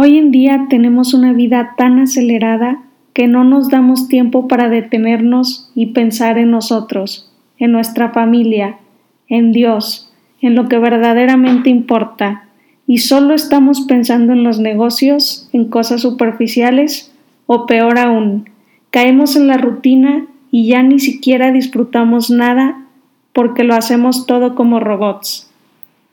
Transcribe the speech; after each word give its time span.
Hoy 0.00 0.16
en 0.16 0.30
día 0.30 0.66
tenemos 0.70 1.12
una 1.12 1.32
vida 1.32 1.74
tan 1.76 1.98
acelerada 1.98 2.84
que 3.14 3.26
no 3.26 3.42
nos 3.42 3.68
damos 3.68 4.06
tiempo 4.06 4.46
para 4.46 4.68
detenernos 4.68 5.72
y 5.74 5.86
pensar 5.86 6.38
en 6.38 6.52
nosotros, 6.52 7.32
en 7.58 7.72
nuestra 7.72 8.10
familia, 8.10 8.78
en 9.26 9.50
Dios, 9.50 10.12
en 10.40 10.54
lo 10.54 10.68
que 10.68 10.78
verdaderamente 10.78 11.68
importa, 11.68 12.44
y 12.86 12.98
solo 12.98 13.34
estamos 13.34 13.80
pensando 13.88 14.34
en 14.34 14.44
los 14.44 14.60
negocios, 14.60 15.48
en 15.52 15.64
cosas 15.64 16.02
superficiales, 16.02 17.12
o 17.46 17.66
peor 17.66 17.98
aún, 17.98 18.48
caemos 18.92 19.34
en 19.34 19.48
la 19.48 19.56
rutina 19.56 20.26
y 20.52 20.68
ya 20.68 20.80
ni 20.84 21.00
siquiera 21.00 21.50
disfrutamos 21.50 22.30
nada 22.30 22.84
porque 23.32 23.64
lo 23.64 23.74
hacemos 23.74 24.26
todo 24.26 24.54
como 24.54 24.78
robots. 24.78 25.47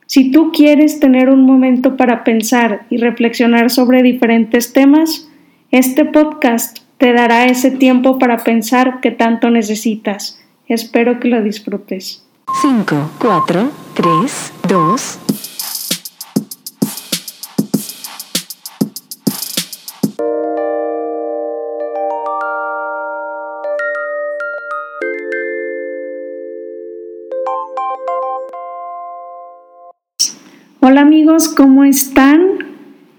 Si 0.06 0.30
tú 0.30 0.52
quieres 0.52 1.00
tener 1.00 1.28
un 1.28 1.44
momento 1.44 1.96
para 1.96 2.22
pensar 2.22 2.86
y 2.90 2.98
reflexionar 2.98 3.70
sobre 3.70 4.04
diferentes 4.04 4.72
temas, 4.72 5.28
este 5.72 6.04
podcast 6.04 6.78
te 6.96 7.12
dará 7.12 7.46
ese 7.46 7.72
tiempo 7.72 8.16
para 8.18 8.38
pensar 8.38 9.00
que 9.00 9.10
tanto 9.10 9.50
necesitas. 9.50 10.40
Espero 10.68 11.18
que 11.18 11.28
lo 11.28 11.42
disfrutes. 11.42 12.24
5, 12.62 13.10
4, 13.18 13.70
3, 13.94 14.52
2, 14.68 15.18
Hola 30.88 31.00
amigos, 31.00 31.48
¿cómo 31.48 31.82
están? 31.82 32.42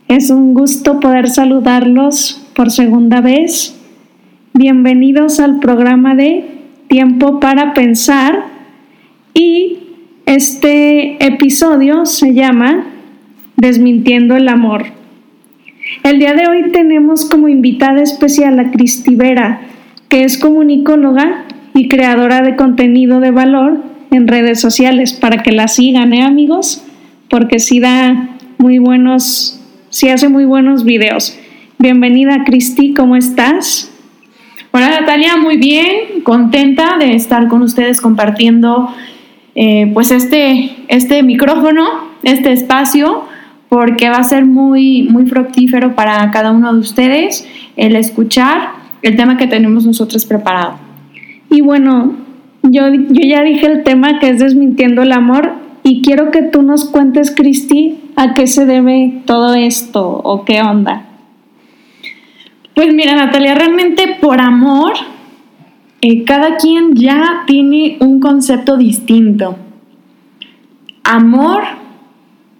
Es 0.07 0.29
un 0.29 0.53
gusto 0.53 1.01
poder 1.01 1.27
saludarlos 1.27 2.47
por 2.55 2.71
segunda 2.71 3.19
vez. 3.19 3.77
Bienvenidos 4.53 5.41
al 5.41 5.59
programa 5.59 6.15
de 6.15 6.45
Tiempo 6.87 7.41
para 7.41 7.73
Pensar 7.73 8.45
y 9.33 9.79
este 10.25 11.21
episodio 11.21 12.05
se 12.05 12.33
llama 12.33 12.85
Desmintiendo 13.57 14.37
el 14.37 14.47
Amor. 14.47 14.85
El 16.03 16.19
día 16.19 16.35
de 16.35 16.47
hoy 16.47 16.71
tenemos 16.71 17.25
como 17.25 17.49
invitada 17.49 18.01
especial 18.01 18.57
a 18.61 18.71
Cristi 18.71 19.13
Vera, 19.17 19.59
que 20.07 20.23
es 20.23 20.37
comunicóloga 20.37 21.43
y 21.73 21.89
creadora 21.89 22.41
de 22.43 22.55
contenido 22.55 23.19
de 23.19 23.31
valor 23.31 23.83
en 24.11 24.29
redes 24.29 24.61
sociales 24.61 25.11
para 25.11 25.43
que 25.43 25.51
la 25.51 25.67
sigan, 25.67 26.13
¿eh 26.13 26.23
amigos? 26.23 26.86
Porque 27.29 27.59
sí 27.59 27.79
da 27.79 28.29
muy 28.57 28.77
buenos, 28.79 29.59
sí 29.89 30.09
hace 30.09 30.29
muy 30.29 30.45
buenos 30.45 30.83
videos. 30.83 31.37
Bienvenida 31.77 32.43
Cristi, 32.45 32.93
¿cómo 32.93 33.15
estás? 33.15 33.91
Hola 34.71 34.89
Natalia, 34.89 35.37
muy 35.37 35.57
bien, 35.57 36.21
contenta 36.23 36.97
de 36.97 37.15
estar 37.15 37.47
con 37.47 37.61
ustedes 37.61 38.01
compartiendo 38.01 38.89
eh, 39.55 39.89
pues 39.93 40.11
este, 40.11 40.71
este 40.87 41.23
micrófono, 41.23 41.83
este 42.23 42.51
espacio, 42.51 43.23
porque 43.69 44.09
va 44.09 44.17
a 44.17 44.23
ser 44.23 44.45
muy, 44.45 45.03
muy 45.03 45.25
fructífero 45.25 45.95
para 45.95 46.29
cada 46.31 46.51
uno 46.51 46.73
de 46.73 46.79
ustedes 46.79 47.47
el 47.75 47.95
escuchar 47.95 48.69
el 49.01 49.15
tema 49.15 49.37
que 49.37 49.47
tenemos 49.47 49.85
nosotros 49.85 50.25
preparado. 50.25 50.79
Y 51.49 51.61
bueno, 51.61 52.15
yo, 52.63 52.93
yo 52.93 53.27
ya 53.27 53.41
dije 53.43 53.65
el 53.65 53.83
tema 53.83 54.19
que 54.19 54.29
es 54.29 54.39
desmintiendo 54.39 55.01
el 55.01 55.11
amor 55.11 55.66
y 55.87 56.01
quiero 56.01 56.31
que 56.31 56.41
tú 56.41 56.63
nos 56.63 56.83
cuentes, 56.83 57.31
Cristi, 57.31 57.97
a 58.17 58.33
qué 58.33 58.45
se 58.45 58.65
debe 58.65 59.21
todo 59.25 59.53
esto 59.53 60.05
o 60.05 60.43
qué 60.43 60.61
onda. 60.61 61.05
Pues 62.75 62.93
mira, 62.93 63.15
Natalia, 63.15 63.55
realmente 63.55 64.17
por 64.19 64.41
amor, 64.41 64.91
eh, 66.01 66.25
cada 66.25 66.57
quien 66.57 66.93
ya 66.93 67.43
tiene 67.47 67.95
un 68.01 68.19
concepto 68.19 68.75
distinto. 68.75 69.55
Amor 71.05 71.63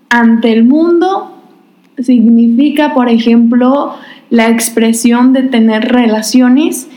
ante 0.07 0.53
el 0.53 0.63
mundo 0.63 1.35
significa, 1.99 2.93
por 2.93 3.09
ejemplo, 3.09 3.95
la 4.29 4.47
expresión 4.47 5.33
de 5.33 5.43
tener 5.43 5.91
relaciones 5.91 6.89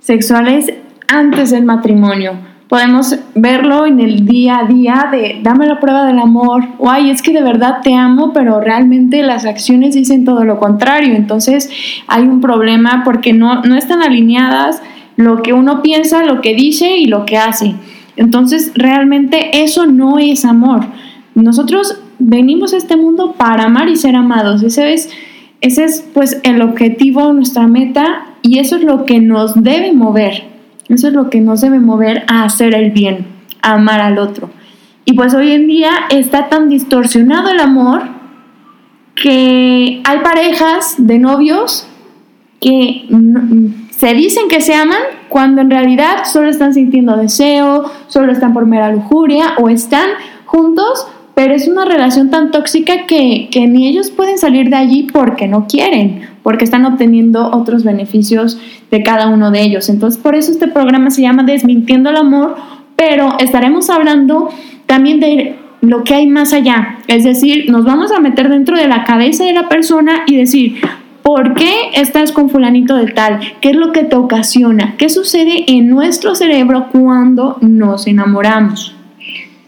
sexuales 0.00 0.74
antes 1.06 1.52
del 1.52 1.64
matrimonio 1.64 2.49
podemos 2.70 3.16
verlo 3.34 3.84
en 3.84 3.98
el 3.98 4.24
día 4.24 4.60
a 4.60 4.64
día 4.64 5.08
de 5.10 5.40
dame 5.42 5.66
la 5.66 5.80
prueba 5.80 6.06
del 6.06 6.20
amor, 6.20 6.62
o 6.78 6.88
ay, 6.88 7.10
es 7.10 7.20
que 7.20 7.32
de 7.32 7.42
verdad 7.42 7.80
te 7.82 7.94
amo, 7.94 8.32
pero 8.32 8.60
realmente 8.60 9.24
las 9.24 9.44
acciones 9.44 9.96
dicen 9.96 10.24
todo 10.24 10.44
lo 10.44 10.60
contrario. 10.60 11.14
Entonces 11.16 11.68
hay 12.06 12.22
un 12.22 12.40
problema 12.40 13.02
porque 13.04 13.32
no, 13.32 13.62
no 13.62 13.74
están 13.74 14.02
alineadas 14.02 14.80
lo 15.16 15.42
que 15.42 15.52
uno 15.52 15.82
piensa, 15.82 16.24
lo 16.24 16.40
que 16.40 16.54
dice 16.54 16.96
y 16.96 17.06
lo 17.06 17.26
que 17.26 17.38
hace. 17.38 17.74
Entonces 18.16 18.70
realmente 18.76 19.64
eso 19.64 19.86
no 19.86 20.20
es 20.20 20.44
amor. 20.44 20.86
Nosotros 21.34 22.00
venimos 22.20 22.72
a 22.72 22.76
este 22.76 22.96
mundo 22.96 23.32
para 23.32 23.64
amar 23.64 23.88
y 23.88 23.96
ser 23.96 24.14
amados. 24.14 24.62
Ese 24.62 24.92
es, 24.92 25.10
ese 25.60 25.82
es 25.82 26.06
pues 26.14 26.38
el 26.44 26.62
objetivo, 26.62 27.32
nuestra 27.32 27.66
meta 27.66 28.26
y 28.42 28.60
eso 28.60 28.76
es 28.76 28.84
lo 28.84 29.06
que 29.06 29.18
nos 29.18 29.60
debe 29.60 29.92
mover. 29.92 30.49
Eso 30.90 31.08
es 31.08 31.14
lo 31.14 31.30
que 31.30 31.40
nos 31.40 31.60
debe 31.60 31.78
mover 31.78 32.24
a 32.26 32.44
hacer 32.44 32.74
el 32.74 32.90
bien, 32.90 33.26
a 33.62 33.74
amar 33.74 34.00
al 34.00 34.18
otro. 34.18 34.50
Y 35.04 35.14
pues 35.14 35.32
hoy 35.34 35.52
en 35.52 35.66
día 35.66 35.92
está 36.10 36.48
tan 36.48 36.68
distorsionado 36.68 37.50
el 37.50 37.60
amor 37.60 38.02
que 39.14 40.02
hay 40.04 40.18
parejas 40.18 40.96
de 40.98 41.18
novios 41.18 41.86
que 42.60 43.06
se 43.90 44.14
dicen 44.14 44.48
que 44.48 44.60
se 44.60 44.74
aman 44.74 45.00
cuando 45.28 45.60
en 45.60 45.70
realidad 45.70 46.24
solo 46.24 46.48
están 46.48 46.74
sintiendo 46.74 47.16
deseo, 47.16 47.90
solo 48.08 48.32
están 48.32 48.52
por 48.52 48.66
mera 48.66 48.90
lujuria 48.90 49.54
o 49.58 49.68
están 49.68 50.08
juntos, 50.44 51.06
pero 51.40 51.54
es 51.54 51.66
una 51.66 51.86
relación 51.86 52.28
tan 52.28 52.50
tóxica 52.50 53.06
que, 53.06 53.48
que 53.50 53.66
ni 53.66 53.88
ellos 53.88 54.10
pueden 54.10 54.36
salir 54.36 54.68
de 54.68 54.76
allí 54.76 55.08
porque 55.10 55.48
no 55.48 55.66
quieren 55.66 56.28
porque 56.42 56.64
están 56.64 56.84
obteniendo 56.84 57.50
otros 57.50 57.82
beneficios 57.82 58.58
de 58.90 59.02
cada 59.02 59.28
uno 59.28 59.50
de 59.50 59.62
ellos. 59.62 59.88
Entonces, 59.88 60.20
por 60.20 60.34
eso 60.34 60.52
este 60.52 60.68
programa 60.68 61.10
se 61.10 61.22
llama 61.22 61.42
Desmintiendo 61.44 62.10
el 62.10 62.18
Amor, 62.18 62.56
pero 62.94 63.38
estaremos 63.38 63.88
hablando 63.88 64.50
también 64.84 65.18
de 65.18 65.56
lo 65.80 66.04
que 66.04 66.12
hay 66.12 66.26
más 66.26 66.52
allá. 66.52 66.98
Es 67.08 67.24
decir, 67.24 67.70
nos 67.70 67.86
vamos 67.86 68.12
a 68.12 68.20
meter 68.20 68.50
dentro 68.50 68.76
de 68.76 68.86
la 68.86 69.04
cabeza 69.04 69.44
de 69.44 69.54
la 69.54 69.66
persona 69.66 70.24
y 70.26 70.36
decir, 70.36 70.74
¿por 71.22 71.54
qué 71.54 71.72
estás 71.94 72.32
con 72.32 72.50
fulanito 72.50 72.96
de 72.96 73.12
tal? 73.12 73.40
¿Qué 73.62 73.70
es 73.70 73.76
lo 73.76 73.92
que 73.92 74.04
te 74.04 74.16
ocasiona? 74.16 74.94
¿Qué 74.98 75.08
sucede 75.08 75.64
en 75.68 75.88
nuestro 75.88 76.34
cerebro 76.34 76.88
cuando 76.92 77.56
nos 77.62 78.06
enamoramos? 78.06 78.94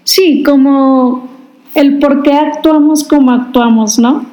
Sí, 0.05 0.43
como 0.43 1.32
el 1.75 1.99
por 1.99 2.23
qué 2.23 2.33
actuamos 2.33 3.05
como 3.05 3.31
actuamos, 3.31 3.99
¿no? 3.99 4.27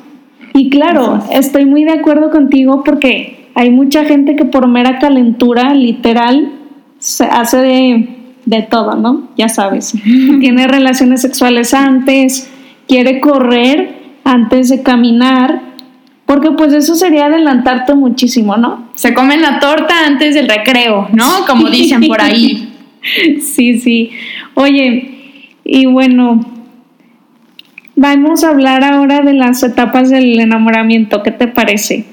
Y 0.54 0.70
claro, 0.70 1.24
estoy 1.32 1.66
muy 1.66 1.84
de 1.84 1.94
acuerdo 1.94 2.32
contigo 2.32 2.84
porque 2.84 3.50
hay 3.56 3.72
mucha 3.72 4.06
gente 4.06 4.36
que 4.36 4.46
por 4.46 4.68
mera 4.68 5.00
calentura, 5.00 5.74
literal, 5.74 6.52
se 6.98 7.26
hace 7.26 7.58
de, 7.58 8.10
de 8.46 8.62
todo, 8.64 8.96
¿no? 8.96 9.30
Ya 9.38 9.50
sabes. 9.50 9.94
Tiene 10.40 10.68
relaciones 10.68 11.22
sexuales 11.22 11.74
antes, 11.74 12.50
quiere 12.88 13.20
correr 13.20 14.00
antes 14.24 14.70
de 14.70 14.82
caminar, 14.82 15.62
porque 16.26 16.52
pues 16.52 16.74
eso 16.74 16.96
sería 16.96 17.26
adelantarte 17.26 17.96
muchísimo, 17.96 18.58
¿no? 18.58 18.90
Se 18.96 19.14
comen 19.14 19.42
la 19.42 19.60
torta 19.60 20.06
antes 20.06 20.36
del 20.36 20.48
recreo, 20.48 21.08
¿no? 21.14 21.46
Como 21.48 21.70
dicen 21.70 22.02
por 22.08 22.22
ahí. 22.22 22.70
sí, 23.42 23.80
sí. 23.80 24.12
Oye, 24.54 25.50
y 25.64 25.86
bueno, 25.86 26.59
Vamos 28.02 28.46
a 28.46 28.52
hablar 28.52 28.82
ahora 28.86 29.20
de 29.20 29.34
las 29.34 29.62
etapas 29.62 30.10
del 30.10 30.40
enamoramiento. 30.40 31.22
¿Qué 31.22 31.32
te 31.32 31.48
parece? 31.48 32.06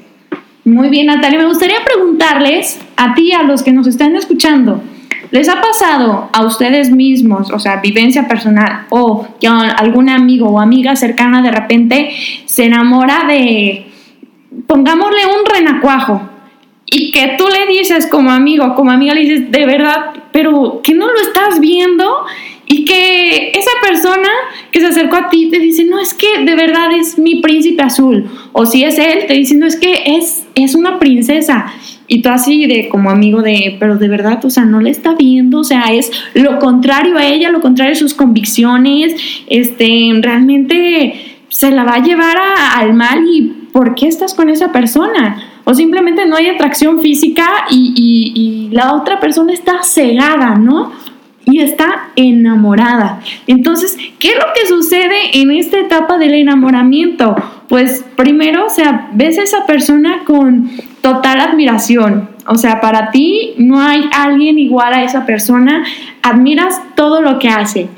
Muy 0.65 0.89
bien, 0.89 1.07
Natalia. 1.07 1.39
Me 1.39 1.47
gustaría 1.47 1.77
preguntarles 1.85 2.81
a 2.97 3.15
ti, 3.15 3.31
a 3.31 3.45
los 3.45 3.63
que 3.63 3.71
nos 3.71 3.87
están 3.87 4.17
escuchando, 4.17 4.83
¿les 5.31 5.49
ha 5.49 5.61
pasado 5.61 6.29
a 6.33 6.45
ustedes 6.45 6.91
mismos, 6.91 7.53
o 7.53 7.61
sea, 7.61 7.77
vivencia 7.77 8.27
personal, 8.27 8.87
o 8.89 9.29
que 9.41 9.47
algún 9.47 10.09
amigo 10.09 10.49
o 10.49 10.59
amiga 10.59 10.97
cercana 10.97 11.41
de 11.41 11.53
repente 11.53 12.11
se 12.47 12.65
enamora 12.65 13.23
de, 13.29 13.87
pongámosle 14.67 15.21
un 15.25 15.47
renacuajo, 15.47 16.21
y 16.87 17.13
que 17.13 17.37
tú 17.39 17.45
le 17.47 17.73
dices 17.73 18.09
como 18.09 18.33
amigo, 18.33 18.75
como 18.75 18.91
amiga, 18.91 19.15
le 19.15 19.21
dices, 19.21 19.53
de 19.53 19.65
verdad, 19.65 20.15
pero 20.33 20.81
que 20.83 20.95
no 20.95 21.07
lo 21.07 21.21
estás 21.21 21.61
viendo 21.61 22.25
y 22.69 22.85
que 22.85 23.51
esa 23.51 23.71
persona 23.81 24.29
que 24.73 24.81
se 24.81 24.87
acercó 24.87 25.17
a 25.17 25.29
ti 25.29 25.49
te 25.51 25.61
dice, 25.61 25.85
no, 25.85 26.01
es 26.01 26.15
que 26.15 26.45
de 26.45 26.57
verdad 26.57 26.91
es 26.93 27.17
mi 27.17 27.41
príncipe 27.41 27.83
azul. 27.83 28.29
O 28.53 28.67
si 28.67 28.83
es 28.83 28.99
él, 28.99 29.27
te 29.29 29.35
dice, 29.35 29.57
no, 29.57 29.67
es 29.67 29.77
que 29.77 30.17
es, 30.17 30.47
es 30.57 30.75
una 30.75 30.99
princesa. 30.99 31.73
Y 32.09 32.23
tú 32.23 32.29
así 32.29 32.67
de 32.67 32.89
como 32.89 33.11
amigo 33.11 33.43
de, 33.43 33.77
pero 33.79 33.97
de 33.97 34.09
verdad, 34.09 34.45
o 34.45 34.51
sea, 34.51 34.65
no 34.65 34.81
le 34.81 34.91
está 34.91 35.15
viendo, 35.15 35.61
o 35.61 35.65
sea, 35.65 35.93
es 35.93 36.11
lo 36.35 36.59
contrario 36.59 37.17
a 37.17 37.25
ella, 37.25 37.51
lo 37.51 37.61
contrario 37.61 37.95
a 37.95 37.99
sus 37.99 38.15
convicciones, 38.15 39.15
este, 39.47 40.11
realmente 40.21 41.39
se 41.49 41.71
la 41.71 41.85
va 41.85 41.95
a 41.95 42.03
llevar 42.03 42.37
al 42.77 42.95
mal 42.95 43.25
y 43.29 43.43
por 43.73 43.95
qué 43.95 44.09
estás 44.09 44.35
con 44.35 44.49
esa 44.49 44.73
persona. 44.73 45.53
O 45.65 45.75
simplemente 45.75 46.27
no 46.27 46.37
hay 46.37 46.49
atracción 46.49 47.01
física 47.01 47.49
y, 47.71 47.93
y 47.97 48.75
la 48.75 48.95
otra 48.95 49.19
persona 49.19 49.53
está 49.53 49.83
cegada, 49.83 50.55
¿no? 50.55 50.93
Y 51.47 51.61
está 51.61 52.09
enamorada. 52.17 53.21
Entonces, 53.47 53.97
¿qué 54.19 54.29
es 54.29 54.35
lo 54.35 54.53
que 54.53 54.67
sucede 54.69 55.41
en 55.41 55.53
esta 55.53 55.79
etapa 55.79 56.19
del 56.19 56.35
enamoramiento? 56.35 57.37
Pues 57.69 58.05
primero, 58.17 58.67
o 58.67 58.69
sea, 58.69 59.09
ves 59.13 59.39
a 59.39 59.45
esa 59.45 59.65
persona 59.65 60.25
con 60.25 60.71
total 61.01 61.41
admiración. 61.41 62.29
O 62.49 62.57
sea, 62.57 62.81
para 62.81 63.13
ti 63.13 63.55
no 63.59 63.81
hay 63.81 64.09
alguien 64.13 64.59
igual 64.59 64.93
a 64.93 65.05
esa 65.05 65.25
persona. 65.25 65.85
Admiras 66.23 66.83
todo 66.97 67.23
lo 67.23 67.39
que 67.39 67.49
hace. 67.49 67.89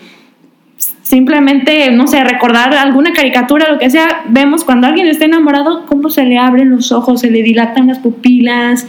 Simplemente, 1.03 1.91
no 1.91 2.07
sé, 2.07 2.23
recordar 2.23 2.75
alguna 2.75 3.15
caricatura, 3.15 3.73
lo 3.73 3.79
que 3.79 3.89
sea, 3.89 4.25
vemos 4.29 4.63
cuando 4.63 4.87
alguien 4.87 5.09
está 5.09 5.25
enamorado, 5.25 5.87
cómo 5.87 6.11
se 6.11 6.25
le 6.25 6.37
abren 6.37 6.69
los 6.71 6.93
ojos, 6.93 7.23
se 7.23 7.31
le 7.31 7.43
dilatan 7.43 7.87
las 7.87 7.99
pupilas, 7.99 8.87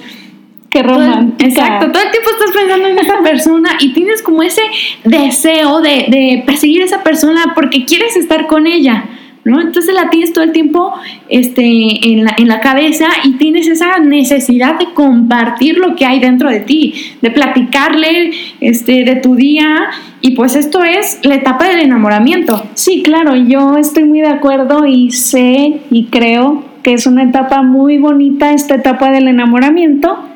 Qué 0.70 0.84
romántica. 0.84 1.46
Exacto, 1.46 1.92
todo 1.92 2.04
el 2.04 2.12
tiempo 2.12 2.30
estás 2.30 2.52
pensando 2.56 2.88
en 2.90 3.00
esa 3.00 3.20
persona 3.24 3.72
y 3.80 3.94
tienes 3.94 4.22
como 4.22 4.44
ese 4.44 4.62
deseo 5.04 5.82
de, 5.82 6.06
de, 6.10 6.44
perseguir 6.46 6.84
a 6.84 6.86
esa 6.86 7.04
persona 7.04 7.54
porque 7.56 7.86
quieres 7.86 8.16
estar 8.16 8.46
con 8.46 8.68
ella, 8.68 9.06
¿no? 9.46 9.62
Entonces 9.62 9.96
la 9.96 10.12
tienes 10.12 10.32
todo 10.32 10.44
el 10.44 10.52
tiempo 10.52 10.94
este, 11.28 11.64
en, 11.64 12.24
la, 12.24 12.36
en 12.38 12.48
la 12.48 12.60
cabeza 12.60 13.08
y 13.24 13.32
tienes 13.38 13.68
esa 13.68 13.98
necesidad 13.98 14.78
de 14.78 14.94
compartir 14.94 15.78
lo 15.78 15.96
que 15.96 16.06
hay 16.06 16.20
dentro 16.20 16.52
de 16.52 16.60
ti, 16.60 16.94
de 17.20 17.32
platicarle 17.32 18.32
este, 18.62 19.06
de 19.06 19.16
tu 19.16 19.36
día 19.36 19.90
y 20.22 20.32
pues 20.32 20.56
esto 20.56 20.84
es 20.84 21.20
la 21.24 21.34
etapa 21.34 21.68
del 21.68 21.80
enamoramiento. 21.80 22.64
Sí, 22.76 23.02
claro, 23.02 23.36
yo 23.36 23.78
estoy 23.78 24.04
muy 24.04 24.22
de 24.22 24.28
acuerdo 24.28 24.86
y 24.86 25.10
sé 25.10 25.80
y 25.90 26.06
creo 26.12 26.64
que 26.84 26.94
es 26.94 27.08
una 27.08 27.24
etapa 27.24 27.64
muy 27.64 27.98
bonita, 27.98 28.54
esta 28.54 28.76
etapa 28.76 29.10
del 29.10 29.28
enamoramiento 29.28 30.30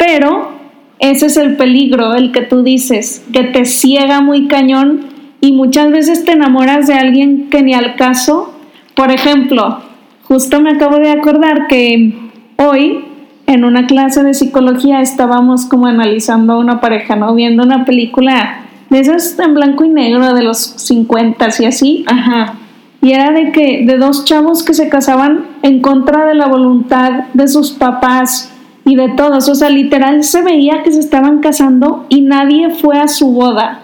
pero 0.00 0.52
ese 0.98 1.26
es 1.26 1.36
el 1.36 1.56
peligro, 1.56 2.14
el 2.14 2.32
que 2.32 2.40
tú 2.40 2.62
dices, 2.62 3.22
que 3.34 3.44
te 3.44 3.66
ciega 3.66 4.22
muy 4.22 4.48
cañón 4.48 5.00
y 5.42 5.52
muchas 5.52 5.90
veces 5.90 6.24
te 6.24 6.32
enamoras 6.32 6.86
de 6.86 6.94
alguien 6.94 7.50
que 7.50 7.62
ni 7.62 7.74
al 7.74 7.96
caso. 7.96 8.54
Por 8.94 9.10
ejemplo, 9.10 9.80
justo 10.24 10.58
me 10.62 10.70
acabo 10.70 10.96
de 10.96 11.10
acordar 11.10 11.66
que 11.68 12.14
hoy 12.56 13.04
en 13.46 13.64
una 13.64 13.86
clase 13.86 14.22
de 14.22 14.32
psicología 14.32 15.02
estábamos 15.02 15.66
como 15.66 15.86
analizando 15.86 16.54
a 16.54 16.58
una 16.58 16.80
pareja, 16.80 17.14
¿no? 17.14 17.34
Viendo 17.34 17.62
una 17.62 17.84
película 17.84 18.62
de 18.88 19.00
esas 19.00 19.38
en 19.38 19.52
blanco 19.52 19.84
y 19.84 19.90
negro 19.90 20.32
de 20.32 20.42
los 20.42 20.58
50 20.58 21.46
y 21.58 21.64
así. 21.66 22.04
Ajá. 22.06 22.54
Y 23.02 23.12
era 23.12 23.32
de 23.32 23.52
que 23.52 23.84
de 23.86 23.98
dos 23.98 24.24
chavos 24.24 24.62
que 24.62 24.72
se 24.72 24.88
casaban 24.88 25.44
en 25.62 25.82
contra 25.82 26.26
de 26.26 26.34
la 26.34 26.46
voluntad 26.46 27.24
de 27.34 27.48
sus 27.48 27.72
papás 27.72 28.49
y 28.90 28.96
de 28.96 29.10
todos. 29.10 29.48
O 29.48 29.54
sea, 29.54 29.70
literal 29.70 30.24
se 30.24 30.42
veía 30.42 30.82
que 30.82 30.90
se 30.90 30.98
estaban 30.98 31.38
casando 31.38 32.06
y 32.08 32.22
nadie 32.22 32.70
fue 32.70 32.98
a 32.98 33.06
su 33.06 33.30
boda. 33.30 33.82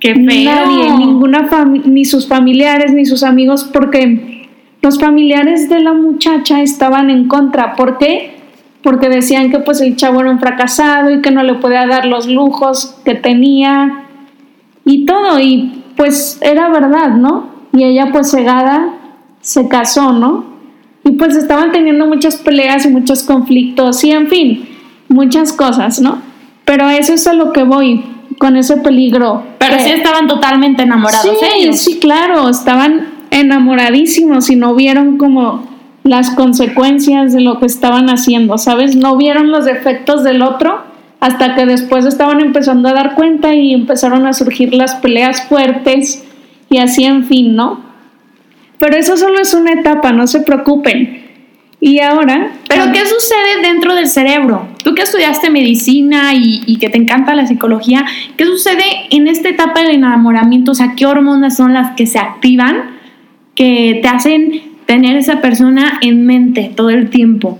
¡Qué 0.00 0.14
feo! 0.14 0.44
Nadie, 0.44 0.90
ninguna 0.98 1.48
ni 1.86 2.04
sus 2.04 2.28
familiares, 2.28 2.92
ni 2.92 3.06
sus 3.06 3.22
amigos, 3.22 3.64
porque 3.64 4.50
los 4.82 5.00
familiares 5.00 5.70
de 5.70 5.80
la 5.80 5.94
muchacha 5.94 6.60
estaban 6.60 7.08
en 7.08 7.26
contra. 7.26 7.74
¿Por 7.74 7.96
qué? 7.96 8.36
Porque 8.82 9.08
decían 9.08 9.50
que 9.50 9.60
pues 9.60 9.80
el 9.80 9.96
chavo 9.96 10.20
era 10.20 10.30
un 10.30 10.40
fracasado 10.40 11.10
y 11.10 11.22
que 11.22 11.30
no 11.30 11.42
le 11.42 11.54
podía 11.54 11.86
dar 11.86 12.04
los 12.04 12.28
lujos 12.28 13.00
que 13.02 13.14
tenía 13.14 14.04
y 14.84 15.06
todo. 15.06 15.40
Y 15.40 15.84
pues 15.96 16.38
era 16.42 16.68
verdad, 16.68 17.14
¿no? 17.14 17.48
Y 17.72 17.84
ella 17.84 18.10
pues 18.12 18.30
cegada 18.30 18.90
se 19.40 19.68
casó, 19.68 20.12
¿no? 20.12 20.53
Y 21.04 21.12
pues 21.12 21.36
estaban 21.36 21.72
teniendo 21.72 22.06
muchas 22.06 22.36
peleas 22.36 22.86
y 22.86 22.88
muchos 22.88 23.22
conflictos 23.22 24.02
y 24.04 24.10
en 24.10 24.28
fin, 24.28 24.68
muchas 25.08 25.52
cosas, 25.52 26.00
¿no? 26.00 26.18
Pero 26.64 26.88
eso 26.88 27.12
es 27.12 27.26
a 27.26 27.34
lo 27.34 27.52
que 27.52 27.62
voy 27.62 28.02
con 28.38 28.56
ese 28.56 28.78
peligro. 28.78 29.44
Pero 29.58 29.78
sí 29.78 29.90
estaban 29.90 30.26
totalmente 30.26 30.82
enamorados 30.82 31.38
sí, 31.38 31.46
ellos. 31.56 31.78
Sí, 31.78 31.98
claro, 31.98 32.48
estaban 32.48 33.08
enamoradísimos 33.30 34.50
y 34.50 34.56
no 34.56 34.74
vieron 34.74 35.18
como 35.18 35.66
las 36.04 36.30
consecuencias 36.30 37.32
de 37.32 37.40
lo 37.40 37.58
que 37.58 37.66
estaban 37.66 38.08
haciendo, 38.08 38.58
¿sabes? 38.58 38.96
No 38.96 39.16
vieron 39.16 39.50
los 39.50 39.64
defectos 39.64 40.22
del 40.24 40.42
otro 40.42 40.82
hasta 41.20 41.54
que 41.54 41.64
después 41.64 42.04
estaban 42.04 42.40
empezando 42.40 42.88
a 42.88 42.92
dar 42.92 43.14
cuenta 43.14 43.54
y 43.54 43.72
empezaron 43.72 44.26
a 44.26 44.34
surgir 44.34 44.74
las 44.74 44.96
peleas 44.96 45.48
fuertes 45.48 46.22
y 46.68 46.78
así 46.78 47.04
en 47.04 47.24
fin, 47.24 47.56
¿no? 47.56 47.80
Pero 48.78 48.96
eso 48.96 49.16
solo 49.16 49.40
es 49.40 49.54
una 49.54 49.72
etapa, 49.72 50.12
no 50.12 50.26
se 50.26 50.40
preocupen. 50.40 51.24
Y 51.80 52.00
ahora... 52.00 52.52
Pero 52.68 52.92
¿qué 52.92 53.00
sucede 53.00 53.60
dentro 53.62 53.94
del 53.94 54.08
cerebro? 54.08 54.68
Tú 54.82 54.94
que 54.94 55.02
estudiaste 55.02 55.50
medicina 55.50 56.32
y, 56.34 56.78
que 56.78 56.88
te 56.88 56.96
encanta 56.96 57.34
la 57.34 57.46
psicología, 57.46 58.06
¿qué 58.36 58.46
sucede 58.46 58.84
en 59.10 59.28
esta 59.28 59.50
etapa 59.50 59.82
del 59.82 59.96
enamoramiento? 59.96 60.72
O 60.72 60.74
sea, 60.74 60.94
¿qué 60.96 61.06
hormonas 61.06 61.56
son 61.56 61.74
las 61.74 61.94
que 61.94 62.06
se 62.06 62.18
activan 62.18 62.96
que 63.54 64.00
te 64.02 64.08
hacen 64.08 64.62
tener 64.86 65.16
esa 65.16 65.40
persona 65.40 65.98
en 66.00 66.24
mente 66.24 66.72
todo 66.74 66.90
el 66.90 67.10
tiempo? 67.10 67.58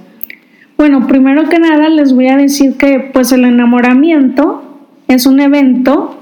Bueno, 0.78 1.06
primero 1.06 1.48
que 1.48 1.58
nada 1.58 1.88
les 1.88 2.14
voy 2.14 2.28
a 2.28 2.36
decir 2.36 2.76
que 2.76 3.10
pues 3.12 3.30
el 3.30 3.44
enamoramiento 3.44 4.88
es 5.06 5.26
un 5.26 5.38
evento 5.40 6.18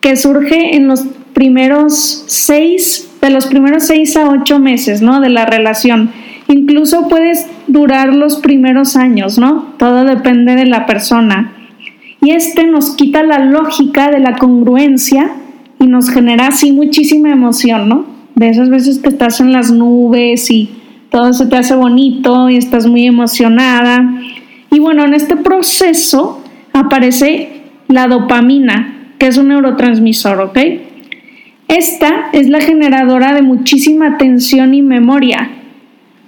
que 0.00 0.16
surge 0.16 0.74
en 0.74 0.88
los 0.88 1.06
primeros 1.34 2.24
seis 2.26 3.11
de 3.22 3.30
los 3.30 3.46
primeros 3.46 3.84
seis 3.84 4.16
a 4.16 4.28
ocho 4.28 4.58
meses, 4.58 5.00
¿no? 5.00 5.20
De 5.20 5.30
la 5.30 5.46
relación. 5.46 6.10
Incluso 6.48 7.08
puedes 7.08 7.46
durar 7.68 8.12
los 8.12 8.36
primeros 8.36 8.96
años, 8.96 9.38
¿no? 9.38 9.74
Todo 9.78 10.04
depende 10.04 10.56
de 10.56 10.66
la 10.66 10.86
persona. 10.86 11.52
Y 12.20 12.32
este 12.32 12.66
nos 12.66 12.96
quita 12.96 13.22
la 13.22 13.38
lógica 13.38 14.10
de 14.10 14.18
la 14.18 14.36
congruencia 14.36 15.30
y 15.78 15.86
nos 15.86 16.10
genera 16.10 16.48
así 16.48 16.72
muchísima 16.72 17.30
emoción, 17.30 17.88
¿no? 17.88 18.06
De 18.34 18.48
esas 18.48 18.68
veces 18.68 18.98
que 18.98 19.08
estás 19.08 19.40
en 19.40 19.52
las 19.52 19.70
nubes 19.70 20.50
y 20.50 20.70
todo 21.10 21.32
se 21.32 21.46
te 21.46 21.56
hace 21.56 21.76
bonito 21.76 22.50
y 22.50 22.56
estás 22.56 22.86
muy 22.86 23.06
emocionada. 23.06 24.20
Y 24.70 24.80
bueno, 24.80 25.04
en 25.04 25.14
este 25.14 25.36
proceso 25.36 26.42
aparece 26.72 27.62
la 27.88 28.08
dopamina, 28.08 29.14
que 29.18 29.28
es 29.28 29.36
un 29.36 29.48
neurotransmisor, 29.48 30.40
¿ok? 30.40 30.58
Esta 31.68 32.28
es 32.32 32.48
la 32.48 32.60
generadora 32.60 33.32
de 33.32 33.42
muchísima 33.42 34.08
atención 34.08 34.74
y 34.74 34.82
memoria. 34.82 35.50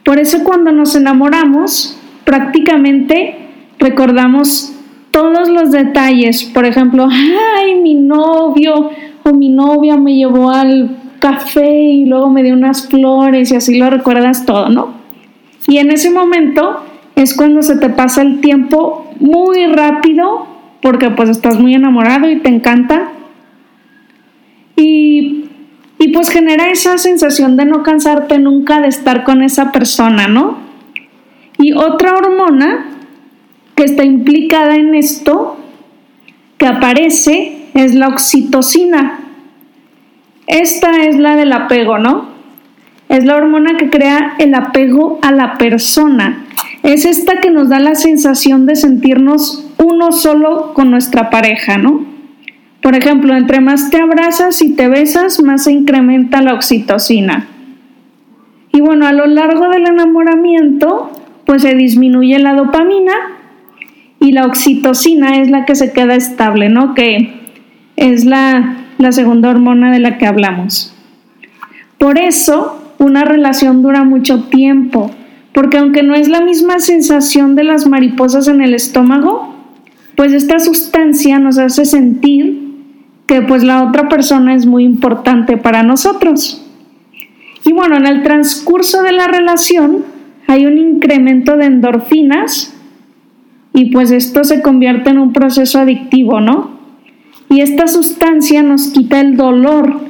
Por 0.04 0.18
eso 0.18 0.44
cuando 0.44 0.72
nos 0.72 0.96
enamoramos, 0.96 1.98
prácticamente 2.24 3.36
recordamos 3.78 4.74
todos 5.10 5.48
los 5.48 5.70
detalles. 5.70 6.44
Por 6.44 6.66
ejemplo, 6.66 7.08
ay, 7.10 7.80
mi 7.80 7.94
novio 7.94 8.90
o 9.22 9.32
mi 9.32 9.48
novia 9.48 9.96
me 9.96 10.14
llevó 10.14 10.50
al 10.50 10.98
café 11.18 11.70
y 11.70 12.04
luego 12.04 12.30
me 12.30 12.42
dio 12.42 12.54
unas 12.54 12.88
flores 12.88 13.50
y 13.50 13.56
así 13.56 13.78
lo 13.78 13.88
recuerdas 13.88 14.44
todo, 14.44 14.68
¿no? 14.68 14.92
Y 15.66 15.78
en 15.78 15.90
ese 15.90 16.10
momento 16.10 16.80
es 17.16 17.34
cuando 17.34 17.62
se 17.62 17.76
te 17.76 17.88
pasa 17.88 18.22
el 18.22 18.40
tiempo 18.40 19.10
muy 19.20 19.66
rápido 19.66 20.46
porque 20.82 21.10
pues 21.10 21.30
estás 21.30 21.58
muy 21.58 21.74
enamorado 21.74 22.28
y 22.28 22.40
te 22.40 22.50
encanta 22.50 23.12
y, 24.76 25.44
y 25.98 26.08
pues 26.12 26.30
genera 26.30 26.70
esa 26.70 26.98
sensación 26.98 27.56
de 27.56 27.64
no 27.64 27.82
cansarte 27.82 28.38
nunca 28.38 28.80
de 28.80 28.88
estar 28.88 29.24
con 29.24 29.42
esa 29.42 29.72
persona, 29.72 30.28
¿no? 30.28 30.58
Y 31.58 31.72
otra 31.72 32.14
hormona 32.14 32.86
que 33.74 33.84
está 33.84 34.04
implicada 34.04 34.74
en 34.76 34.94
esto, 34.94 35.56
que 36.58 36.66
aparece, 36.66 37.68
es 37.74 37.94
la 37.94 38.08
oxitocina. 38.08 39.20
Esta 40.46 41.04
es 41.04 41.16
la 41.18 41.36
del 41.36 41.52
apego, 41.52 41.98
¿no? 41.98 42.28
Es 43.08 43.24
la 43.24 43.36
hormona 43.36 43.76
que 43.76 43.90
crea 43.90 44.34
el 44.38 44.54
apego 44.54 45.18
a 45.22 45.32
la 45.32 45.58
persona. 45.58 46.44
Es 46.82 47.04
esta 47.04 47.40
que 47.40 47.50
nos 47.50 47.68
da 47.68 47.78
la 47.78 47.94
sensación 47.94 48.66
de 48.66 48.76
sentirnos 48.76 49.66
uno 49.78 50.12
solo 50.12 50.74
con 50.74 50.90
nuestra 50.90 51.30
pareja, 51.30 51.78
¿no? 51.78 52.13
Por 52.84 52.94
ejemplo, 52.94 53.34
entre 53.34 53.62
más 53.62 53.88
te 53.88 53.96
abrazas 53.96 54.60
y 54.60 54.74
te 54.74 54.88
besas, 54.88 55.42
más 55.42 55.64
se 55.64 55.72
incrementa 55.72 56.42
la 56.42 56.52
oxitocina. 56.52 57.48
Y 58.74 58.82
bueno, 58.82 59.06
a 59.06 59.12
lo 59.14 59.24
largo 59.24 59.70
del 59.70 59.86
enamoramiento, 59.86 61.10
pues 61.46 61.62
se 61.62 61.74
disminuye 61.74 62.38
la 62.38 62.52
dopamina 62.52 63.14
y 64.20 64.32
la 64.32 64.44
oxitocina 64.44 65.40
es 65.40 65.50
la 65.50 65.64
que 65.64 65.76
se 65.76 65.94
queda 65.94 66.14
estable, 66.14 66.68
¿no? 66.68 66.92
Que 66.92 67.32
es 67.96 68.26
la, 68.26 68.76
la 68.98 69.12
segunda 69.12 69.48
hormona 69.48 69.90
de 69.90 70.00
la 70.00 70.18
que 70.18 70.26
hablamos. 70.26 70.94
Por 71.96 72.18
eso, 72.18 72.92
una 72.98 73.24
relación 73.24 73.80
dura 73.80 74.04
mucho 74.04 74.44
tiempo, 74.50 75.10
porque 75.54 75.78
aunque 75.78 76.02
no 76.02 76.14
es 76.14 76.28
la 76.28 76.42
misma 76.42 76.80
sensación 76.80 77.54
de 77.54 77.64
las 77.64 77.86
mariposas 77.86 78.46
en 78.46 78.60
el 78.60 78.74
estómago, 78.74 79.54
pues 80.16 80.34
esta 80.34 80.58
sustancia 80.58 81.38
nos 81.38 81.56
hace 81.56 81.86
sentir 81.86 82.63
que 83.26 83.42
pues 83.42 83.62
la 83.62 83.84
otra 83.84 84.08
persona 84.08 84.54
es 84.54 84.66
muy 84.66 84.84
importante 84.84 85.56
para 85.56 85.82
nosotros. 85.82 86.64
Y 87.64 87.72
bueno, 87.72 87.96
en 87.96 88.06
el 88.06 88.22
transcurso 88.22 89.02
de 89.02 89.12
la 89.12 89.26
relación, 89.26 90.04
hay 90.46 90.66
un 90.66 90.78
incremento 90.78 91.56
de 91.56 91.66
endorfinas 91.66 92.74
y 93.72 93.90
pues 93.90 94.10
esto 94.10 94.44
se 94.44 94.60
convierte 94.60 95.10
en 95.10 95.18
un 95.18 95.32
proceso 95.32 95.80
adictivo, 95.80 96.40
¿no? 96.40 96.78
Y 97.48 97.60
esta 97.60 97.86
sustancia 97.86 98.62
nos 98.62 98.88
quita 98.88 99.20
el 99.20 99.36
dolor 99.36 100.00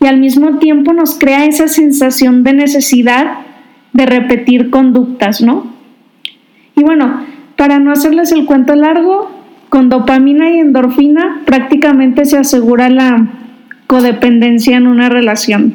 y 0.00 0.06
al 0.06 0.18
mismo 0.18 0.58
tiempo 0.58 0.92
nos 0.92 1.18
crea 1.18 1.44
esa 1.44 1.68
sensación 1.68 2.44
de 2.44 2.52
necesidad 2.52 3.38
de 3.92 4.06
repetir 4.06 4.70
conductas, 4.70 5.42
¿no? 5.42 5.66
Y 6.76 6.82
bueno, 6.82 7.26
para 7.56 7.78
no 7.78 7.92
hacerles 7.92 8.32
el 8.32 8.46
cuento 8.46 8.74
largo, 8.74 9.30
con 9.70 9.88
dopamina 9.88 10.50
y 10.50 10.58
endorfina 10.58 11.40
prácticamente 11.46 12.26
se 12.26 12.36
asegura 12.36 12.90
la 12.90 13.28
codependencia 13.86 14.76
en 14.76 14.86
una 14.86 15.08
relación. 15.08 15.74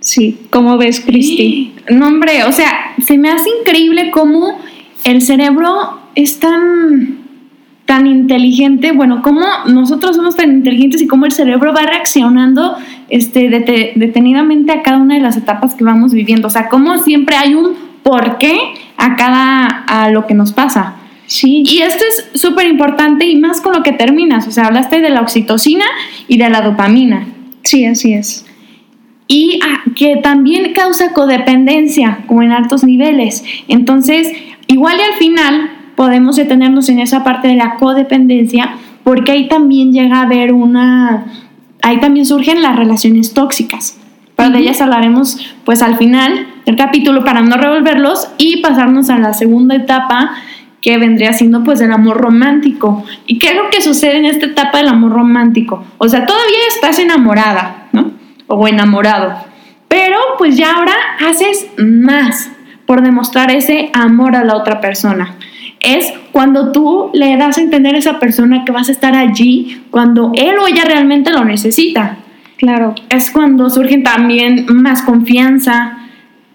Sí, 0.00 0.38
¿cómo 0.50 0.76
ves, 0.76 1.00
Cristi? 1.00 1.72
No, 1.90 2.08
hombre, 2.08 2.44
o 2.44 2.52
sea, 2.52 2.94
se 3.04 3.16
me 3.16 3.30
hace 3.30 3.48
increíble 3.60 4.10
cómo 4.10 4.58
el 5.04 5.22
cerebro 5.22 6.00
es 6.14 6.38
tan, 6.38 7.18
tan 7.86 8.06
inteligente, 8.06 8.92
bueno, 8.92 9.22
cómo 9.22 9.40
nosotros 9.66 10.16
somos 10.16 10.36
tan 10.36 10.50
inteligentes 10.52 11.00
y 11.00 11.06
cómo 11.06 11.26
el 11.26 11.32
cerebro 11.32 11.72
va 11.72 11.82
reaccionando 11.82 12.76
este, 13.08 13.48
detenidamente 13.94 14.72
a 14.72 14.82
cada 14.82 14.98
una 14.98 15.14
de 15.14 15.20
las 15.20 15.36
etapas 15.36 15.74
que 15.74 15.84
vamos 15.84 16.12
viviendo. 16.12 16.48
O 16.48 16.50
sea, 16.50 16.68
cómo 16.68 16.98
siempre 16.98 17.36
hay 17.36 17.54
un 17.54 17.74
porqué 18.02 18.58
a 18.96 19.16
cada, 19.16 19.66
a 19.66 20.10
lo 20.10 20.26
que 20.26 20.34
nos 20.34 20.52
pasa. 20.52 20.96
Sí. 21.26 21.64
Y 21.66 21.82
esto 21.82 22.04
es 22.08 22.40
súper 22.40 22.66
importante 22.66 23.26
y 23.26 23.36
más 23.36 23.60
con 23.60 23.72
lo 23.72 23.82
que 23.82 23.92
terminas. 23.92 24.46
O 24.46 24.50
sea, 24.50 24.66
hablaste 24.66 25.00
de 25.00 25.10
la 25.10 25.20
oxitocina 25.20 25.84
y 26.28 26.38
de 26.38 26.48
la 26.48 26.60
dopamina. 26.60 27.26
Sí, 27.64 27.84
así 27.84 28.14
es. 28.14 28.46
Y 29.28 29.58
ah, 29.62 29.82
que 29.96 30.16
también 30.16 30.72
causa 30.72 31.12
codependencia, 31.12 32.20
como 32.26 32.42
en 32.42 32.52
altos 32.52 32.84
niveles. 32.84 33.44
Entonces, 33.66 34.28
igual 34.68 34.98
y 34.98 35.12
al 35.12 35.18
final 35.18 35.70
podemos 35.96 36.36
detenernos 36.36 36.88
en 36.88 37.00
esa 37.00 37.24
parte 37.24 37.48
de 37.48 37.56
la 37.56 37.74
codependencia, 37.74 38.76
porque 39.02 39.32
ahí 39.32 39.48
también 39.48 39.92
llega 39.92 40.18
a 40.18 40.22
haber 40.22 40.52
una. 40.52 41.26
Ahí 41.82 41.98
también 41.98 42.26
surgen 42.26 42.62
las 42.62 42.76
relaciones 42.76 43.34
tóxicas. 43.34 43.98
Pero 44.36 44.50
de 44.50 44.58
ellas 44.58 44.80
hablaremos 44.80 45.38
pues 45.64 45.82
al 45.82 45.96
final 45.96 46.46
del 46.66 46.76
capítulo 46.76 47.24
para 47.24 47.40
no 47.40 47.56
revolverlos 47.56 48.28
y 48.38 48.60
pasarnos 48.60 49.08
a 49.08 49.18
la 49.18 49.32
segunda 49.32 49.74
etapa 49.74 50.32
que 50.86 50.98
vendría 50.98 51.32
siendo 51.32 51.64
pues 51.64 51.80
el 51.80 51.90
amor 51.90 52.18
romántico. 52.18 53.04
¿Y 53.26 53.40
qué 53.40 53.48
es 53.48 53.56
lo 53.56 53.70
que 53.70 53.82
sucede 53.82 54.18
en 54.18 54.24
esta 54.24 54.46
etapa 54.46 54.78
del 54.78 54.86
amor 54.86 55.14
romántico? 55.14 55.84
O 55.98 56.08
sea, 56.08 56.24
todavía 56.24 56.58
estás 56.68 57.00
enamorada, 57.00 57.88
¿no? 57.90 58.12
O 58.46 58.68
enamorado. 58.68 59.34
Pero 59.88 60.16
pues 60.38 60.56
ya 60.56 60.74
ahora 60.74 60.94
haces 61.28 61.66
más 61.76 62.52
por 62.86 63.02
demostrar 63.02 63.50
ese 63.50 63.90
amor 63.94 64.36
a 64.36 64.44
la 64.44 64.54
otra 64.54 64.80
persona. 64.80 65.34
Es 65.80 66.12
cuando 66.30 66.70
tú 66.70 67.10
le 67.12 67.36
das 67.36 67.58
a 67.58 67.62
entender 67.62 67.96
a 67.96 67.98
esa 67.98 68.20
persona 68.20 68.64
que 68.64 68.70
vas 68.70 68.88
a 68.88 68.92
estar 68.92 69.16
allí 69.16 69.82
cuando 69.90 70.30
él 70.36 70.54
o 70.56 70.68
ella 70.68 70.84
realmente 70.84 71.32
lo 71.32 71.44
necesita. 71.44 72.18
Claro. 72.58 72.94
Es 73.08 73.32
cuando 73.32 73.70
surge 73.70 73.98
también 73.98 74.66
más 74.68 75.02
confianza. 75.02 75.98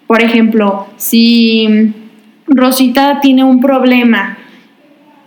Por 0.08 0.22
ejemplo, 0.22 0.88
si 0.96 1.94
Rosita 2.54 3.20
tiene 3.22 3.44
un 3.44 3.60
problema, 3.62 4.38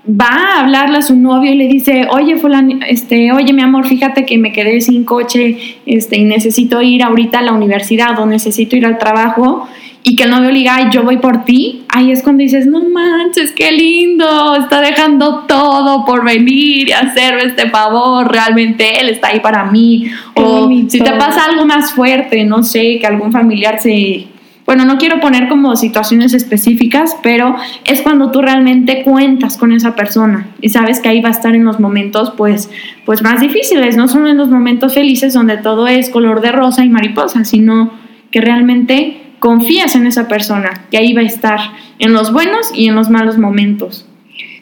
va 0.08 0.28
a 0.28 0.60
hablarle 0.60 0.98
a 0.98 1.02
su 1.02 1.16
novio 1.16 1.52
y 1.52 1.56
le 1.56 1.68
dice, 1.68 2.06
oye, 2.10 2.36
fulano, 2.36 2.80
este, 2.86 3.32
oye, 3.32 3.52
mi 3.52 3.62
amor, 3.62 3.86
fíjate 3.86 4.26
que 4.26 4.36
me 4.36 4.52
quedé 4.52 4.80
sin 4.80 5.04
coche, 5.04 5.78
este, 5.86 6.18
y 6.18 6.24
necesito 6.24 6.82
ir 6.82 7.02
ahorita 7.02 7.38
a 7.38 7.42
la 7.42 7.52
universidad 7.52 8.18
o 8.18 8.26
necesito 8.26 8.76
ir 8.76 8.84
al 8.84 8.98
trabajo, 8.98 9.66
y 10.06 10.16
que 10.16 10.24
el 10.24 10.30
novio 10.30 10.50
le 10.50 10.58
diga, 10.58 10.76
ay, 10.76 10.88
yo 10.92 11.02
voy 11.02 11.16
por 11.16 11.46
ti, 11.46 11.84
ahí 11.88 12.10
es 12.10 12.22
cuando 12.22 12.42
dices, 12.42 12.66
no 12.66 12.82
manches, 12.90 13.52
qué 13.52 13.72
lindo, 13.72 14.54
está 14.56 14.82
dejando 14.82 15.44
todo 15.48 16.04
por 16.04 16.22
venir 16.22 16.88
y 16.88 16.92
hacerme 16.92 17.44
este 17.44 17.70
favor, 17.70 18.30
realmente 18.30 19.00
él 19.00 19.08
está 19.08 19.28
ahí 19.28 19.40
para 19.40 19.64
mí. 19.64 20.10
o 20.34 20.68
si 20.88 20.98
te 21.00 21.12
pasa 21.12 21.46
algo 21.46 21.64
más 21.64 21.94
fuerte, 21.94 22.44
no 22.44 22.62
sé, 22.62 22.98
que 23.00 23.06
algún 23.06 23.32
familiar 23.32 23.80
se 23.80 24.26
bueno, 24.66 24.86
no 24.86 24.96
quiero 24.96 25.20
poner 25.20 25.48
como 25.48 25.76
situaciones 25.76 26.32
específicas, 26.32 27.16
pero 27.22 27.54
es 27.84 28.00
cuando 28.00 28.30
tú 28.30 28.40
realmente 28.40 29.02
cuentas 29.02 29.58
con 29.58 29.72
esa 29.72 29.94
persona 29.94 30.48
y 30.60 30.70
sabes 30.70 31.00
que 31.00 31.10
ahí 31.10 31.20
va 31.20 31.28
a 31.28 31.32
estar 31.32 31.54
en 31.54 31.64
los 31.64 31.80
momentos 31.80 32.32
pues, 32.36 32.70
pues 33.04 33.22
más 33.22 33.40
difíciles, 33.40 33.96
no 33.96 34.08
solo 34.08 34.28
en 34.28 34.38
los 34.38 34.48
momentos 34.48 34.94
felices 34.94 35.34
donde 35.34 35.58
todo 35.58 35.86
es 35.86 36.08
color 36.08 36.40
de 36.40 36.52
rosa 36.52 36.84
y 36.84 36.88
mariposa, 36.88 37.44
sino 37.44 37.92
que 38.30 38.40
realmente 38.40 39.20
confías 39.38 39.94
en 39.96 40.06
esa 40.06 40.28
persona, 40.28 40.86
que 40.90 40.96
ahí 40.96 41.12
va 41.12 41.20
a 41.20 41.24
estar 41.24 41.60
en 41.98 42.14
los 42.14 42.32
buenos 42.32 42.72
y 42.74 42.88
en 42.88 42.94
los 42.94 43.10
malos 43.10 43.36
momentos. 43.36 44.08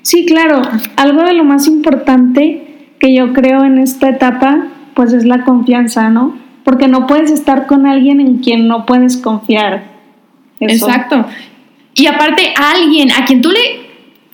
Sí, 0.03 0.27
claro, 0.27 0.63
algo 0.97 1.23
de 1.23 1.35
lo 1.35 1.45
más 1.45 1.69
importante 1.69 2.89
que 2.99 3.15
yo 3.15 3.33
creo 3.33 3.65
en 3.65 3.79
esta 3.79 4.09
etapa 4.09 4.67
pues 4.95 5.13
es 5.13 5.25
la 5.25 5.45
confianza, 5.45 6.11
¿no? 6.11 6.37
Porque 6.65 6.89
no 6.89 7.07
puedes 7.07 7.31
estar 7.31 7.67
con 7.67 7.87
alguien 7.87 8.21
en 8.21 8.39
quien 8.39 8.67
no 8.67 8.85
puedes 8.85 9.17
confiar 9.17 9.92
Exacto. 10.71 11.27
Y 11.95 12.07
aparte, 12.07 12.55
alguien 12.57 13.11
a 13.11 13.25
quien 13.25 13.43
tú 13.43 13.51
le, 13.51 13.59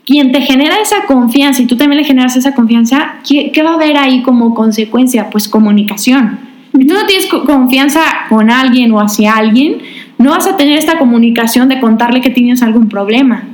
quien 0.05 0.33
te 0.33 0.41
genera 0.41 0.77
esa 0.81 1.05
confianza 1.07 1.63
y 1.63 1.67
tú 1.67 1.77
también 1.77 2.01
le 2.01 2.07
generas 2.07 2.37
esa 2.37 2.55
confianza, 2.55 3.17
¿qué, 3.29 3.63
va 3.63 3.73
a 3.73 3.75
haber 3.75 3.97
ahí 3.97 4.23
como 4.23 4.55
consecuencia? 4.55 5.29
Pues 5.31 5.49
comunicación. 5.49 6.39
Si 6.73 6.87
tú 6.87 6.95
no 6.95 7.07
tienes 7.07 7.27
confianza 7.27 8.01
con 8.29 8.51
alguien 8.51 8.93
o 8.93 9.01
hacia 9.01 9.37
alguien, 9.37 9.79
no 10.17 10.31
vas 10.31 10.47
a 10.47 10.57
tener 10.57 10.79
esta 10.79 10.99
comunicación 10.99 11.69
de 11.69 11.81
contarle 11.81 12.21
que 12.21 12.31
tienes 12.31 12.63
algún 12.63 12.89
problema. 12.89 13.45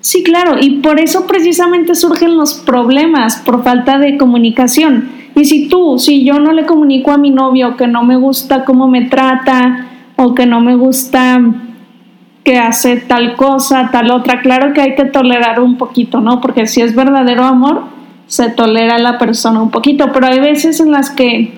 Sí, 0.00 0.22
claro, 0.22 0.56
y 0.60 0.78
por 0.78 1.00
eso 1.00 1.26
precisamente 1.26 1.94
surgen 1.94 2.36
los 2.36 2.54
problemas, 2.54 3.36
por 3.38 3.64
falta 3.64 3.98
de 3.98 4.16
comunicación. 4.16 5.10
Y 5.36 5.44
si 5.44 5.68
tú, 5.68 5.98
si 5.98 6.24
yo 6.24 6.38
no 6.38 6.52
le 6.52 6.66
comunico 6.66 7.10
a 7.10 7.18
mi 7.18 7.30
novio 7.30 7.76
que 7.76 7.86
no 7.86 8.02
me 8.02 8.16
gusta 8.16 8.64
cómo 8.64 8.88
me 8.88 9.02
trata 9.02 9.86
o 10.16 10.34
que 10.34 10.46
no 10.46 10.60
me 10.60 10.74
gusta 10.74 11.40
que 12.48 12.56
hace 12.56 12.96
tal 12.96 13.36
cosa, 13.36 13.90
tal 13.92 14.10
otra. 14.10 14.40
Claro 14.40 14.72
que 14.72 14.80
hay 14.80 14.94
que 14.94 15.04
tolerar 15.04 15.60
un 15.60 15.76
poquito, 15.76 16.22
¿no? 16.22 16.40
Porque 16.40 16.66
si 16.66 16.80
es 16.80 16.94
verdadero 16.94 17.44
amor, 17.44 17.82
se 18.26 18.48
tolera 18.48 18.94
a 18.94 18.98
la 18.98 19.18
persona 19.18 19.60
un 19.60 19.70
poquito, 19.70 20.12
pero 20.14 20.28
hay 20.28 20.40
veces 20.40 20.80
en 20.80 20.90
las 20.90 21.10
que 21.10 21.52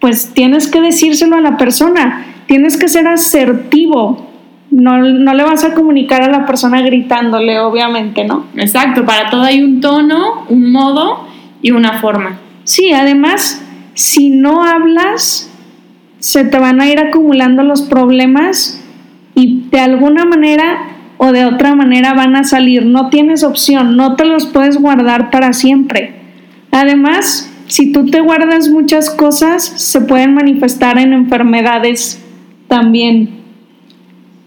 pues 0.00 0.32
tienes 0.32 0.68
que 0.68 0.80
decírselo 0.80 1.34
a 1.34 1.40
la 1.40 1.56
persona, 1.56 2.26
tienes 2.46 2.76
que 2.76 2.86
ser 2.86 3.08
asertivo. 3.08 4.30
No, 4.70 4.98
no 4.98 5.34
le 5.34 5.42
vas 5.42 5.64
a 5.64 5.74
comunicar 5.74 6.22
a 6.22 6.30
la 6.30 6.46
persona 6.46 6.80
gritándole, 6.82 7.58
obviamente, 7.58 8.22
¿no? 8.22 8.44
Exacto, 8.54 9.04
para 9.04 9.30
todo 9.30 9.42
hay 9.42 9.64
un 9.64 9.80
tono, 9.80 10.44
un 10.48 10.70
modo 10.70 11.26
y 11.60 11.72
una 11.72 11.94
forma. 11.94 12.38
Sí, 12.62 12.92
además, 12.92 13.66
si 13.94 14.30
no 14.30 14.62
hablas, 14.62 15.50
se 16.20 16.44
te 16.44 16.60
van 16.60 16.80
a 16.80 16.88
ir 16.88 17.00
acumulando 17.00 17.64
los 17.64 17.82
problemas 17.82 18.80
y 19.34 19.68
de 19.70 19.80
alguna 19.80 20.24
manera 20.24 20.94
o 21.16 21.32
de 21.32 21.44
otra 21.46 21.74
manera 21.74 22.14
van 22.14 22.36
a 22.36 22.44
salir. 22.44 22.86
No 22.86 23.08
tienes 23.10 23.44
opción, 23.44 23.96
no 23.96 24.16
te 24.16 24.24
los 24.24 24.46
puedes 24.46 24.76
guardar 24.76 25.30
para 25.30 25.52
siempre. 25.52 26.14
Además, 26.70 27.50
si 27.66 27.92
tú 27.92 28.06
te 28.06 28.20
guardas 28.20 28.68
muchas 28.68 29.10
cosas, 29.10 29.64
se 29.64 30.00
pueden 30.00 30.34
manifestar 30.34 30.98
en 30.98 31.12
enfermedades 31.12 32.22
también. 32.68 33.30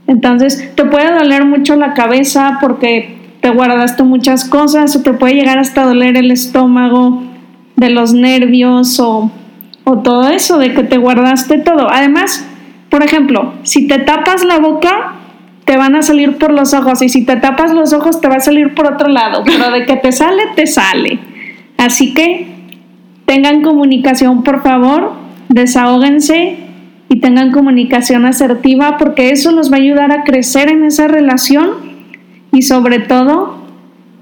Entonces, 0.08 0.74
te 0.75 0.86
puede 0.86 1.12
doler 1.12 1.46
mucho 1.46 1.75
la 1.75 1.94
cabeza 1.94 2.60
porque 2.62 3.17
te 3.41 3.50
guardaste 3.50 4.03
muchas 4.03 4.46
cosas, 4.46 4.96
o 4.96 5.03
te 5.03 5.13
puede 5.13 5.36
llegar 5.36 5.58
hasta 5.58 5.84
doler 5.84 6.17
el 6.17 6.32
estómago 6.32 7.24
de 7.75 7.89
los 7.89 8.13
nervios 8.13 9.00
o, 9.00 9.32
o 9.84 10.00
todo 10.00 10.29
eso, 10.29 10.58
de 10.58 10.74
que 10.74 10.84
te 10.84 10.98
guardaste 10.98 11.60
todo. 11.60 11.89
Además, 11.89 12.46
por 12.97 13.05
ejemplo, 13.05 13.53
si 13.61 13.85
te 13.85 13.99
tapas 13.99 14.43
la 14.43 14.57
boca, 14.57 15.13
te 15.65 15.77
van 15.77 15.95
a 15.95 16.01
salir 16.01 16.39
por 16.39 16.51
los 16.51 16.73
ojos 16.73 17.03
y 17.03 17.09
si 17.09 17.27
te 17.27 17.35
tapas 17.35 17.71
los 17.71 17.93
ojos 17.93 18.19
te 18.21 18.27
va 18.27 18.37
a 18.37 18.39
salir 18.39 18.73
por 18.73 18.91
otro 18.91 19.07
lado, 19.07 19.43
pero 19.45 19.69
de 19.69 19.85
que 19.85 19.97
te 19.97 20.11
sale, 20.11 20.41
te 20.55 20.65
sale. 20.65 21.19
Así 21.77 22.15
que 22.15 22.47
tengan 23.27 23.61
comunicación, 23.61 24.41
por 24.41 24.63
favor, 24.63 25.13
desahóguense 25.47 26.57
y 27.07 27.19
tengan 27.19 27.51
comunicación 27.51 28.25
asertiva 28.25 28.97
porque 28.97 29.29
eso 29.29 29.51
los 29.51 29.71
va 29.71 29.75
a 29.75 29.81
ayudar 29.81 30.11
a 30.11 30.23
crecer 30.23 30.67
en 30.71 30.83
esa 30.83 31.07
relación 31.07 31.69
y 32.51 32.63
sobre 32.63 32.97
todo 32.97 33.61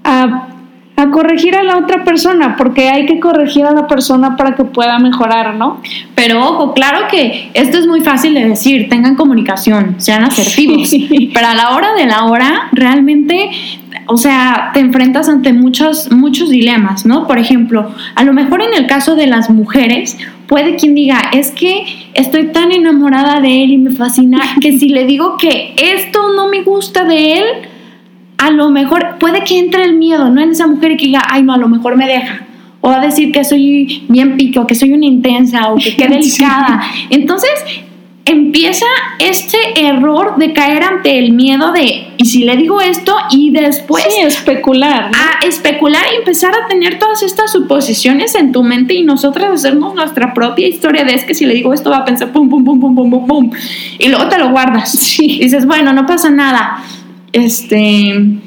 a 0.04 0.48
a 0.96 1.10
corregir 1.10 1.54
a 1.54 1.62
la 1.62 1.78
otra 1.78 2.04
persona, 2.04 2.56
porque 2.56 2.88
hay 2.88 3.04
que 3.06 3.20
corregir 3.20 3.64
a 3.66 3.72
la 3.72 3.86
persona 3.86 4.36
para 4.36 4.54
que 4.54 4.64
pueda 4.64 4.98
mejorar, 4.98 5.54
¿no? 5.54 5.80
Pero 6.14 6.42
ojo, 6.42 6.72
claro 6.72 7.06
que 7.10 7.50
esto 7.52 7.78
es 7.78 7.86
muy 7.86 8.00
fácil 8.00 8.32
de 8.34 8.48
decir, 8.48 8.88
tengan 8.88 9.14
comunicación, 9.14 9.96
sean 9.98 10.24
asertivos, 10.24 10.90
pero 11.34 11.46
a 11.46 11.54
la 11.54 11.70
hora 11.70 11.92
de 11.94 12.06
la 12.06 12.24
hora, 12.24 12.68
realmente 12.72 13.50
o 14.08 14.16
sea, 14.16 14.70
te 14.72 14.80
enfrentas 14.80 15.28
ante 15.28 15.52
muchos, 15.52 16.10
muchos 16.12 16.50
dilemas, 16.50 17.04
¿no? 17.04 17.26
Por 17.26 17.38
ejemplo, 17.38 17.90
a 18.14 18.24
lo 18.24 18.32
mejor 18.32 18.62
en 18.62 18.74
el 18.74 18.86
caso 18.86 19.16
de 19.16 19.26
las 19.26 19.50
mujeres, 19.50 20.16
puede 20.46 20.76
quien 20.76 20.94
diga, 20.94 21.20
es 21.32 21.50
que 21.50 21.84
estoy 22.14 22.52
tan 22.52 22.72
enamorada 22.72 23.40
de 23.40 23.64
él 23.64 23.72
y 23.72 23.78
me 23.78 23.90
fascina 23.90 24.40
que 24.60 24.78
si 24.78 24.88
le 24.90 25.06
digo 25.06 25.36
que 25.36 25.74
esto 25.76 26.32
no 26.34 26.48
me 26.48 26.62
gusta 26.62 27.04
de 27.04 27.34
él, 27.34 27.44
a 28.38 28.50
lo 28.50 28.70
mejor 28.70 29.16
puede 29.18 29.44
que 29.44 29.58
entre 29.58 29.84
el 29.84 29.94
miedo, 29.94 30.28
¿no? 30.30 30.40
En 30.40 30.50
esa 30.50 30.66
mujer 30.66 30.92
y 30.92 30.96
que 30.96 31.06
diga, 31.06 31.22
ay, 31.28 31.42
no, 31.42 31.54
a 31.54 31.58
lo 31.58 31.68
mejor 31.68 31.96
me 31.96 32.06
deja. 32.06 32.46
O 32.80 32.88
va 32.88 33.00
a 33.00 33.04
decir 33.04 33.32
que 33.32 33.44
soy 33.44 34.04
bien 34.08 34.36
pico, 34.36 34.66
que 34.66 34.74
soy 34.74 34.92
una 34.92 35.06
intensa 35.06 35.72
o 35.72 35.76
que 35.76 35.96
qué 35.96 36.08
delicada. 36.08 36.82
Entonces, 37.10 37.50
empieza 38.26 38.84
este 39.20 39.56
error 39.76 40.36
de 40.36 40.52
caer 40.52 40.82
ante 40.82 41.16
el 41.18 41.32
miedo 41.32 41.72
de, 41.72 42.08
¿y 42.16 42.24
si 42.24 42.44
le 42.44 42.56
digo 42.56 42.80
esto? 42.80 43.14
Y 43.30 43.50
después... 43.52 44.04
Sí, 44.04 44.20
especular. 44.20 45.10
A 45.14 45.46
especular 45.46 46.02
y 46.12 46.16
empezar 46.16 46.52
a 46.52 46.66
tener 46.66 46.98
todas 46.98 47.22
estas 47.22 47.52
suposiciones 47.52 48.34
en 48.34 48.50
tu 48.50 48.64
mente 48.64 48.94
y 48.94 49.04
nosotras 49.04 49.52
hacernos 49.52 49.94
nuestra 49.94 50.34
propia 50.34 50.66
historia 50.66 51.04
de 51.04 51.14
es 51.14 51.24
que 51.24 51.34
si 51.34 51.46
le 51.46 51.54
digo 51.54 51.72
esto 51.72 51.90
va 51.90 51.98
a 51.98 52.04
pensar 52.04 52.32
pum, 52.32 52.50
pum, 52.50 52.64
pum, 52.64 52.80
pum, 52.80 52.94
pum, 52.96 53.10
pum, 53.10 53.26
pum. 53.26 53.50
Y 53.98 54.08
luego 54.08 54.28
te 54.28 54.38
lo 54.38 54.50
guardas. 54.50 54.90
Sí. 54.90 55.38
dices, 55.40 55.64
bueno, 55.64 55.92
no 55.92 56.04
pasa 56.04 56.28
nada. 56.28 56.82
Este... 57.32 58.40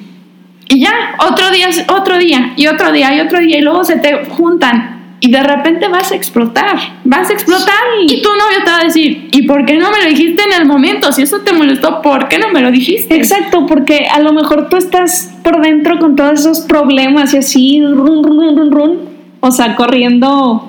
Y 0.71 0.81
ya, 0.81 1.15
otro 1.27 1.49
día, 1.49 1.67
otro 1.87 2.19
día, 2.19 2.53
y 2.55 2.67
otro 2.67 2.91
día, 2.91 3.15
y 3.15 3.21
otro 3.21 3.39
día, 3.39 3.57
y 3.57 3.61
luego 3.61 3.83
se 3.83 3.97
te 3.97 4.25
juntan 4.25 4.99
y 5.21 5.31
de 5.31 5.43
repente 5.43 5.87
vas 5.89 6.11
a 6.11 6.15
explotar, 6.15 6.77
vas 7.03 7.29
a 7.29 7.33
explotar 7.33 7.83
y 8.03 8.21
tu 8.21 8.29
novio 8.29 8.63
te 8.63 8.71
va 8.71 8.79
a 8.79 8.83
decir, 8.85 9.27
¿y 9.31 9.41
por 9.43 9.65
qué 9.65 9.75
no 9.75 9.91
me 9.91 10.03
lo 10.03 10.09
dijiste 10.09 10.43
en 10.43 10.61
el 10.61 10.65
momento? 10.65 11.11
Si 11.11 11.23
eso 11.23 11.39
te 11.39 11.51
molestó, 11.51 12.01
¿por 12.01 12.29
qué 12.29 12.37
no 12.37 12.49
me 12.53 12.61
lo 12.61 12.71
dijiste? 12.71 13.15
Exacto, 13.15 13.65
porque 13.65 14.07
a 14.07 14.19
lo 14.21 14.31
mejor 14.31 14.69
tú 14.69 14.77
estás 14.77 15.35
por 15.43 15.61
dentro 15.61 15.99
con 15.99 16.15
todos 16.15 16.39
esos 16.39 16.61
problemas 16.61 17.33
y 17.33 17.37
así, 17.37 17.81
run, 17.83 18.23
run, 18.23 18.57
run, 18.57 18.71
run, 18.71 18.99
o 19.41 19.51
sea, 19.51 19.75
corriendo 19.75 20.65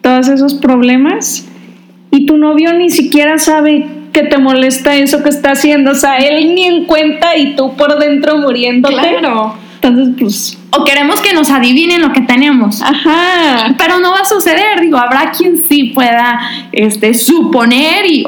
todos 0.00 0.28
esos 0.28 0.54
problemas 0.54 1.46
y 2.10 2.24
tu 2.24 2.38
novio 2.38 2.72
ni 2.72 2.88
siquiera 2.88 3.36
sabe 3.38 3.86
que 4.14 4.22
te 4.22 4.38
molesta 4.38 4.96
eso 4.96 5.22
que 5.22 5.28
está 5.28 5.50
haciendo, 5.50 5.90
o 5.90 5.94
sea, 5.94 6.16
él 6.16 6.54
ni 6.54 6.64
en 6.64 6.84
cuenta 6.86 7.36
y 7.36 7.54
tú 7.54 7.76
por 7.76 7.98
dentro 7.98 8.38
muriéndote. 8.38 8.94
Claro. 8.94 9.56
Entonces, 9.82 10.14
pues 10.18 10.58
o 10.70 10.84
queremos 10.84 11.20
que 11.20 11.34
nos 11.34 11.50
adivinen 11.50 12.00
lo 12.00 12.12
que 12.12 12.22
tenemos. 12.22 12.80
Ajá. 12.80 13.74
Pero 13.76 14.00
no 14.00 14.12
va 14.12 14.20
a 14.20 14.24
suceder, 14.24 14.80
digo, 14.80 14.96
habrá 14.96 15.30
quien 15.30 15.62
sí 15.68 15.92
pueda 15.94 16.40
este, 16.72 17.12
suponer 17.12 18.06
y 18.06 18.24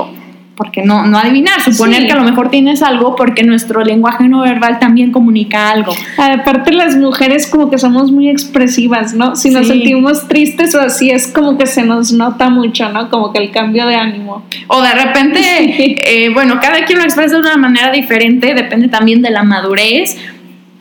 porque 0.57 0.83
no, 0.83 1.07
no 1.07 1.19
adivinar, 1.19 1.61
suponer 1.61 2.07
que 2.07 2.13
a 2.13 2.17
lo 2.17 2.25
mejor 2.25 2.51
tienes 2.51 2.83
algo 2.83 3.15
porque 3.15 3.43
nuestro 3.43 3.85
lenguaje 3.85 4.27
no 4.29 4.41
verbal 4.41 4.79
también 4.79 5.13
comunica 5.13 5.71
algo. 5.71 5.93
Aparte 6.17 6.73
las 6.73 6.97
mujeres 6.97 7.47
como 7.47 7.71
que 7.71 7.79
somos 7.79 8.11
muy 8.11 8.29
expresivas, 8.31 9.13
¿no? 9.15 9.37
Si 9.37 9.51
nos 9.51 9.69
sentimos 9.69 10.27
tristes 10.29 10.75
o 10.75 10.81
así 10.81 11.11
es 11.11 11.27
como 11.29 11.59
que 11.59 11.67
se 11.67 11.83
nos 11.83 12.13
nota 12.13 12.49
mucho, 12.49 12.89
¿no? 12.89 13.11
Como 13.11 13.33
que 13.33 13.39
el 13.39 13.51
cambio 13.51 13.87
de 13.87 13.97
ánimo. 13.97 14.45
O 14.69 14.81
de 14.81 14.93
repente, 14.93 15.41
eh, 16.25 16.31
bueno, 16.33 16.59
cada 16.61 16.85
quien 16.87 16.99
lo 16.99 17.05
expresa 17.05 17.35
de 17.35 17.41
una 17.43 17.57
manera 17.57 17.93
diferente, 17.93 18.55
depende 18.55 18.89
también 18.89 19.21
de 19.21 19.31
la 19.31 19.43
madurez 19.43 20.17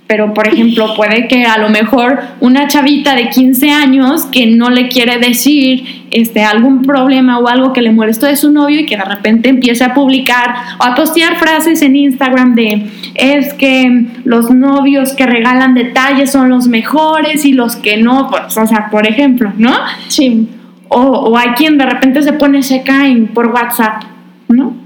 pero 0.07 0.33
por 0.33 0.47
ejemplo 0.47 0.93
puede 0.95 1.27
que 1.27 1.45
a 1.45 1.57
lo 1.57 1.69
mejor 1.69 2.19
una 2.39 2.67
chavita 2.67 3.15
de 3.15 3.29
15 3.29 3.71
años 3.71 4.25
que 4.25 4.45
no 4.45 4.69
le 4.69 4.87
quiere 4.87 5.17
decir 5.17 6.05
este, 6.11 6.43
algún 6.43 6.83
problema 6.83 7.39
o 7.39 7.47
algo 7.47 7.73
que 7.73 7.81
le 7.81 7.91
molestó 7.91 8.27
de 8.27 8.35
su 8.35 8.51
novio 8.51 8.81
y 8.81 8.85
que 8.85 8.97
de 8.97 9.03
repente 9.03 9.49
empiece 9.49 9.83
a 9.83 9.93
publicar 9.93 10.55
o 10.79 10.83
a 10.83 10.95
postear 10.95 11.37
frases 11.37 11.81
en 11.81 11.95
Instagram 11.95 12.53
de 12.53 12.87
es 13.15 13.53
que 13.55 14.05
los 14.23 14.51
novios 14.51 15.13
que 15.13 15.25
regalan 15.25 15.73
detalles 15.73 16.31
son 16.31 16.49
los 16.49 16.67
mejores 16.67 17.43
y 17.43 17.53
los 17.53 17.75
que 17.75 17.97
no, 17.97 18.29
pues, 18.29 18.55
o 18.57 18.67
sea, 18.67 18.89
por 18.91 19.07
ejemplo, 19.07 19.51
¿no? 19.57 19.73
Sí. 20.07 20.47
O, 20.87 20.99
o 20.99 21.37
hay 21.37 21.49
quien 21.49 21.79
de 21.79 21.85
repente 21.85 22.21
se 22.21 22.33
pone 22.33 22.61
seca 22.61 23.07
en, 23.07 23.27
por 23.27 23.47
WhatsApp, 23.47 24.03
¿no? 24.49 24.84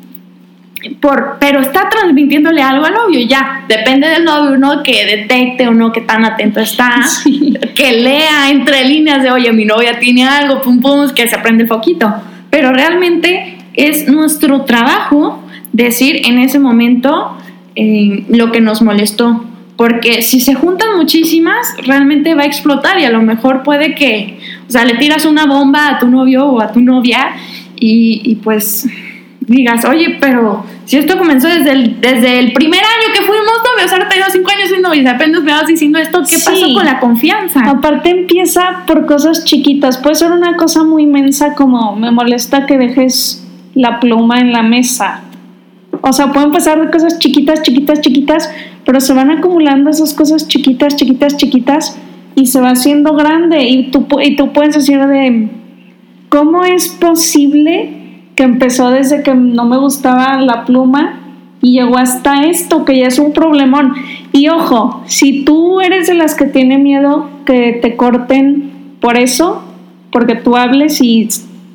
Por, 0.99 1.37
pero 1.39 1.59
está 1.61 1.89
transmitiéndole 1.89 2.61
algo 2.61 2.85
al 2.85 2.93
novio, 2.93 3.19
ya, 3.27 3.65
depende 3.67 4.07
del 4.07 4.23
novio, 4.23 4.57
¿no? 4.57 4.83
Que 4.83 5.05
detecte 5.05 5.67
o 5.67 5.73
no, 5.73 5.91
que 5.91 6.01
tan 6.01 6.23
atento 6.25 6.59
está, 6.59 6.95
que 7.75 7.93
lea 7.93 8.49
entre 8.49 8.85
líneas 8.85 9.23
de, 9.23 9.31
oye, 9.31 9.51
mi 9.51 9.65
novia 9.65 9.99
tiene 9.99 10.27
algo, 10.27 10.61
pum, 10.61 10.79
pum, 10.79 11.09
que 11.13 11.27
se 11.27 11.35
aprende 11.35 11.63
el 11.63 11.69
foquito. 11.69 12.13
Pero 12.49 12.71
realmente 12.71 13.57
es 13.73 14.07
nuestro 14.07 14.61
trabajo 14.61 15.43
decir 15.73 16.21
en 16.25 16.39
ese 16.39 16.59
momento 16.59 17.37
eh, 17.75 18.25
lo 18.29 18.51
que 18.51 18.61
nos 18.61 18.81
molestó, 18.81 19.45
porque 19.75 20.21
si 20.21 20.39
se 20.39 20.55
juntan 20.55 20.97
muchísimas, 20.97 21.75
realmente 21.85 22.35
va 22.35 22.43
a 22.43 22.45
explotar 22.45 22.99
y 22.99 23.05
a 23.05 23.09
lo 23.09 23.21
mejor 23.21 23.63
puede 23.63 23.95
que, 23.95 24.39
o 24.67 24.71
sea, 24.71 24.85
le 24.85 24.95
tiras 24.95 25.25
una 25.25 25.45
bomba 25.45 25.89
a 25.89 25.99
tu 25.99 26.07
novio 26.07 26.45
o 26.47 26.61
a 26.61 26.71
tu 26.71 26.81
novia 26.81 27.31
y, 27.79 28.21
y 28.23 28.35
pues 28.35 28.87
digas, 29.49 29.83
oye, 29.85 30.17
pero 30.21 30.63
si 30.85 30.97
esto 30.97 31.17
comenzó 31.17 31.47
desde 31.47 31.71
el, 31.71 32.01
desde 32.01 32.39
el 32.39 32.53
primer 32.53 32.79
año 32.79 33.13
que 33.13 33.25
fuimos 33.25 33.45
novios, 33.45 33.91
ahora 33.91 34.07
tengo 34.07 34.25
cinco 34.31 34.51
años 34.51 34.69
siendo 34.69 34.89
novios, 34.89 35.07
apenas 35.07 35.43
me 35.43 35.51
vas 35.51 35.67
diciendo 35.67 35.99
esto, 35.99 36.21
¿qué 36.29 36.37
pasó 36.43 36.73
con 36.73 36.85
la 36.85 36.99
confianza? 36.99 37.61
Aparte 37.65 38.11
empieza 38.11 38.83
por 38.85 39.05
cosas 39.05 39.43
chiquitas, 39.45 39.97
puede 39.97 40.15
ser 40.15 40.31
una 40.31 40.55
cosa 40.55 40.83
muy 40.83 41.03
inmensa 41.03 41.55
como 41.55 41.95
me 41.95 42.11
molesta 42.11 42.65
que 42.65 42.77
dejes 42.77 43.45
la 43.73 43.99
pluma 43.99 44.39
en 44.39 44.51
la 44.51 44.61
mesa. 44.61 45.21
O 46.01 46.13
sea, 46.13 46.31
pueden 46.31 46.51
pasar 46.51 46.79
de 46.79 46.91
cosas 46.91 47.19
chiquitas, 47.19 47.61
chiquitas, 47.61 48.01
chiquitas, 48.01 48.49
pero 48.85 49.01
se 49.01 49.13
van 49.13 49.31
acumulando 49.31 49.89
esas 49.89 50.13
cosas 50.13 50.47
chiquitas, 50.47 50.95
chiquitas, 50.95 51.35
chiquitas 51.37 51.97
y 52.35 52.45
se 52.45 52.61
va 52.61 52.69
haciendo 52.69 53.13
grande 53.13 53.63
y 53.63 53.91
tú, 53.91 54.05
y 54.23 54.35
tú 54.35 54.53
puedes 54.53 54.75
decir 54.75 54.99
de, 55.05 55.49
¿cómo 56.29 56.63
es 56.63 56.89
posible? 56.89 57.98
Que 58.39 58.45
empezó 58.45 58.89
desde 58.89 59.21
que 59.21 59.35
no 59.35 59.65
me 59.65 59.75
gustaba 59.75 60.39
la 60.39 60.63
pluma 60.63 61.19
y 61.61 61.73
llegó 61.73 61.97
hasta 61.97 62.43
esto, 62.43 62.85
que 62.85 62.97
ya 62.97 63.07
es 63.07 63.19
un 63.19 63.33
problemón. 63.33 63.93
Y 64.31 64.47
ojo, 64.47 65.03
si 65.07 65.43
tú 65.43 65.81
eres 65.81 66.07
de 66.07 66.13
las 66.13 66.35
que 66.35 66.45
tiene 66.45 66.77
miedo 66.77 67.29
que 67.45 67.77
te 67.81 67.97
corten 67.97 68.95
por 69.01 69.17
eso, 69.17 69.61
porque 70.09 70.35
tú 70.35 70.55
hables 70.55 71.01
y 71.01 71.27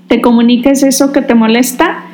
te 0.08 0.22
comuniques 0.22 0.82
eso 0.82 1.12
que 1.12 1.20
te 1.20 1.34
molesta, 1.34 2.04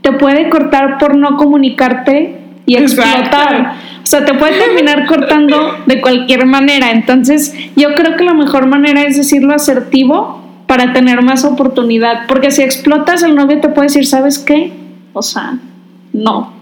te 0.00 0.12
puede 0.12 0.48
cortar 0.48 0.96
por 0.96 1.14
no 1.14 1.36
comunicarte 1.36 2.40
y 2.64 2.76
explotar. 2.76 3.74
O 4.02 4.06
sea, 4.06 4.24
te 4.24 4.32
puede 4.32 4.58
terminar 4.58 5.04
cortando 5.04 5.74
de 5.84 6.00
cualquier 6.00 6.46
manera. 6.46 6.92
Entonces, 6.92 7.54
yo 7.76 7.94
creo 7.94 8.16
que 8.16 8.24
la 8.24 8.32
mejor 8.32 8.68
manera 8.68 9.02
es 9.02 9.18
decirlo 9.18 9.52
asertivo 9.52 10.47
para 10.68 10.92
tener 10.92 11.22
más 11.22 11.44
oportunidad. 11.44 12.26
Porque 12.28 12.52
si 12.52 12.62
explotas, 12.62 13.24
el 13.24 13.34
novio 13.34 13.58
te 13.58 13.70
puede 13.70 13.88
decir, 13.88 14.06
¿sabes 14.06 14.38
qué? 14.38 14.70
O 15.14 15.22
sea, 15.22 15.58
no. 16.12 16.52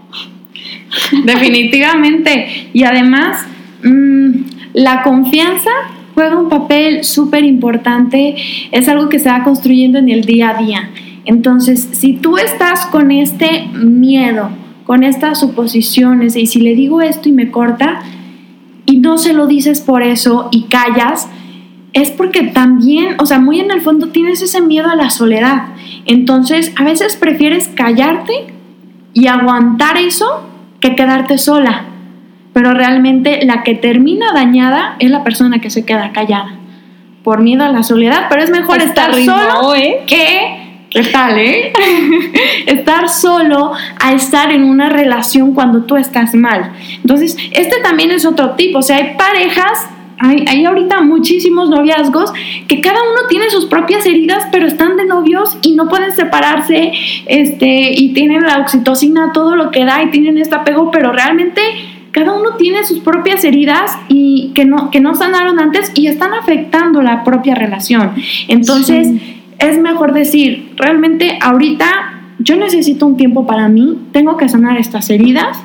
Definitivamente. 1.25 2.69
Y 2.73 2.85
además, 2.85 3.45
mm, 3.83 4.31
la 4.75 5.03
confianza 5.03 5.71
juega 6.15 6.39
un 6.39 6.49
papel 6.49 7.03
súper 7.05 7.45
importante. 7.45 8.37
Es 8.71 8.89
algo 8.89 9.09
que 9.09 9.19
se 9.19 9.29
va 9.29 9.43
construyendo 9.43 9.99
en 9.99 10.09
el 10.09 10.25
día 10.25 10.51
a 10.51 10.63
día. 10.63 10.91
Entonces, 11.25 11.89
si 11.93 12.15
tú 12.15 12.39
estás 12.39 12.87
con 12.87 13.11
este 13.11 13.67
miedo, 13.75 14.51
con 14.87 15.03
estas 15.03 15.41
suposiciones, 15.41 16.37
y 16.37 16.47
si 16.47 16.61
le 16.61 16.77
digo 16.77 17.03
esto 17.03 17.29
y 17.29 17.33
me 17.33 17.51
corta, 17.51 18.03
y 18.87 18.99
no 18.99 19.19
se 19.19 19.33
lo 19.33 19.49
dices 19.49 19.81
por 19.81 20.05
eso 20.05 20.49
y 20.53 20.67
callas, 20.69 21.29
es 21.97 22.11
porque 22.11 22.43
también, 22.43 23.17
o 23.19 23.25
sea, 23.25 23.39
muy 23.39 23.59
en 23.59 23.71
el 23.71 23.81
fondo 23.81 24.09
tienes 24.09 24.43
ese 24.43 24.61
miedo 24.61 24.91
a 24.91 24.95
la 24.95 25.09
soledad. 25.09 25.69
Entonces, 26.05 26.75
a 26.77 26.85
veces 26.85 27.17
prefieres 27.17 27.69
callarte 27.69 28.53
y 29.15 29.29
aguantar 29.29 29.97
eso 29.97 30.47
que 30.79 30.95
quedarte 30.95 31.39
sola. 31.39 31.87
Pero 32.53 32.75
realmente 32.75 33.41
la 33.47 33.63
que 33.63 33.75
termina 33.75 34.35
dañada 34.35 34.97
es 34.99 35.11
la 35.11 35.25
persona 35.25 35.59
que 35.63 35.71
se 35.71 35.87
queda 35.87 36.13
callada 36.13 36.59
por 37.25 37.41
miedo 37.41 37.65
a 37.65 37.71
la 37.71 37.83
soledad, 37.83 38.27
pero 38.29 38.43
es 38.43 38.51
mejor 38.51 38.83
estar 38.83 39.15
solo 39.15 39.75
¿eh? 39.75 40.03
que 40.07 40.65
¿Qué 40.91 41.03
tal, 41.03 41.39
eh? 41.39 41.73
estar 42.67 43.09
solo 43.09 43.73
a 44.01 44.13
estar 44.13 44.53
en 44.53 44.65
una 44.65 44.89
relación 44.91 45.53
cuando 45.53 45.85
tú 45.85 45.97
estás 45.97 46.35
mal. 46.35 46.73
Entonces, 46.97 47.37
este 47.53 47.81
también 47.81 48.11
es 48.11 48.25
otro 48.25 48.51
tipo. 48.51 48.79
O 48.79 48.83
sea, 48.83 48.97
hay 48.97 49.15
parejas 49.19 49.89
hay, 50.19 50.65
ahorita 50.65 51.03
muchísimos 51.03 51.69
noviazgos 51.69 52.33
que 52.69 52.81
cada 52.81 53.01
uno 53.03 53.29
tiene 53.29 53.51
sus 53.51 53.67
propias 53.67 54.07
heridas, 54.07 54.45
pero 54.51 54.67
están 54.67 54.97
de 54.97 55.05
novios 55.05 55.57
y 55.63 55.75
no 55.75 55.89
pueden 55.89 56.13
separarse, 56.13 56.93
este, 57.27 57.93
y 57.93 58.13
tienen 58.15 58.43
la 58.43 58.59
oxitocina, 58.59 59.33
todo 59.33 59.57
lo 59.57 59.71
que 59.71 59.85
da, 59.85 60.03
y 60.03 60.11
tienen 60.11 60.39
este 60.39 60.55
apego, 60.55 60.91
pero 60.91 61.13
realmente 61.13 61.61
cada 62.13 62.33
uno 62.33 62.57
tiene 62.57 62.83
sus 62.85 63.01
propias 63.01 63.45
heridas 63.45 63.99
y 64.09 64.53
que 64.55 64.65
no, 64.65 64.91
que 64.91 65.01
no 65.01 65.15
sanaron 65.15 65.61
antes 65.61 65.93
y 65.95 66.07
están 66.07 66.33
afectando 66.33 67.03
la 67.03 67.25
propia 67.25 67.55
relación. 67.55 68.13
Entonces, 68.49 69.09
es 69.59 69.79
mejor 69.79 70.15
decir, 70.15 70.73
realmente 70.77 71.39
ahorita 71.43 72.13
yo 72.39 72.57
necesito 72.57 73.07
un 73.07 73.17
tiempo 73.17 73.47
para 73.47 73.69
mí, 73.69 73.99
tengo 74.13 74.37
que 74.37 74.49
sanar 74.49 74.79
estas 74.79 75.11
heridas 75.11 75.59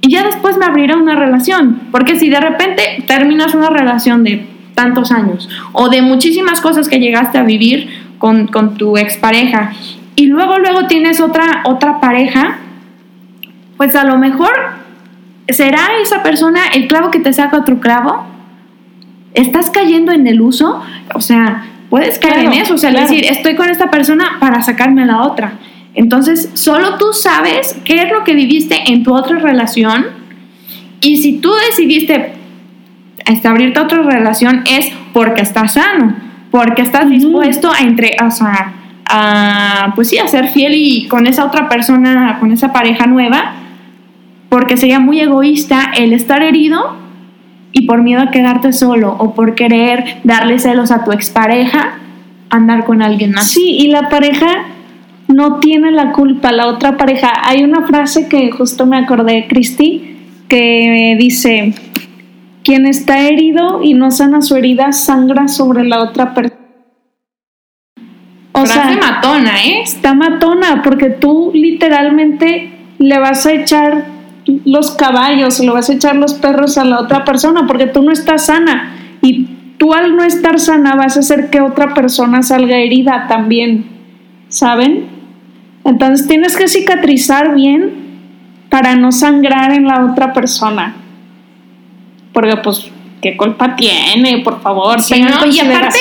y 0.00 0.10
ya 0.10 0.24
después 0.24 0.56
me 0.56 0.66
abriré 0.66 0.94
una 0.94 1.16
relación. 1.16 1.80
Porque 1.90 2.18
si 2.18 2.28
de 2.28 2.40
repente 2.40 3.04
terminas 3.06 3.54
una 3.54 3.70
relación 3.70 4.24
de 4.24 4.46
tantos 4.74 5.10
años 5.10 5.48
o 5.72 5.88
de 5.88 6.02
muchísimas 6.02 6.60
cosas 6.60 6.88
que 6.88 7.00
llegaste 7.00 7.38
a 7.38 7.42
vivir 7.42 7.88
con, 8.18 8.46
con 8.46 8.76
tu 8.76 8.96
expareja 8.96 9.72
y 10.16 10.26
luego 10.26 10.58
luego 10.58 10.86
tienes 10.86 11.20
otra, 11.20 11.62
otra 11.64 12.00
pareja, 12.00 12.58
pues 13.76 13.94
a 13.94 14.04
lo 14.04 14.16
mejor 14.18 14.50
será 15.48 15.88
esa 16.02 16.22
persona 16.22 16.60
el 16.74 16.88
clavo 16.88 17.10
que 17.10 17.20
te 17.20 17.32
saca 17.32 17.58
otro 17.58 17.80
clavo. 17.80 18.24
¿Estás 19.34 19.70
cayendo 19.70 20.12
en 20.12 20.26
el 20.26 20.40
uso? 20.40 20.82
O 21.14 21.20
sea, 21.20 21.66
puedes 21.90 22.18
caer 22.18 22.46
en 22.46 22.54
eso, 22.54 22.74
o 22.74 22.78
sea, 22.78 22.90
decir, 22.90 23.24
estoy 23.26 23.54
con 23.54 23.68
esta 23.68 23.90
persona 23.90 24.38
para 24.40 24.62
sacarme 24.62 25.02
a 25.02 25.06
la 25.06 25.22
otra. 25.22 25.52
Entonces, 25.96 26.50
solo 26.54 26.98
tú 26.98 27.06
sabes 27.12 27.76
qué 27.84 28.02
es 28.02 28.12
lo 28.12 28.22
que 28.22 28.34
viviste 28.34 28.92
en 28.92 29.02
tu 29.02 29.14
otra 29.14 29.38
relación 29.38 30.06
y 31.00 31.22
si 31.22 31.38
tú 31.38 31.50
decidiste 31.70 32.34
abrirte 33.44 33.78
a 33.78 33.82
otra 33.82 34.02
relación 34.02 34.62
es 34.68 34.92
porque 35.12 35.42
estás 35.42 35.74
sano, 35.74 36.14
porque 36.50 36.82
estás 36.82 37.08
dispuesto 37.08 37.72
a 37.72 37.80
entre, 37.80 38.16
o 38.24 38.30
sea, 38.30 38.74
a, 39.06 39.92
pues 39.94 40.08
sí, 40.08 40.18
a 40.18 40.28
ser 40.28 40.48
fiel 40.48 40.74
y 40.74 41.08
con 41.08 41.26
esa 41.26 41.44
otra 41.44 41.68
persona, 41.68 42.36
con 42.40 42.52
esa 42.52 42.72
pareja 42.72 43.06
nueva, 43.06 43.54
porque 44.48 44.76
sería 44.76 45.00
muy 45.00 45.20
egoísta 45.20 45.92
el 45.96 46.12
estar 46.12 46.42
herido 46.42 46.96
y 47.72 47.86
por 47.86 48.02
miedo 48.02 48.22
a 48.22 48.30
quedarte 48.30 48.72
solo 48.72 49.16
o 49.18 49.34
por 49.34 49.54
querer 49.54 50.18
darle 50.24 50.58
celos 50.58 50.90
a 50.90 51.04
tu 51.04 51.12
expareja, 51.12 51.98
andar 52.50 52.84
con 52.84 53.02
alguien 53.02 53.32
más. 53.32 53.50
Sí, 53.50 53.76
y 53.78 53.88
la 53.88 54.08
pareja 54.08 54.46
no 55.28 55.58
tiene 55.60 55.90
la 55.90 56.12
culpa, 56.12 56.52
la 56.52 56.66
otra 56.68 56.96
pareja. 56.96 57.32
Hay 57.42 57.64
una 57.64 57.82
frase 57.86 58.28
que 58.28 58.50
justo 58.50 58.86
me 58.86 58.96
acordé, 58.96 59.46
Cristi, 59.48 60.16
que 60.48 61.16
dice, 61.18 61.74
quien 62.62 62.86
está 62.86 63.20
herido 63.20 63.82
y 63.82 63.94
no 63.94 64.10
sana 64.10 64.40
su 64.42 64.56
herida, 64.56 64.92
sangra 64.92 65.48
sobre 65.48 65.84
la 65.84 66.02
otra 66.02 66.34
persona. 66.34 66.60
O 68.52 68.64
sea, 68.64 68.96
matona, 68.98 69.64
¿eh? 69.64 69.82
Está 69.82 70.14
matona, 70.14 70.82
porque 70.82 71.10
tú 71.10 71.50
literalmente 71.52 72.70
le 72.98 73.18
vas 73.18 73.44
a 73.44 73.52
echar 73.52 74.06
los 74.64 74.92
caballos, 74.92 75.60
le 75.60 75.70
vas 75.70 75.90
a 75.90 75.92
echar 75.92 76.16
los 76.16 76.34
perros 76.34 76.78
a 76.78 76.84
la 76.84 77.00
otra 77.00 77.24
persona, 77.24 77.66
porque 77.66 77.86
tú 77.86 78.02
no 78.02 78.12
estás 78.12 78.46
sana. 78.46 78.94
Y 79.20 79.44
tú 79.76 79.92
al 79.92 80.16
no 80.16 80.22
estar 80.24 80.58
sana 80.58 80.94
vas 80.94 81.16
a 81.16 81.20
hacer 81.20 81.50
que 81.50 81.60
otra 81.60 81.94
persona 81.94 82.42
salga 82.42 82.78
herida 82.78 83.26
también, 83.28 83.86
¿saben? 84.48 85.15
Entonces 85.86 86.26
tienes 86.26 86.56
que 86.56 86.68
cicatrizar 86.68 87.54
bien 87.54 88.06
para 88.68 88.96
no 88.96 89.12
sangrar 89.12 89.72
en 89.72 89.86
la 89.86 90.04
otra 90.04 90.32
persona. 90.32 90.96
Porque 92.32 92.56
pues 92.56 92.90
¿qué 93.22 93.36
culpa 93.36 93.76
tiene? 93.76 94.38
Por 94.42 94.60
favor, 94.60 95.00
sí, 95.00 95.14
Y 95.16 95.22
aparte, 95.22 95.98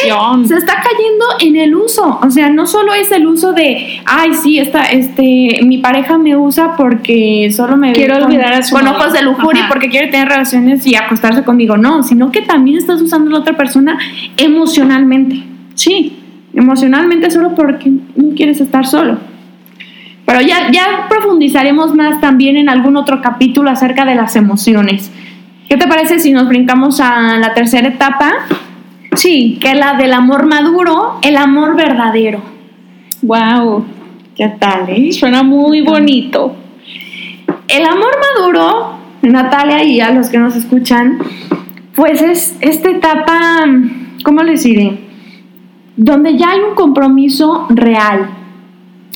se 0.47 0.55
está 0.55 0.73
cayendo 0.81 1.25
en 1.39 1.55
el 1.55 1.75
uso. 1.75 2.19
O 2.21 2.29
sea, 2.31 2.49
no 2.49 2.65
solo 2.65 2.93
es 2.93 3.11
el 3.11 3.27
uso 3.27 3.53
de, 3.53 4.01
ay, 4.05 4.33
sí, 4.33 4.57
esta, 4.57 4.85
este, 4.85 5.59
mi 5.63 5.77
pareja 5.77 6.17
me 6.17 6.35
usa 6.35 6.75
porque 6.75 7.51
solo 7.55 7.77
me 7.77 7.93
quiero 7.93 8.25
olvidar 8.25 8.53
a 8.53 8.63
su 8.63 8.75
con 8.75 8.87
ojos 8.87 9.13
de 9.13 9.21
lujuria 9.21 9.67
porque 9.69 9.89
quiere 9.89 10.07
tener 10.07 10.27
relaciones 10.27 10.85
y 10.87 10.95
acostarse 10.95 11.43
conmigo. 11.43 11.77
No, 11.77 12.01
sino 12.01 12.31
que 12.31 12.41
también 12.41 12.77
estás 12.77 13.01
usando 13.01 13.29
a 13.29 13.33
la 13.33 13.39
otra 13.39 13.55
persona 13.55 13.99
emocionalmente. 14.35 15.43
Sí, 15.75 16.17
emocionalmente 16.55 17.29
solo 17.29 17.53
porque 17.53 17.91
no 18.15 18.35
quieres 18.35 18.59
estar 18.59 18.87
solo. 18.87 19.34
Pero 20.25 20.41
ya, 20.41 20.71
ya 20.71 21.07
profundizaremos 21.07 21.93
más 21.93 22.19
también 22.19 22.57
en 22.57 22.69
algún 22.69 22.97
otro 22.97 23.21
capítulo 23.21 23.69
acerca 23.69 24.05
de 24.05 24.15
las 24.15 24.35
emociones. 24.35 25.11
¿Qué 25.69 25.77
te 25.77 25.87
parece 25.87 26.19
si 26.19 26.31
nos 26.31 26.47
brincamos 26.47 26.99
a 26.99 27.37
la 27.37 27.53
tercera 27.53 27.87
etapa? 27.87 28.33
Sí, 29.15 29.57
que 29.61 29.71
es 29.71 29.77
la 29.77 29.93
del 29.93 30.13
amor 30.13 30.45
maduro, 30.45 31.19
el 31.21 31.37
amor 31.37 31.75
verdadero. 31.75 32.41
Wow, 33.21 33.85
¿qué 34.35 34.47
tal? 34.59 34.89
Eh? 34.89 35.11
Suena 35.11 35.41
muy 35.41 35.81
bonito. 35.81 36.55
El 37.67 37.85
amor 37.85 38.11
maduro, 38.35 38.97
Natalia 39.21 39.83
y 39.83 40.01
a 40.01 40.11
los 40.11 40.29
que 40.29 40.37
nos 40.37 40.55
escuchan, 40.55 41.17
pues 41.95 42.21
es 42.21 42.57
esta 42.61 42.89
etapa, 42.91 43.63
¿cómo 44.23 44.43
les 44.43 44.63
diré? 44.63 44.99
Donde 45.95 46.37
ya 46.37 46.51
hay 46.51 46.59
un 46.59 46.75
compromiso 46.75 47.65
real, 47.69 48.29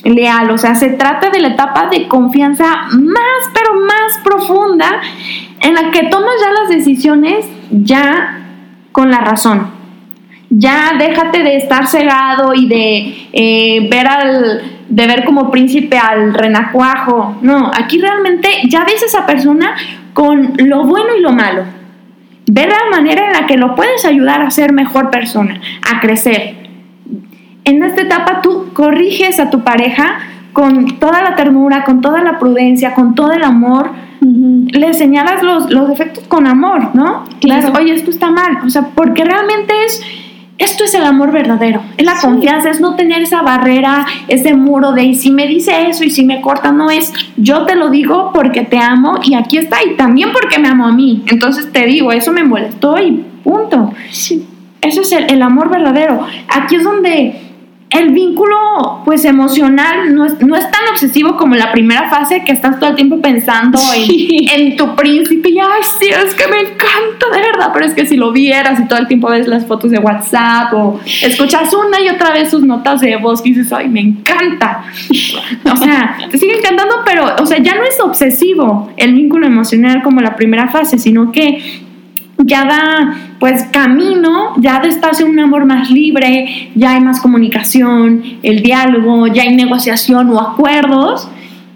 leal, 0.04 0.50
o 0.50 0.58
sea, 0.58 0.74
se 0.74 0.90
trata 0.90 1.30
de 1.30 1.40
la 1.40 1.48
etapa 1.48 1.88
de 1.88 2.08
confianza 2.08 2.88
más, 2.92 3.50
pero 3.54 3.80
más 3.80 4.18
profunda 4.24 5.00
en 5.60 5.74
la 5.74 5.90
que 5.90 6.04
tomas 6.04 6.34
ya 6.40 6.52
las 6.52 6.68
decisiones 6.68 7.46
ya 7.70 8.40
con 8.92 9.10
la 9.10 9.18
razón. 9.20 9.68
Ya 10.48 10.94
déjate 10.98 11.42
de 11.44 11.56
estar 11.56 11.86
cegado 11.86 12.54
y 12.54 12.66
de 12.66 13.28
eh, 13.32 13.88
ver 13.88 14.08
al 14.08 14.62
de 14.90 15.06
ver 15.06 15.24
como 15.24 15.50
príncipe 15.50 15.96
al 15.96 16.34
renacuajo. 16.34 17.36
No, 17.40 17.70
aquí 17.72 17.98
realmente 17.98 18.48
ya 18.68 18.84
ves 18.84 19.02
a 19.02 19.06
esa 19.06 19.26
persona 19.26 19.76
con 20.12 20.54
lo 20.58 20.84
bueno 20.84 21.16
y 21.16 21.22
lo 21.22 21.32
malo. 21.32 21.64
Ver 22.46 22.68
la 22.68 22.90
manera 22.90 23.26
en 23.26 23.32
la 23.32 23.46
que 23.46 23.56
lo 23.56 23.76
puedes 23.76 24.04
ayudar 24.04 24.42
a 24.42 24.50
ser 24.50 24.72
mejor 24.72 25.10
persona, 25.10 25.60
a 25.88 26.00
crecer. 26.00 26.56
En 27.64 27.84
esta 27.84 28.02
etapa 28.02 28.40
tú 28.42 28.69
corriges 28.80 29.38
a 29.38 29.50
tu 29.50 29.60
pareja 29.60 30.20
con 30.54 30.98
toda 30.98 31.20
la 31.20 31.36
ternura, 31.36 31.84
con 31.84 32.00
toda 32.00 32.22
la 32.22 32.38
prudencia, 32.38 32.94
con 32.94 33.14
todo 33.14 33.32
el 33.32 33.44
amor, 33.44 33.90
le 34.22 34.94
señalas 34.94 35.42
los, 35.42 35.70
los, 35.70 35.86
defectos 35.86 36.24
con 36.28 36.46
amor, 36.46 36.94
¿no? 36.94 37.26
Claro. 37.42 37.74
Oye, 37.78 37.92
esto 37.92 38.10
está 38.10 38.30
mal. 38.30 38.56
O 38.64 38.70
sea, 38.70 38.88
porque 38.94 39.22
realmente 39.22 39.74
es. 39.84 40.02
Esto 40.56 40.84
es 40.84 40.94
el 40.94 41.04
amor 41.04 41.32
verdadero, 41.32 41.80
es 41.96 42.04
la 42.04 42.16
confianza, 42.20 42.68
es 42.68 42.82
no 42.82 42.94
tener 42.94 43.22
esa 43.22 43.40
barrera, 43.40 44.06
ese 44.28 44.54
muro 44.54 44.92
de 44.92 45.04
y 45.04 45.14
si 45.14 45.30
me 45.30 45.46
dice 45.46 45.88
eso 45.88 46.04
y 46.04 46.10
si 46.10 46.22
me 46.22 46.42
corta, 46.42 46.70
no 46.70 46.90
es 46.90 47.14
yo 47.38 47.64
te 47.64 47.76
lo 47.76 47.88
digo 47.88 48.30
porque 48.34 48.60
te 48.60 48.78
amo 48.78 49.20
y 49.22 49.32
aquí 49.32 49.56
está 49.56 49.78
y 49.82 49.96
también 49.96 50.32
porque 50.32 50.58
me 50.58 50.68
amo 50.68 50.86
a 50.86 50.92
mí. 50.92 51.22
Entonces 51.28 51.72
te 51.72 51.86
digo, 51.86 52.12
eso 52.12 52.30
me 52.30 52.44
molestó 52.44 52.98
y 52.98 53.24
punto. 53.42 53.94
Sí. 54.10 54.46
Eso 54.82 55.00
es 55.00 55.12
el, 55.12 55.30
el 55.30 55.40
amor 55.40 55.70
verdadero. 55.70 56.26
Aquí 56.48 56.76
es 56.76 56.84
donde 56.84 57.49
el 57.90 58.10
vínculo 58.10 59.02
pues 59.04 59.24
emocional 59.24 60.14
no 60.14 60.24
es, 60.24 60.38
tan 60.38 60.88
obsesivo 60.92 61.36
como 61.36 61.56
la 61.56 61.72
primera 61.72 62.08
fase 62.08 62.44
que 62.44 62.52
estás 62.52 62.78
todo 62.78 62.90
el 62.90 62.96
tiempo 62.96 63.20
pensando 63.20 63.78
en, 63.92 64.76
tu 64.76 64.94
príncipe 64.94 65.50
y 65.50 65.58
ay 65.58 65.82
sí 65.98 66.06
es 66.06 66.34
que 66.34 66.46
me 66.46 66.60
encanta 66.60 67.26
de 67.32 67.40
verdad 67.40 67.70
pero 67.72 67.84
es 67.84 67.94
que 67.94 68.06
si 68.06 68.16
lo 68.16 68.30
vieras 68.30 68.78
y 68.78 68.86
todo 68.86 68.98
el 69.00 69.08
tiempo 69.08 69.28
ves 69.28 69.48
las 69.48 69.66
fotos 69.66 69.90
de 69.90 69.98
WhatsApp 69.98 70.72
o 70.72 71.00
escuchas 71.04 71.72
una 71.74 72.00
y 72.00 72.08
otra 72.08 72.32
vez 72.32 72.50
sus 72.50 72.62
notas 72.62 73.00
de 73.00 73.16
voz 73.16 73.44
y 73.44 73.54
dices 73.54 73.72
ay 73.72 73.88
me 73.88 74.00
encanta 74.00 74.84
o 75.64 75.76
sea 75.76 76.16
te 76.30 76.38
sigue 76.38 76.58
encantando 76.58 76.96
pero 77.04 77.26
o 77.40 77.46
sea 77.46 77.58
ya 77.58 77.74
no 77.74 77.82
es 77.82 77.98
obsesivo 78.00 78.92
el 78.96 79.14
vínculo 79.14 79.46
emocional 79.46 80.02
como 80.02 80.20
la 80.20 80.36
primera 80.36 80.68
fase 80.68 80.96
sino 80.96 81.32
que 81.32 81.89
ya 82.44 82.64
da 82.64 83.14
pues 83.38 83.64
camino, 83.72 84.54
ya 84.58 84.80
despacio 84.80 85.26
un 85.26 85.38
amor 85.38 85.64
más 85.64 85.90
libre, 85.90 86.70
ya 86.74 86.92
hay 86.92 87.00
más 87.00 87.20
comunicación, 87.20 88.22
el 88.42 88.62
diálogo, 88.62 89.26
ya 89.28 89.42
hay 89.42 89.54
negociación 89.54 90.30
o 90.30 90.40
acuerdos. 90.40 91.28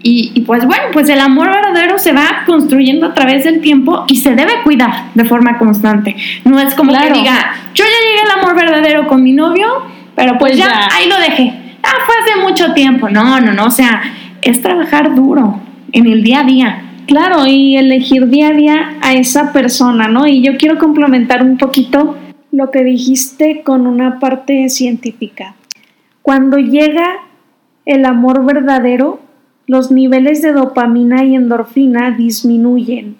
Y, 0.07 0.41
pues 0.41 0.63
bueno, 0.67 0.83
pues 0.93 1.09
el 1.09 1.19
amor 1.19 1.47
verdadero 1.47 1.97
se 1.97 2.13
va 2.13 2.43
construyendo 2.45 3.07
a 3.07 3.15
través 3.15 3.43
del 3.43 3.59
tiempo 3.59 4.05
y 4.07 4.17
se 4.17 4.35
debe 4.35 4.61
cuidar 4.63 5.05
de 5.15 5.25
forma 5.25 5.57
constante. 5.57 6.15
No 6.43 6.59
es 6.59 6.75
como 6.75 6.91
que 6.93 7.11
diga, 7.11 7.55
yo 7.73 7.83
ya 7.83 8.07
llegué 8.07 8.31
al 8.31 8.39
amor 8.39 8.55
verdadero 8.55 9.07
con 9.07 9.23
mi 9.23 9.31
novio, 9.31 9.65
pero 10.15 10.37
pues, 10.37 10.51
pues 10.51 10.59
ya, 10.59 10.67
ya 10.67 10.95
ahí 10.95 11.09
lo 11.09 11.17
dejé. 11.17 11.51
Ah, 11.81 12.03
fue 12.05 12.15
hace 12.21 12.39
mucho 12.39 12.71
tiempo. 12.75 13.09
No, 13.09 13.41
no, 13.41 13.53
no. 13.53 13.65
O 13.65 13.71
sea, 13.71 14.03
es 14.43 14.61
trabajar 14.61 15.15
duro 15.15 15.59
en 15.91 16.05
el 16.05 16.21
día 16.21 16.41
a 16.41 16.43
día 16.43 16.84
Claro, 17.07 17.45
y 17.45 17.77
elegir 17.77 18.29
día 18.29 18.47
a 18.47 18.53
día 18.53 18.97
a 19.01 19.13
esa 19.13 19.53
persona, 19.53 20.07
¿no? 20.07 20.25
Y 20.25 20.41
yo 20.41 20.57
quiero 20.57 20.79
complementar 20.79 21.43
un 21.43 21.57
poquito 21.57 22.17
lo 22.51 22.71
que 22.71 22.83
dijiste 22.83 23.61
con 23.63 23.85
una 23.85 24.19
parte 24.19 24.69
científica. 24.69 25.55
Cuando 26.23 26.57
llega 26.57 27.17
el 27.85 28.05
amor 28.05 28.43
verdadero, 28.43 29.19
los 29.67 29.91
niveles 29.91 30.41
de 30.41 30.53
dopamina 30.53 31.23
y 31.23 31.35
endorfina 31.35 32.11
disminuyen. 32.11 33.17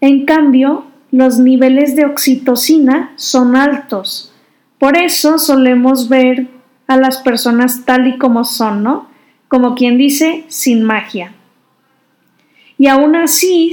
En 0.00 0.24
cambio, 0.24 0.84
los 1.10 1.38
niveles 1.38 1.96
de 1.96 2.04
oxitocina 2.04 3.12
son 3.16 3.56
altos. 3.56 4.32
Por 4.78 4.96
eso 4.96 5.38
solemos 5.38 6.08
ver 6.08 6.46
a 6.86 6.96
las 6.96 7.16
personas 7.18 7.84
tal 7.84 8.06
y 8.06 8.18
como 8.18 8.44
son, 8.44 8.84
¿no? 8.84 9.08
Como 9.48 9.74
quien 9.74 9.98
dice, 9.98 10.44
sin 10.46 10.84
magia 10.84 11.32
y 12.78 12.88
aún 12.88 13.16
así 13.16 13.72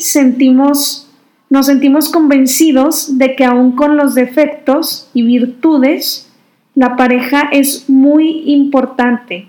nos 1.50 1.66
sentimos 1.66 2.10
convencidos 2.10 3.18
de 3.18 3.36
que 3.36 3.46
aún 3.46 3.74
con 3.74 3.98
los 3.98 4.16
defectos 4.16 5.10
y 5.14 5.24
virtudes, 5.24 6.32
la 6.76 6.96
pareja 6.96 7.50
es 7.52 7.90
muy 7.90 8.44
importante. 8.52 9.48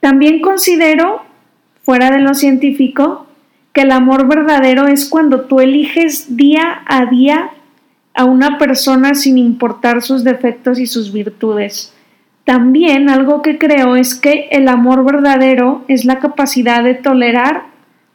También 0.00 0.40
considero, 0.40 1.22
fuera 1.82 2.10
de 2.10 2.20
lo 2.20 2.34
científico, 2.34 3.26
que 3.72 3.80
el 3.82 3.90
amor 3.90 4.28
verdadero 4.28 4.86
es 4.86 5.08
cuando 5.08 5.42
tú 5.42 5.60
eliges 5.60 6.36
día 6.36 6.82
a 6.86 7.06
día 7.06 7.50
a 8.14 8.24
una 8.24 8.58
persona 8.58 9.14
sin 9.14 9.38
importar 9.38 10.02
sus 10.02 10.24
defectos 10.24 10.78
y 10.78 10.86
sus 10.86 11.12
virtudes. 11.12 11.94
También 12.44 13.10
algo 13.10 13.42
que 13.42 13.58
creo 13.58 13.96
es 13.96 14.14
que 14.14 14.48
el 14.50 14.68
amor 14.68 15.04
verdadero 15.04 15.84
es 15.88 16.04
la 16.04 16.18
capacidad 16.18 16.82
de 16.82 16.94
tolerar 16.94 17.66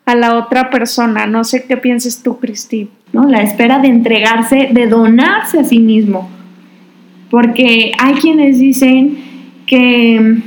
a 0.06 0.16
la 0.16 0.38
otra 0.38 0.70
persona. 0.70 1.26
No 1.28 1.44
sé 1.44 1.66
qué 1.66 1.78
pienses 1.78 2.22
tú, 2.24 2.38
Cristi. 2.40 2.90
¿No? 3.12 3.28
La 3.28 3.42
espera 3.42 3.80
de 3.80 3.90
entregarse, 3.90 4.70
de 4.72 4.88
donarse 4.88 5.60
a 5.60 5.64
sí 5.64 5.80
mismo. 5.80 6.30
Porque 7.30 7.92
hay 7.98 8.16
quienes 8.16 8.60
dicen 8.60 9.18
que, 9.66 10.38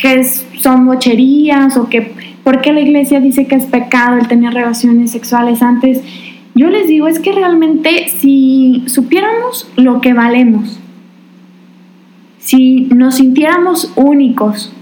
que 0.00 0.24
son 0.24 0.84
mocherías 0.84 1.76
o 1.76 1.88
que 1.88 2.14
porque 2.44 2.72
la 2.72 2.80
iglesia 2.80 3.18
dice 3.18 3.46
que 3.46 3.56
es 3.56 3.64
pecado 3.64 4.18
el 4.18 4.28
tener 4.28 4.54
relaciones 4.54 5.10
sexuales 5.10 5.62
antes 5.62 6.00
yo 6.56 6.70
les 6.70 6.88
digo, 6.88 7.06
es 7.06 7.18
que 7.18 7.32
realmente 7.32 8.08
si 8.08 8.82
supiéramos 8.86 9.70
lo 9.76 10.00
que 10.00 10.14
valemos, 10.14 10.80
si 12.38 12.86
nos 12.94 13.16
sintiéramos 13.16 13.92
únicos 13.94 14.72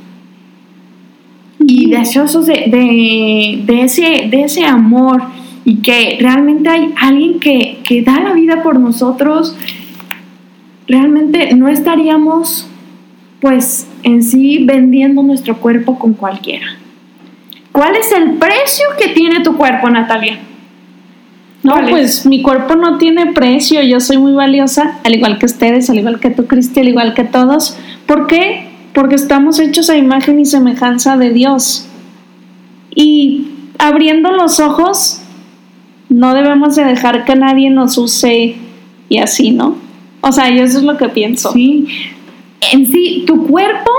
y 1.84 1.90
deseosos 1.90 2.46
de, 2.46 3.62
ese, 3.82 4.26
de 4.30 4.42
ese 4.42 4.64
amor 4.64 5.22
y 5.66 5.82
que 5.82 6.16
realmente 6.18 6.70
hay 6.70 6.94
alguien 6.96 7.38
que, 7.38 7.80
que 7.86 8.00
da 8.00 8.20
la 8.20 8.32
vida 8.32 8.62
por 8.62 8.80
nosotros, 8.80 9.54
realmente 10.88 11.54
no 11.54 11.68
estaríamos 11.68 12.66
pues 13.38 13.86
en 14.02 14.22
sí 14.22 14.64
vendiendo 14.64 15.22
nuestro 15.22 15.58
cuerpo 15.58 15.98
con 15.98 16.14
cualquiera. 16.14 16.64
¿Cuál 17.70 17.96
es 17.96 18.10
el 18.12 18.38
precio 18.38 18.86
que 18.98 19.08
tiene 19.08 19.40
tu 19.40 19.54
cuerpo, 19.54 19.90
Natalia? 19.90 20.38
No, 21.62 21.74
pues 21.90 22.24
mi 22.24 22.40
cuerpo 22.40 22.76
no 22.76 22.96
tiene 22.96 23.32
precio, 23.34 23.82
yo 23.82 24.00
soy 24.00 24.16
muy 24.16 24.32
valiosa, 24.32 25.00
al 25.04 25.14
igual 25.14 25.38
que 25.38 25.44
ustedes, 25.44 25.90
al 25.90 25.98
igual 25.98 26.18
que 26.18 26.30
tú, 26.30 26.46
Cristi, 26.46 26.80
al 26.80 26.88
igual 26.88 27.12
que 27.12 27.24
todos. 27.24 27.76
¿Por 28.06 28.26
qué? 28.26 28.73
Porque 28.94 29.16
estamos 29.16 29.58
hechos 29.58 29.90
a 29.90 29.96
imagen 29.96 30.38
y 30.38 30.44
semejanza 30.44 31.16
de 31.16 31.30
Dios. 31.30 31.86
Y 32.94 33.48
abriendo 33.78 34.30
los 34.30 34.60
ojos, 34.60 35.20
no 36.08 36.32
debemos 36.34 36.76
de 36.76 36.84
dejar 36.84 37.24
que 37.24 37.34
nadie 37.34 37.70
nos 37.70 37.98
use 37.98 38.56
y 39.08 39.18
así, 39.18 39.50
¿no? 39.50 39.76
O 40.20 40.32
sea, 40.32 40.48
yo 40.50 40.62
eso 40.62 40.78
es 40.78 40.84
lo 40.84 40.96
que 40.96 41.08
pienso. 41.08 41.52
Sí. 41.52 41.86
En 42.72 42.86
sí, 42.90 43.24
tu 43.26 43.46
cuerpo 43.46 43.90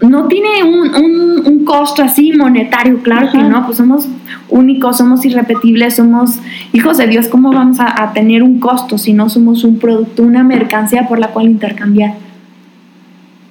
no 0.00 0.28
tiene 0.28 0.62
un, 0.62 1.46
un, 1.46 1.64
costo 1.64 2.02
así 2.02 2.32
monetario, 2.32 3.02
claro 3.02 3.30
que 3.30 3.38
no, 3.38 3.66
pues 3.66 3.76
somos 3.76 4.08
únicos, 4.48 4.96
somos 4.96 5.24
irrepetibles, 5.24 5.96
somos 5.96 6.38
hijos 6.72 6.96
de 6.96 7.08
Dios, 7.08 7.28
¿cómo 7.28 7.52
vamos 7.52 7.80
a, 7.80 8.02
a, 8.02 8.12
tener 8.12 8.42
un 8.42 8.60
costo 8.60 8.96
si 8.96 9.12
no 9.12 9.28
somos 9.28 9.64
un 9.64 9.78
producto, 9.78 10.22
una 10.22 10.44
mercancía 10.44 11.06
por 11.08 11.18
la 11.18 11.28
cual 11.28 11.48
intercambiar? 11.48 12.14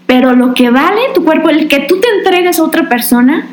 Pero 0.08 0.34
lo 0.34 0.54
que 0.54 0.72
vale 0.72 1.02
tu 1.14 1.24
cuerpo, 1.24 1.50
el 1.50 1.68
que 1.68 1.82
tú 1.82 2.00
te 2.00 2.08
entregues 2.18 2.60
a 2.60 2.64
otra 2.64 2.90
persona, 2.90 3.46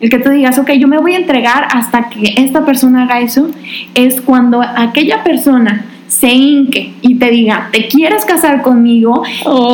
el 0.00 0.08
que 0.08 0.18
tú 0.18 0.30
digas, 0.30 0.58
ok, 0.58 0.70
yo 0.72 0.88
me 0.88 0.98
voy 0.98 1.14
a 1.14 1.18
entregar 1.18 1.68
hasta 1.70 2.08
que 2.08 2.34
esta 2.36 2.64
persona 2.64 3.02
haga 3.02 3.20
eso, 3.20 3.50
es 3.94 4.20
cuando 4.20 4.62
aquella 4.62 5.22
persona 5.22 5.84
se 6.06 6.28
hinque 6.28 6.92
y 7.02 7.16
te 7.16 7.30
diga, 7.30 7.68
te 7.72 7.88
quieres 7.88 8.24
casar 8.24 8.62
conmigo 8.62 9.24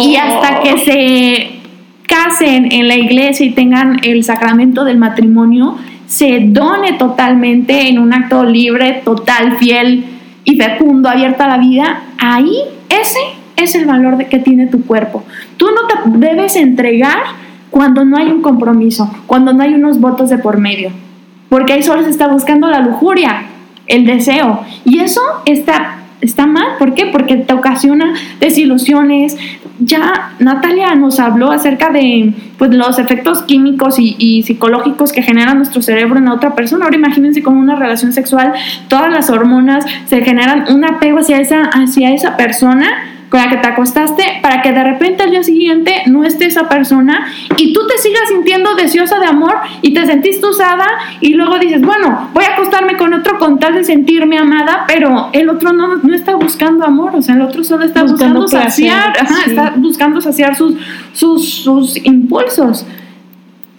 y 0.03 0.17
hasta 0.17 0.61
que 0.61 0.79
se 0.79 1.51
casen 2.07 2.73
en 2.73 2.89
la 2.89 2.97
iglesia 2.97 3.47
y 3.47 3.51
tengan 3.51 4.01
el 4.03 4.25
sacramento 4.25 4.85
del 4.85 4.97
matrimonio, 4.99 5.77
se 6.07 6.41
done 6.41 6.95
totalmente 6.95 7.89
en 7.89 7.99
un 7.99 8.13
acto 8.13 8.43
libre, 8.45 9.03
total, 9.05 9.59
fiel 9.59 10.05
y 10.45 10.57
fecundo, 10.57 11.09
abierta 11.09 11.45
a 11.45 11.49
la 11.49 11.59
vida, 11.59 12.03
ahí 12.19 12.57
ese 12.89 13.21
es 13.63 13.75
el 13.75 13.87
valor 13.87 14.17
de 14.17 14.27
que 14.27 14.39
tiene 14.39 14.67
tu 14.67 14.85
cuerpo. 14.85 15.25
Tú 15.57 15.67
no 15.67 15.87
te 15.87 16.27
debes 16.27 16.57
entregar 16.57 17.19
cuando 17.71 18.05
no 18.05 18.17
hay 18.17 18.29
un 18.29 18.43
compromiso, 18.43 19.11
cuando 19.27 19.53
no 19.53 19.63
hay 19.63 19.75
unos 19.75 20.01
votos 20.01 20.29
de 20.31 20.39
por 20.39 20.59
medio, 20.59 20.91
porque 21.49 21.73
ahí 21.73 21.83
solo 21.83 22.03
se 22.03 22.11
está 22.11 22.29
buscando 22.29 22.69
la 22.69 22.81
lujuria, 22.81 23.43
el 23.87 24.07
deseo, 24.07 24.61
y 24.85 25.01
eso 25.01 25.21
está 25.47 26.01
está 26.21 26.47
mal. 26.47 26.77
¿Por 26.79 26.95
qué? 26.95 27.07
Porque 27.07 27.37
te 27.37 27.55
ocasiona 27.55 28.15
desilusiones. 28.41 29.37
Ya 29.79 30.33
Natalia 30.39 30.95
nos 30.95 31.19
habló 31.19 31.51
acerca 31.51 31.91
de 31.91 32.33
pues, 32.59 32.75
los 32.75 32.99
efectos 32.99 33.43
químicos 33.43 33.97
y, 33.99 34.43
psicológicos 34.43 35.13
que 35.13 35.23
genera 35.23 35.55
nuestro 35.55 35.83
cerebro 35.83 36.19
en 36.19 36.29
otra 36.29 36.55
persona. 36.55 36.85
Ahora 36.85 36.97
imagínense 36.97 37.43
con 37.43 37.57
una 37.57 37.77
relación 37.77 38.13
sexual, 38.13 38.53
todas 38.89 39.11
las 39.11 39.31
hormonas 39.31 39.85
se 40.07 40.23
generan 40.23 40.67
un 40.73 40.85
apego 40.85 41.21
hacia 41.21 41.41
esa, 41.41 41.63
hacia 41.65 42.13
esa 42.13 42.37
persona 42.37 42.89
con 43.31 43.41
la 43.41 43.49
que 43.49 43.57
te 43.57 43.69
acostaste 43.69 44.25
para 44.43 44.61
que 44.61 44.73
de 44.73 44.83
repente 44.83 45.23
al 45.23 45.31
día 45.31 45.43
siguiente 45.43 46.03
no 46.07 46.25
esté 46.25 46.47
esa 46.47 46.69
persona 46.69 47.33
y 47.57 47.73
tú 47.73 47.87
te 47.87 47.97
sigas 47.99 48.29
sintiendo 48.29 48.75
deseosa 48.75 49.21
de 49.21 49.27
amor 49.27 49.55
y 49.83 49.95
te 49.95 50.05
sentiste 50.05 50.45
usada 50.47 50.87
y 51.21 51.35
luego 51.35 51.59
dices, 51.59 51.81
bueno, 51.81 52.29
voy 52.35 52.45
a 52.45 52.55
acostarme 52.55 52.97
con 52.97 53.15
otro 53.15 53.39
con 53.39 53.61
tal 53.61 53.75
de 53.75 53.85
sentirme 53.85 54.37
amada, 54.37 54.85
pero 54.89 55.31
el 55.33 55.49
otro 55.49 55.73
no, 55.73 55.97
no 55.97 56.15
está 56.15 56.35
buscando 56.35 56.85
amor, 56.85 57.15
o 57.15 57.23
sea, 57.23 57.37
el 57.37 57.43
otro 57.43 57.63
solo 57.63 57.85
está 57.85 58.03
buscando, 58.03 58.49
saciar, 58.49 59.15
está 59.47 59.75
buscando 59.77 60.21
saciar 60.21 60.57
sus, 60.57 60.75
sus, 61.13 61.49
sus 61.63 62.05
impulsos. 62.05 62.85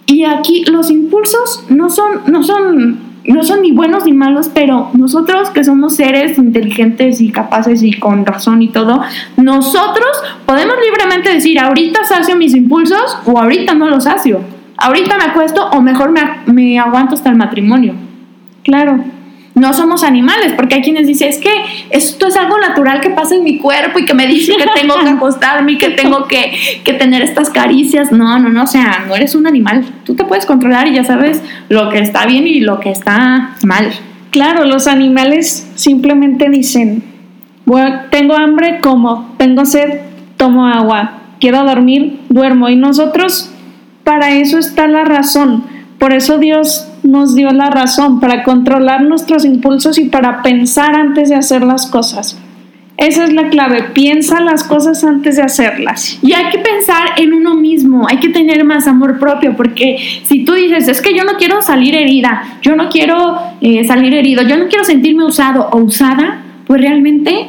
Y 0.06 0.24
aquí 0.24 0.64
los 0.64 0.90
impulsos 0.90 1.64
no 1.68 1.90
son, 1.90 2.22
no 2.26 2.42
son 2.42 3.11
no 3.24 3.42
son 3.42 3.62
ni 3.62 3.72
buenos 3.72 4.04
ni 4.04 4.12
malos, 4.12 4.50
pero 4.52 4.90
nosotros 4.94 5.50
que 5.50 5.64
somos 5.64 5.96
seres 5.96 6.38
inteligentes 6.38 7.20
y 7.20 7.30
capaces 7.30 7.82
y 7.82 7.92
con 7.92 8.26
razón 8.26 8.62
y 8.62 8.68
todo, 8.68 9.02
nosotros 9.36 10.08
podemos 10.46 10.74
libremente 10.84 11.32
decir, 11.32 11.58
ahorita 11.58 12.04
sacio 12.04 12.36
mis 12.36 12.54
impulsos 12.54 13.18
o 13.26 13.38
ahorita 13.38 13.74
no 13.74 13.88
los 13.88 14.04
sacio. 14.04 14.40
Ahorita 14.76 15.16
me 15.16 15.24
acuesto 15.24 15.68
o 15.70 15.80
mejor 15.80 16.10
me, 16.10 16.22
me 16.52 16.78
aguanto 16.78 17.14
hasta 17.14 17.30
el 17.30 17.36
matrimonio. 17.36 17.94
Claro 18.64 19.04
no 19.54 19.74
somos 19.74 20.02
animales, 20.02 20.54
porque 20.56 20.76
hay 20.76 20.82
quienes 20.82 21.06
dicen, 21.06 21.28
es 21.28 21.38
que 21.38 21.50
esto 21.90 22.26
es 22.26 22.36
algo 22.36 22.58
natural 22.58 23.00
que 23.00 23.10
pasa 23.10 23.34
en 23.34 23.44
mi 23.44 23.58
cuerpo 23.58 23.98
y 23.98 24.04
que 24.04 24.14
me 24.14 24.26
dice 24.26 24.54
que 24.56 24.66
tengo 24.74 24.94
que 24.98 25.08
acostarme 25.10 25.72
y 25.72 25.78
que 25.78 25.90
tengo 25.90 26.26
que, 26.26 26.52
que, 26.84 26.94
tener 26.94 27.22
estas 27.22 27.50
caricias. 27.50 28.12
No, 28.12 28.38
no, 28.38 28.48
no, 28.48 28.62
o 28.62 28.66
sea, 28.66 29.04
no 29.06 29.14
eres 29.14 29.34
un 29.34 29.46
animal. 29.46 29.84
Tú 30.04 30.14
te 30.14 30.24
puedes 30.24 30.46
controlar 30.46 30.88
y 30.88 30.94
ya 30.94 31.04
sabes 31.04 31.42
lo 31.68 31.90
que 31.90 31.98
está 31.98 32.24
bien 32.26 32.46
y 32.46 32.60
lo 32.60 32.80
que 32.80 32.90
está 32.90 33.56
mal. 33.62 33.92
Claro, 34.30 34.64
los 34.64 34.86
animales 34.86 35.70
simplemente 35.74 36.48
dicen, 36.48 37.02
tengo 38.10 38.34
hambre, 38.34 38.80
como, 38.80 39.34
tengo 39.36 39.64
sed, 39.66 40.00
tomo 40.36 40.66
agua, 40.66 41.18
quiero 41.40 41.64
dormir, 41.64 42.20
duermo. 42.28 42.68
Y 42.68 42.76
nosotros, 42.76 43.52
para 44.04 44.30
eso 44.30 44.58
está 44.58 44.88
la 44.88 45.04
razón. 45.04 45.64
Por 45.98 46.12
eso 46.12 46.38
Dios 46.38 46.88
nos 47.02 47.34
dio 47.34 47.50
la 47.50 47.70
razón 47.70 48.20
para 48.20 48.42
controlar 48.42 49.02
nuestros 49.02 49.44
impulsos 49.44 49.98
y 49.98 50.06
para 50.06 50.42
pensar 50.42 50.94
antes 50.94 51.28
de 51.28 51.34
hacer 51.34 51.62
las 51.62 51.86
cosas. 51.86 52.38
Esa 52.98 53.24
es 53.24 53.32
la 53.32 53.48
clave, 53.48 53.84
piensa 53.94 54.40
las 54.40 54.62
cosas 54.62 55.02
antes 55.02 55.36
de 55.36 55.42
hacerlas. 55.42 56.18
Y 56.22 56.34
hay 56.34 56.50
que 56.52 56.58
pensar 56.58 57.08
en 57.16 57.32
uno 57.32 57.54
mismo, 57.54 58.06
hay 58.06 58.18
que 58.18 58.28
tener 58.28 58.64
más 58.64 58.86
amor 58.86 59.18
propio, 59.18 59.56
porque 59.56 59.96
si 60.24 60.44
tú 60.44 60.52
dices, 60.52 60.86
es 60.88 61.00
que 61.00 61.16
yo 61.16 61.24
no 61.24 61.32
quiero 61.38 61.62
salir 61.62 61.96
herida, 61.96 62.58
yo 62.62 62.76
no 62.76 62.88
quiero 62.90 63.38
eh, 63.60 63.82
salir 63.84 64.14
herido, 64.14 64.42
yo 64.42 64.56
no 64.56 64.68
quiero 64.68 64.84
sentirme 64.84 65.24
usado 65.24 65.68
o 65.72 65.78
usada, 65.78 66.42
pues 66.66 66.80
realmente, 66.80 67.48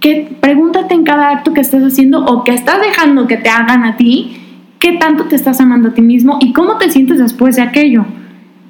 que 0.00 0.36
pregúntate 0.40 0.94
en 0.94 1.04
cada 1.04 1.30
acto 1.30 1.52
que 1.52 1.60
estés 1.60 1.82
haciendo 1.82 2.24
o 2.24 2.44
que 2.44 2.54
estás 2.54 2.80
dejando 2.80 3.26
que 3.26 3.36
te 3.36 3.50
hagan 3.50 3.84
a 3.84 3.96
ti, 3.96 4.38
qué 4.78 4.92
tanto 4.92 5.24
te 5.24 5.36
estás 5.36 5.60
amando 5.60 5.88
a 5.88 5.94
ti 5.94 6.00
mismo 6.00 6.38
y 6.40 6.52
cómo 6.52 6.78
te 6.78 6.90
sientes 6.90 7.18
después 7.18 7.56
de 7.56 7.62
aquello 7.62 8.06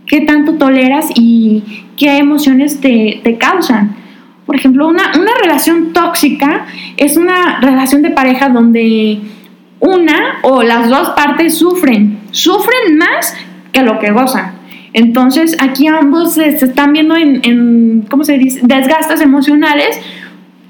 qué 0.07 0.21
tanto 0.23 0.55
toleras 0.55 1.11
y 1.15 1.85
qué 1.97 2.19
emociones 2.19 2.81
te, 2.81 3.37
causan. 3.39 3.97
Por 4.47 4.57
ejemplo, 4.57 4.87
una, 4.87 5.13
una, 5.19 5.33
relación 5.43 5.93
tóxica 5.93 6.67
es 6.97 7.17
una 7.17 7.61
relación 7.61 8.03
de 8.03 8.11
pareja 8.11 8.49
donde 8.49 9.19
una 9.81 10.39
o 10.43 10.63
las 10.63 10.89
dos 10.89 11.11
partes 11.11 11.59
sufren, 11.59 12.21
sufren 12.31 12.97
más 12.97 13.35
que 13.73 13.83
lo 13.83 13.99
que 13.99 14.13
gozan. 14.13 14.53
Entonces 14.93 15.57
aquí 15.61 15.89
ambos 15.89 16.35
se, 16.35 16.49
están 16.49 16.93
viendo 16.93 17.17
en, 17.17 17.41
en, 17.45 18.07
¿cómo 18.09 18.25
se 18.25 18.39
dice?, 18.39 18.61
desgastes 18.63 19.21
emocionales, 19.21 20.01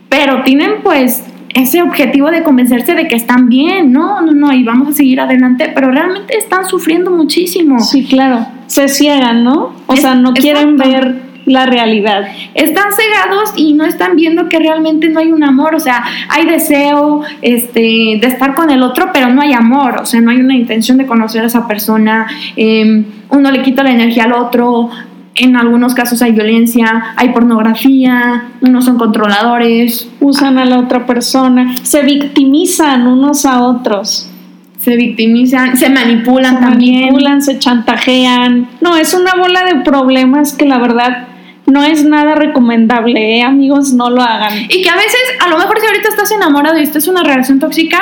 pero 0.09 0.42
tienen 0.42 0.83
pues 0.83 1.22
ese 1.55 1.83
objetivo 1.83 2.31
de 2.31 2.42
convencerse 2.42 2.94
de 2.94 3.09
que 3.09 3.16
están 3.16 3.49
bien, 3.49 3.92
no, 3.92 4.20
no, 4.22 4.33
no, 4.33 4.53
y 4.53 4.64
vamos 4.64 4.88
a 4.88 4.92
seguir 4.92 5.20
adelante, 5.20 5.70
pero 5.75 5.90
realmente 5.90 6.37
están 6.37 6.66
sufriendo 6.66 7.11
muchísimo. 7.11 7.79
Sí, 7.81 8.05
claro, 8.05 8.46
se 8.66 8.88
ciegan, 8.88 9.44
¿no? 9.44 9.72
O 9.87 9.96
sea, 9.96 10.14
no 10.14 10.33
quieren 10.33 10.76
ver 10.76 11.26
la 11.46 11.64
realidad. 11.64 12.24
Están 12.55 12.92
cegados 12.92 13.52
y 13.57 13.72
no 13.72 13.85
están 13.85 14.16
viendo 14.16 14.48
que 14.48 14.59
realmente 14.59 15.09
no 15.09 15.20
hay 15.20 15.33
un 15.33 15.44
amor, 15.44 15.74
o 15.74 15.81
sea, 15.81 16.05
hay 16.29 16.44
deseo 16.44 17.22
este, 17.40 17.81
de 18.20 18.26
estar 18.26 18.55
con 18.55 18.68
el 18.68 18.83
otro, 18.83 19.11
pero 19.12 19.29
no 19.29 19.42
hay 19.42 19.52
amor, 19.52 20.00
o 20.02 20.07
sea, 20.07 20.20
no 20.20 20.33
hay 20.33 20.38
una 20.38 20.57
intención 20.57 20.98
de 20.98 21.07
conocer 21.07 21.44
a 21.44 21.46
esa 21.46 21.68
persona, 21.68 22.26
em, 22.57 23.05
uno 23.31 23.50
le 23.50 23.62
quita 23.62 23.85
la 23.85 23.92
energía 23.92 24.24
al 24.24 24.33
otro, 24.33 24.90
en 25.37 25.55
algunos 25.57 25.94
casos 25.94 26.20
hay 26.22 26.33
violencia, 26.33 27.14
hay 27.16 27.29
pornografía, 27.29 28.48
unos 28.61 28.87
son 28.87 28.98
controladores, 28.98 30.09
Usan 30.18 30.59
a 30.59 30.64
la 30.64 30.81
otra 30.81 31.07
persona, 31.07 31.76
se 31.83 32.02
victimizan 32.02 33.07
unos 33.07 33.44
a 33.44 33.62
otros. 33.62 34.29
Se 34.87 34.94
victimizan, 34.94 35.77
se 35.77 35.90
manipulan 35.90 36.55
se 36.55 36.61
también. 36.61 37.01
manipulan, 37.07 37.42
se 37.42 37.59
chantajean. 37.59 38.68
No, 38.81 38.96
es 38.96 39.14
una 39.14 39.35
bola 39.35 39.64
de 39.64 39.81
problemas 39.81 40.53
que 40.53 40.64
la 40.64 40.79
verdad 40.79 41.27
no 41.66 41.83
es 41.83 42.05
nada 42.05 42.37
recomendable, 42.37 43.38
¿eh? 43.38 43.42
amigos, 43.42 43.92
no 43.92 44.11
lo 44.11 44.22
hagan. 44.22 44.55
Y 44.68 44.83
que 44.83 44.88
a 44.88 44.94
veces, 44.94 45.20
a 45.44 45.49
lo 45.49 45.59
mejor 45.59 45.81
si 45.81 45.87
ahorita 45.88 46.09
estás 46.09 46.31
enamorado 46.31 46.79
y 46.79 46.85
esto 46.85 46.99
es 46.99 47.09
una 47.09 47.25
relación 47.25 47.59
tóxica, 47.59 47.99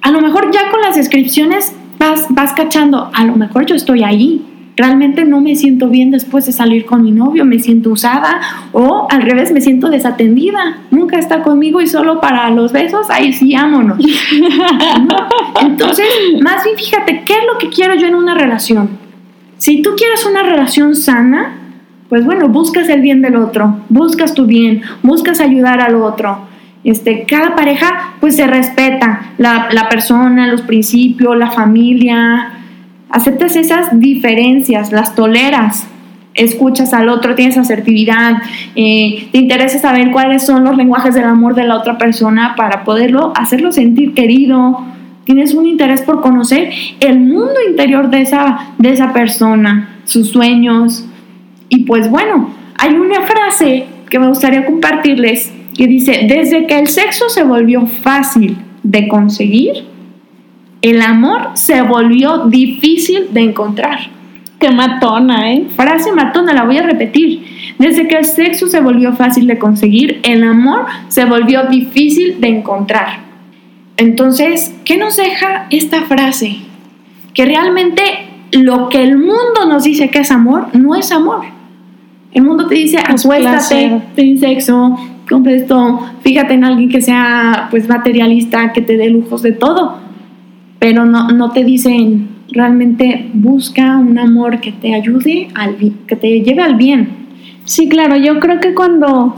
a 0.00 0.10
lo 0.12 0.20
mejor 0.20 0.52
ya 0.52 0.70
con 0.70 0.80
las 0.82 0.94
descripciones 0.94 1.74
vas, 1.98 2.26
vas 2.28 2.52
cachando, 2.52 3.10
a 3.12 3.24
lo 3.24 3.34
mejor 3.34 3.66
yo 3.66 3.74
estoy 3.74 4.04
ahí. 4.04 4.46
Realmente 4.78 5.24
no 5.24 5.40
me 5.40 5.56
siento 5.56 5.88
bien 5.88 6.12
después 6.12 6.46
de 6.46 6.52
salir 6.52 6.86
con 6.86 7.02
mi 7.02 7.10
novio, 7.10 7.44
me 7.44 7.58
siento 7.58 7.90
usada 7.90 8.40
o 8.70 9.08
al 9.10 9.22
revés 9.22 9.50
me 9.50 9.60
siento 9.60 9.88
desatendida. 9.90 10.78
Nunca 10.92 11.18
está 11.18 11.42
conmigo 11.42 11.80
y 11.80 11.88
solo 11.88 12.20
para 12.20 12.48
los 12.50 12.70
besos, 12.70 13.10
ahí 13.10 13.32
sí, 13.32 13.54
vámonos. 13.54 13.98
¿No? 13.98 15.16
Entonces, 15.62 16.06
más 16.40 16.62
bien 16.62 16.76
fíjate, 16.76 17.24
¿qué 17.26 17.32
es 17.32 17.44
lo 17.52 17.58
que 17.58 17.70
quiero 17.70 17.96
yo 17.96 18.06
en 18.06 18.14
una 18.14 18.36
relación? 18.36 18.88
Si 19.56 19.82
tú 19.82 19.96
quieres 19.96 20.24
una 20.24 20.44
relación 20.44 20.94
sana, 20.94 21.56
pues 22.08 22.24
bueno, 22.24 22.48
buscas 22.48 22.88
el 22.88 23.00
bien 23.00 23.20
del 23.20 23.34
otro, 23.34 23.80
buscas 23.88 24.32
tu 24.32 24.46
bien, 24.46 24.82
buscas 25.02 25.40
ayudar 25.40 25.80
al 25.80 25.96
otro. 25.96 26.46
Este, 26.84 27.24
cada 27.24 27.56
pareja 27.56 28.14
pues 28.20 28.36
se 28.36 28.46
respeta, 28.46 29.32
la, 29.38 29.70
la 29.72 29.88
persona, 29.88 30.46
los 30.46 30.62
principios, 30.62 31.36
la 31.36 31.50
familia, 31.50 32.57
aceptas 33.10 33.56
esas 33.56 33.98
diferencias, 33.98 34.92
las 34.92 35.14
toleras, 35.14 35.86
escuchas 36.34 36.94
al 36.94 37.08
otro, 37.08 37.34
tienes 37.34 37.58
asertividad, 37.58 38.42
eh, 38.76 39.28
te 39.32 39.38
interesa 39.38 39.78
saber 39.78 40.12
cuáles 40.12 40.46
son 40.46 40.64
los 40.64 40.76
lenguajes 40.76 41.14
del 41.14 41.24
amor 41.24 41.54
de 41.54 41.64
la 41.64 41.76
otra 41.76 41.98
persona 41.98 42.54
para 42.56 42.84
poderlo 42.84 43.32
hacerlo 43.34 43.72
sentir 43.72 44.14
querido, 44.14 44.84
tienes 45.24 45.52
un 45.54 45.66
interés 45.66 46.02
por 46.02 46.20
conocer 46.20 46.70
el 47.00 47.18
mundo 47.18 47.56
interior 47.68 48.08
de 48.08 48.22
esa, 48.22 48.72
de 48.78 48.92
esa 48.92 49.12
persona, 49.12 50.00
sus 50.04 50.30
sueños. 50.30 51.04
Y 51.68 51.84
pues 51.84 52.08
bueno, 52.08 52.50
hay 52.78 52.94
una 52.94 53.22
frase 53.22 53.86
que 54.08 54.18
me 54.18 54.28
gustaría 54.28 54.64
compartirles 54.64 55.52
que 55.76 55.86
dice, 55.86 56.26
desde 56.28 56.66
que 56.66 56.78
el 56.78 56.86
sexo 56.86 57.28
se 57.28 57.42
volvió 57.42 57.86
fácil 57.86 58.56
de 58.82 59.06
conseguir, 59.06 59.84
el 60.82 61.02
amor 61.02 61.50
se 61.54 61.82
volvió 61.82 62.46
difícil 62.46 63.28
de 63.32 63.40
encontrar. 63.40 63.98
Qué 64.58 64.70
matona, 64.70 65.52
¿eh? 65.52 65.66
Frase 65.76 66.12
matona, 66.12 66.52
la 66.52 66.64
voy 66.64 66.78
a 66.78 66.82
repetir. 66.82 67.44
Desde 67.78 68.08
que 68.08 68.16
el 68.16 68.24
sexo 68.24 68.66
se 68.66 68.80
volvió 68.80 69.12
fácil 69.12 69.46
de 69.46 69.58
conseguir, 69.58 70.20
el 70.24 70.42
amor 70.42 70.86
se 71.08 71.24
volvió 71.24 71.66
difícil 71.66 72.40
de 72.40 72.48
encontrar. 72.48 73.20
Entonces, 73.96 74.74
¿qué 74.84 74.96
nos 74.96 75.16
deja 75.16 75.66
esta 75.70 76.02
frase? 76.02 76.58
Que 77.34 77.44
realmente 77.44 78.02
lo 78.52 78.88
que 78.88 79.02
el 79.02 79.16
mundo 79.16 79.66
nos 79.68 79.84
dice 79.84 80.10
que 80.10 80.20
es 80.20 80.30
amor, 80.30 80.68
no 80.72 80.94
es 80.94 81.12
amor. 81.12 81.42
El 82.32 82.42
mundo 82.42 82.66
te 82.66 82.74
dice, 82.74 82.98
Es 82.98 83.24
acuéstate, 83.24 84.02
ten 84.14 84.38
sexo, 84.38 84.96
compra 85.28 85.52
esto, 85.52 86.00
fíjate 86.22 86.54
en 86.54 86.64
alguien 86.64 86.88
que 86.88 87.00
sea 87.00 87.68
pues 87.70 87.88
materialista, 87.88 88.72
que 88.72 88.82
te 88.82 88.96
dé 88.96 89.08
lujos 89.08 89.42
de 89.42 89.52
todo. 89.52 90.07
Pero 90.78 91.04
no, 91.04 91.28
no 91.28 91.50
te 91.50 91.64
dicen, 91.64 92.28
realmente 92.52 93.30
busca 93.34 93.98
un 93.98 94.18
amor 94.18 94.60
que 94.60 94.72
te 94.72 94.94
ayude, 94.94 95.48
al, 95.54 95.76
que 96.06 96.16
te 96.16 96.40
lleve 96.40 96.62
al 96.62 96.76
bien. 96.76 97.08
Sí, 97.64 97.88
claro, 97.88 98.16
yo 98.16 98.40
creo 98.40 98.60
que 98.60 98.74
cuando 98.74 99.34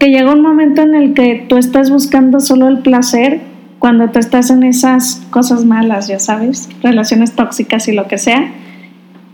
que 0.00 0.08
llega 0.08 0.32
un 0.32 0.40
momento 0.40 0.80
en 0.80 0.94
el 0.94 1.12
que 1.12 1.44
tú 1.46 1.58
estás 1.58 1.90
buscando 1.90 2.40
solo 2.40 2.68
el 2.68 2.78
placer, 2.78 3.42
cuando 3.78 4.08
tú 4.08 4.18
estás 4.18 4.50
en 4.50 4.62
esas 4.62 5.26
cosas 5.28 5.66
malas, 5.66 6.08
ya 6.08 6.18
sabes, 6.18 6.70
relaciones 6.82 7.36
tóxicas 7.36 7.86
y 7.86 7.92
lo 7.92 8.08
que 8.08 8.16
sea, 8.16 8.50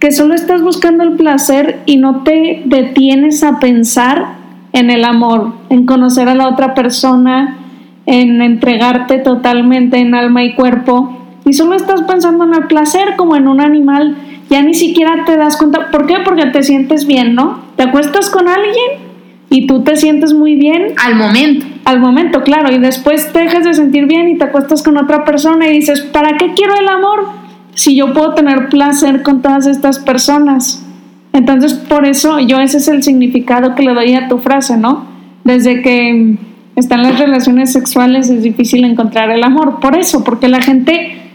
que 0.00 0.10
solo 0.10 0.34
estás 0.34 0.62
buscando 0.62 1.04
el 1.04 1.12
placer 1.12 1.80
y 1.86 1.98
no 1.98 2.24
te 2.24 2.62
detienes 2.64 3.44
a 3.44 3.60
pensar 3.60 4.24
en 4.72 4.90
el 4.90 5.04
amor, 5.04 5.54
en 5.70 5.86
conocer 5.86 6.28
a 6.28 6.34
la 6.34 6.48
otra 6.48 6.74
persona, 6.74 7.58
en 8.06 8.42
entregarte 8.42 9.18
totalmente 9.18 9.98
en 9.98 10.16
alma 10.16 10.42
y 10.42 10.54
cuerpo, 10.54 11.25
y 11.46 11.52
solo 11.52 11.76
estás 11.76 12.02
pensando 12.02 12.44
en 12.44 12.54
el 12.54 12.64
placer 12.64 13.14
como 13.16 13.36
en 13.36 13.46
un 13.46 13.60
animal, 13.60 14.16
ya 14.50 14.62
ni 14.62 14.74
siquiera 14.74 15.24
te 15.24 15.36
das 15.36 15.56
cuenta. 15.56 15.92
¿Por 15.92 16.06
qué? 16.06 16.16
Porque 16.24 16.46
te 16.46 16.62
sientes 16.64 17.06
bien, 17.06 17.36
¿no? 17.36 17.60
Te 17.76 17.84
acuestas 17.84 18.30
con 18.30 18.48
alguien 18.48 19.06
y 19.48 19.68
tú 19.68 19.84
te 19.84 19.94
sientes 19.96 20.32
muy 20.34 20.56
bien 20.56 20.88
Al 21.04 21.14
momento. 21.14 21.64
al 21.84 22.00
momento, 22.00 22.42
claro, 22.42 22.72
y 22.74 22.78
después 22.78 23.32
te 23.32 23.38
dejas 23.38 23.62
de 23.64 23.74
sentir 23.74 24.06
bien 24.06 24.28
y 24.28 24.38
te 24.38 24.44
acuestas 24.44 24.82
con 24.82 24.96
otra 24.96 25.24
persona 25.24 25.68
y 25.68 25.74
dices, 25.74 26.00
¿para 26.00 26.36
qué 26.36 26.52
quiero 26.54 26.74
el 26.74 26.88
amor 26.88 27.28
si 27.74 27.94
yo 27.94 28.12
puedo 28.12 28.34
tener 28.34 28.68
placer 28.68 29.22
con 29.22 29.40
todas 29.40 29.68
estas 29.68 30.00
personas? 30.00 30.84
Entonces, 31.32 31.74
por 31.74 32.06
eso 32.06 32.40
yo 32.40 32.58
ese 32.58 32.78
es 32.78 32.88
el 32.88 33.04
significado 33.04 33.76
que 33.76 33.84
le 33.84 33.94
doy 33.94 34.14
a 34.14 34.26
tu 34.26 34.38
frase, 34.38 34.76
¿no? 34.76 35.04
Desde 35.44 35.80
que 35.80 36.38
están 36.74 37.04
las 37.04 37.20
relaciones 37.20 37.72
sexuales 37.72 38.30
es 38.30 38.42
difícil 38.42 38.84
encontrar 38.84 39.30
el 39.30 39.44
amor, 39.44 39.78
por 39.78 39.96
eso, 39.96 40.24
porque 40.24 40.48
la 40.48 40.60
gente 40.60 41.25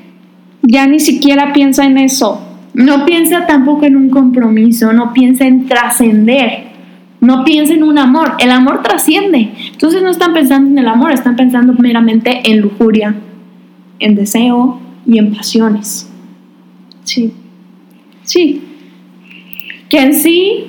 ya 0.62 0.88
ni 0.88 1.00
siquiera 1.00 1.54
piensa 1.54 1.86
en 1.86 1.98
eso. 1.98 2.42
No 2.74 3.06
piensa 3.06 3.46
tampoco 3.46 3.86
en 3.86 3.98
un 3.98 4.10
compromiso, 4.10 4.94
no 4.94 5.12
piensa 5.14 5.46
en 5.46 5.68
trascender, 5.68 6.72
no 7.20 7.44
piensa 7.44 7.74
en 7.74 7.84
un 7.84 7.98
amor. 7.98 8.34
El 8.40 8.52
amor 8.52 8.82
trasciende. 8.82 9.52
Entonces 9.72 10.02
no 10.02 10.10
están 10.10 10.34
pensando 10.34 10.70
en 10.70 10.78
el 10.78 10.88
amor, 10.88 11.12
están 11.12 11.36
pensando 11.36 11.74
meramente 11.74 12.42
en 12.50 12.62
lujuria, 12.62 13.16
en 14.00 14.16
deseo 14.16 14.80
y 15.06 15.18
en 15.18 15.34
pasiones. 15.34 16.10
Sí. 17.04 17.34
Sí, 18.24 18.62
Que 19.90 20.00
en 20.00 20.14
sí 20.14 20.66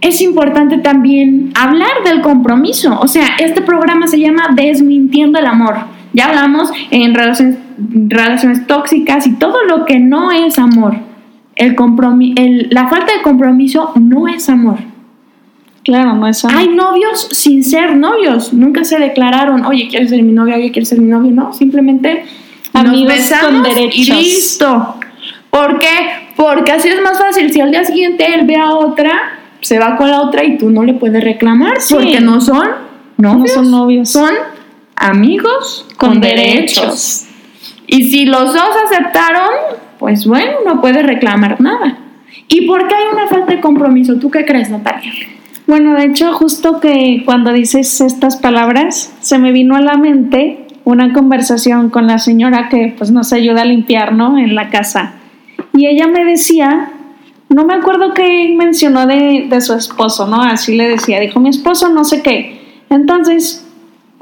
es 0.00 0.20
importante 0.22 0.78
también 0.78 1.52
hablar 1.54 2.02
del 2.04 2.22
compromiso. 2.22 2.98
O 3.00 3.08
sea, 3.08 3.36
este 3.38 3.60
programa 3.60 4.06
se 4.06 4.18
llama 4.18 4.48
Desmintiendo 4.54 5.38
el 5.38 5.46
Amor. 5.46 5.76
Ya 6.12 6.26
hablamos 6.28 6.70
en 6.90 7.14
relaciones, 7.14 7.56
relaciones 8.08 8.66
tóxicas 8.66 9.26
y 9.26 9.32
todo 9.34 9.62
lo 9.64 9.84
que 9.84 9.98
no 9.98 10.30
es 10.32 10.58
amor. 10.58 10.96
El 11.56 11.76
el- 12.36 12.68
la 12.70 12.88
falta 12.88 13.12
de 13.16 13.22
compromiso 13.22 13.92
no 14.00 14.28
es 14.28 14.48
amor. 14.48 14.76
claro, 15.84 16.14
no 16.14 16.28
es 16.28 16.44
amor. 16.44 16.56
Hay 16.58 16.68
novios 16.68 17.28
sin 17.32 17.64
ser 17.64 17.96
novios. 17.96 18.52
Nunca 18.52 18.84
se 18.84 18.98
declararon, 18.98 19.64
oye, 19.66 19.88
¿quieres 19.88 20.10
ser 20.10 20.22
mi 20.22 20.32
novia? 20.32 20.54
Oye, 20.56 20.70
¿quieres 20.70 20.88
ser 20.88 21.00
mi 21.00 21.08
novio? 21.10 21.30
No, 21.32 21.52
simplemente 21.52 22.24
Amigos 22.72 23.14
con 23.42 23.62
derechos. 23.62 24.08
y 24.08 24.12
listo. 24.12 24.94
¿Por 25.50 25.78
qué? 25.80 25.88
Porque 26.36 26.72
así 26.72 26.88
es 26.88 27.02
más 27.02 27.18
fácil. 27.18 27.52
Si 27.52 27.60
al 27.60 27.70
día 27.70 27.84
siguiente 27.84 28.24
él 28.34 28.46
ve 28.46 28.56
a 28.56 28.70
otra, 28.70 29.10
se 29.60 29.78
va 29.78 29.96
con 29.96 30.08
la 30.10 30.20
otra 30.22 30.44
y 30.44 30.56
tú 30.56 30.70
no 30.70 30.82
le 30.84 30.94
puedes 30.94 31.22
reclamar 31.22 31.80
Sí. 31.80 31.94
porque 31.94 32.20
no 32.20 32.40
son 32.40 32.68
novios. 33.18 33.50
No 33.50 33.54
son 33.62 33.70
novios. 33.70 34.08
Son 34.08 34.30
amigos 34.96 35.86
con, 35.96 36.10
Con 36.10 36.20
derechos. 36.20 36.76
derechos. 36.76 37.26
Y 37.86 38.10
si 38.10 38.24
los 38.24 38.54
dos 38.54 38.68
aceptaron, 38.86 39.50
pues 39.98 40.26
bueno, 40.26 40.52
no 40.64 40.80
puedes 40.80 41.04
reclamar 41.04 41.60
nada. 41.60 41.98
¿Y 42.48 42.66
por 42.66 42.88
qué 42.88 42.94
hay 42.94 43.04
una 43.12 43.28
falta 43.28 43.54
de 43.54 43.60
compromiso? 43.60 44.18
¿Tú 44.18 44.30
qué 44.30 44.44
crees, 44.44 44.70
Natalia? 44.70 45.12
Bueno, 45.66 45.94
de 45.94 46.06
hecho, 46.06 46.32
justo 46.32 46.80
que 46.80 47.22
cuando 47.24 47.52
dices 47.52 48.00
estas 48.00 48.36
palabras, 48.36 49.14
se 49.20 49.38
me 49.38 49.52
vino 49.52 49.76
a 49.76 49.80
la 49.80 49.96
mente 49.96 50.66
una 50.84 51.12
conversación 51.12 51.90
con 51.90 52.06
la 52.06 52.18
señora 52.18 52.68
que 52.68 52.94
pues 52.98 53.10
nos 53.10 53.32
ayuda 53.32 53.62
a 53.62 53.64
limpiar, 53.64 54.12
¿no? 54.12 54.38
En 54.38 54.54
la 54.54 54.70
casa. 54.70 55.14
Y 55.74 55.86
ella 55.86 56.08
me 56.08 56.24
decía, 56.24 56.90
no 57.48 57.64
me 57.64 57.74
acuerdo 57.74 58.12
qué 58.12 58.52
mencionó 58.56 59.06
de, 59.06 59.46
de 59.48 59.60
su 59.60 59.74
esposo, 59.74 60.26
¿no? 60.26 60.42
Así 60.42 60.76
le 60.76 60.88
decía, 60.88 61.20
dijo 61.20 61.38
mi 61.40 61.50
esposo 61.50 61.88
no 61.88 62.04
sé 62.04 62.22
qué. 62.22 62.60
Entonces, 62.90 63.61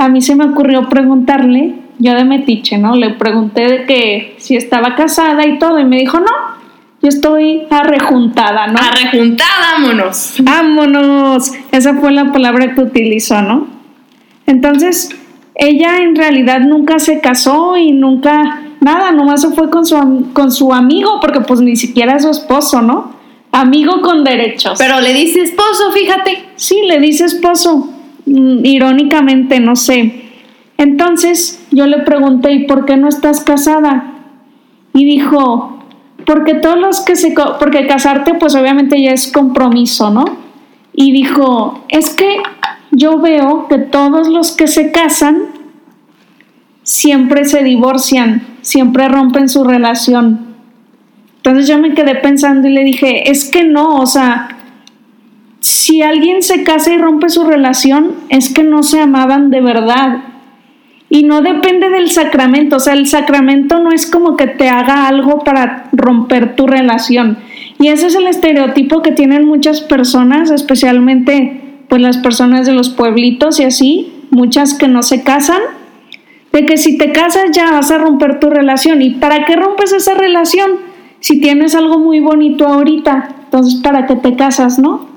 a 0.00 0.08
mí 0.08 0.22
se 0.22 0.34
me 0.34 0.46
ocurrió 0.46 0.88
preguntarle, 0.88 1.74
yo 1.98 2.14
de 2.14 2.24
metiche, 2.24 2.78
¿no? 2.78 2.96
Le 2.96 3.10
pregunté 3.10 3.68
de 3.68 3.84
que 3.84 4.34
si 4.38 4.56
estaba 4.56 4.94
casada 4.94 5.46
y 5.46 5.58
todo, 5.58 5.78
y 5.78 5.84
me 5.84 5.98
dijo, 5.98 6.18
no, 6.18 6.32
yo 7.02 7.08
estoy 7.08 7.66
arrejuntada, 7.68 8.66
¿no? 8.68 8.78
Arrejuntada, 8.78 9.74
vámonos. 9.74 10.36
Vámonos. 10.38 11.52
Esa 11.70 11.94
fue 11.94 12.12
la 12.12 12.32
palabra 12.32 12.74
que 12.74 12.80
utilizó, 12.80 13.42
¿no? 13.42 13.66
Entonces, 14.46 15.10
ella 15.54 15.98
en 15.98 16.16
realidad 16.16 16.60
nunca 16.60 16.98
se 16.98 17.20
casó 17.20 17.76
y 17.76 17.92
nunca, 17.92 18.62
nada, 18.80 19.12
nomás 19.12 19.42
se 19.42 19.50
fue 19.50 19.68
con 19.68 19.84
su, 19.84 20.30
con 20.32 20.50
su 20.50 20.72
amigo, 20.72 21.20
porque 21.20 21.42
pues 21.42 21.60
ni 21.60 21.76
siquiera 21.76 22.16
es 22.16 22.22
su 22.22 22.30
esposo, 22.30 22.80
¿no? 22.80 23.12
Amigo 23.52 24.00
con 24.00 24.24
derechos. 24.24 24.78
Pero 24.78 25.02
le 25.02 25.12
dice 25.12 25.42
esposo, 25.42 25.92
fíjate. 25.92 26.46
Sí, 26.56 26.86
le 26.86 27.00
dice 27.00 27.26
esposo, 27.26 27.99
irónicamente, 28.26 29.60
no 29.60 29.76
sé. 29.76 30.22
Entonces 30.78 31.62
yo 31.70 31.86
le 31.86 31.98
pregunté, 31.98 32.52
¿y 32.52 32.64
por 32.64 32.86
qué 32.86 32.96
no 32.96 33.08
estás 33.08 33.42
casada? 33.42 34.14
Y 34.94 35.04
dijo, 35.04 35.84
porque 36.24 36.54
todos 36.54 36.78
los 36.78 37.00
que 37.00 37.16
se, 37.16 37.34
porque 37.58 37.86
casarte 37.86 38.34
pues 38.34 38.54
obviamente 38.54 39.00
ya 39.00 39.12
es 39.12 39.30
compromiso, 39.30 40.10
¿no? 40.10 40.24
Y 40.92 41.12
dijo, 41.12 41.84
es 41.88 42.14
que 42.14 42.38
yo 42.90 43.18
veo 43.18 43.68
que 43.68 43.78
todos 43.78 44.28
los 44.28 44.52
que 44.52 44.66
se 44.66 44.90
casan 44.90 45.42
siempre 46.82 47.44
se 47.44 47.62
divorcian, 47.62 48.42
siempre 48.62 49.08
rompen 49.08 49.48
su 49.48 49.64
relación. 49.64 50.50
Entonces 51.36 51.68
yo 51.68 51.78
me 51.78 51.94
quedé 51.94 52.16
pensando 52.16 52.68
y 52.68 52.72
le 52.72 52.84
dije, 52.84 53.30
es 53.30 53.50
que 53.50 53.64
no, 53.64 53.96
o 53.96 54.06
sea, 54.06 54.59
si 55.60 56.02
alguien 56.02 56.42
se 56.42 56.64
casa 56.64 56.92
y 56.92 56.98
rompe 56.98 57.28
su 57.28 57.44
relación, 57.44 58.12
es 58.30 58.52
que 58.52 58.62
no 58.62 58.82
se 58.82 59.00
amaban 59.00 59.50
de 59.50 59.60
verdad. 59.60 60.24
Y 61.10 61.24
no 61.24 61.42
depende 61.42 61.90
del 61.90 62.10
sacramento, 62.10 62.76
o 62.76 62.80
sea, 62.80 62.94
el 62.94 63.06
sacramento 63.08 63.80
no 63.80 63.90
es 63.90 64.10
como 64.10 64.36
que 64.36 64.46
te 64.46 64.68
haga 64.68 65.08
algo 65.08 65.40
para 65.40 65.88
romper 65.92 66.54
tu 66.54 66.66
relación. 66.66 67.38
Y 67.78 67.88
ese 67.88 68.06
es 68.06 68.14
el 68.14 68.26
estereotipo 68.26 69.02
que 69.02 69.10
tienen 69.10 69.44
muchas 69.44 69.80
personas, 69.80 70.50
especialmente 70.50 71.60
pues 71.88 72.00
las 72.00 72.18
personas 72.18 72.66
de 72.66 72.72
los 72.72 72.88
pueblitos 72.90 73.58
y 73.58 73.64
así, 73.64 74.12
muchas 74.30 74.74
que 74.74 74.86
no 74.86 75.02
se 75.02 75.24
casan, 75.24 75.60
de 76.52 76.64
que 76.64 76.76
si 76.76 76.96
te 76.96 77.10
casas 77.10 77.50
ya 77.52 77.72
vas 77.72 77.90
a 77.90 77.98
romper 77.98 78.38
tu 78.38 78.48
relación. 78.48 79.02
¿Y 79.02 79.10
para 79.10 79.44
qué 79.44 79.56
rompes 79.56 79.92
esa 79.92 80.14
relación? 80.14 80.70
Si 81.18 81.40
tienes 81.40 81.74
algo 81.74 81.98
muy 81.98 82.20
bonito 82.20 82.66
ahorita, 82.68 83.30
entonces 83.44 83.80
para 83.82 84.06
qué 84.06 84.14
te 84.14 84.36
casas, 84.36 84.78
¿no? 84.78 85.09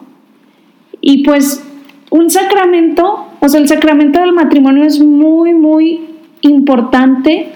Y 1.06 1.24
pues 1.24 1.62
un 2.10 2.30
sacramento, 2.30 3.28
o 3.42 3.50
sea, 3.50 3.60
el 3.60 3.68
sacramento 3.68 4.22
del 4.22 4.32
matrimonio 4.32 4.86
es 4.86 5.00
muy, 5.00 5.54
muy 5.54 6.02
importante 6.42 7.52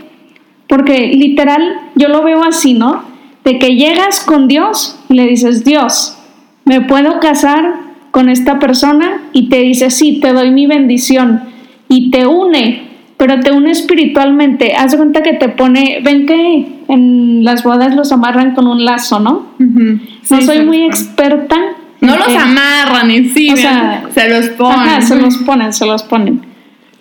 porque 0.67 1.07
literal 1.13 1.61
yo 1.95 2.09
lo 2.09 2.23
veo 2.23 2.43
así, 2.43 2.73
¿no? 2.73 3.03
De 3.43 3.57
que 3.57 3.75
llegas 3.75 4.19
con 4.19 4.47
Dios 4.47 4.99
y 5.09 5.13
le 5.13 5.25
dices, 5.25 5.63
Dios, 5.63 6.17
¿me 6.65 6.81
puedo 6.81 7.19
casar 7.19 7.75
con 8.11 8.27
esta 8.29 8.59
persona? 8.59 9.21
Y 9.31 9.47
te 9.47 9.61
dice, 9.61 9.89
sí, 9.89 10.19
te 10.19 10.33
doy 10.33 10.51
mi 10.51 10.67
bendición. 10.67 11.43
Y 11.87 12.11
te 12.11 12.27
une, 12.27 12.81
pero 13.15 13.39
te 13.39 13.51
une 13.53 13.71
espiritualmente. 13.71 14.75
Haz 14.75 14.91
de 14.91 14.97
cuenta 14.97 15.23
que 15.23 15.33
te 15.33 15.47
pone, 15.47 16.01
ven 16.03 16.25
que 16.25 16.67
en 16.89 17.45
las 17.45 17.63
bodas 17.63 17.95
los 17.95 18.11
amarran 18.11 18.53
con 18.53 18.67
un 18.67 18.83
lazo, 18.83 19.21
¿no? 19.21 19.45
no 19.57 20.41
soy 20.41 20.65
muy 20.65 20.83
experta. 20.83 21.55
No 22.01 22.15
los 22.17 22.27
amarran 22.27 22.76
o 23.03 23.57
sea, 23.57 24.03
se 24.13 24.29
los 24.29 24.49
ponen. 24.49 24.79
Ajá, 24.79 25.01
se 25.01 25.15
los 25.15 25.37
ponen, 25.37 25.73
se 25.73 25.85
los 25.85 26.03
ponen. 26.03 26.41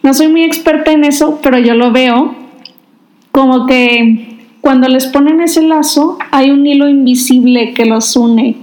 No 0.03 0.15
soy 0.15 0.29
muy 0.29 0.45
experta 0.45 0.93
en 0.93 1.05
eso, 1.05 1.41
pero 1.43 1.59
yo 1.59 1.75
lo 1.75 1.93
veo 1.93 2.35
como 3.33 3.67
que 3.67 4.39
cuando 4.61 4.89
les 4.89 5.07
ponen 5.07 5.41
ese 5.41 5.63
lazo, 5.63 6.19
hay 6.31 6.51
un 6.51 6.67
hilo 6.67 6.89
invisible 6.89 7.73
que 7.75 7.85
los 7.85 8.17
une. 8.17 8.57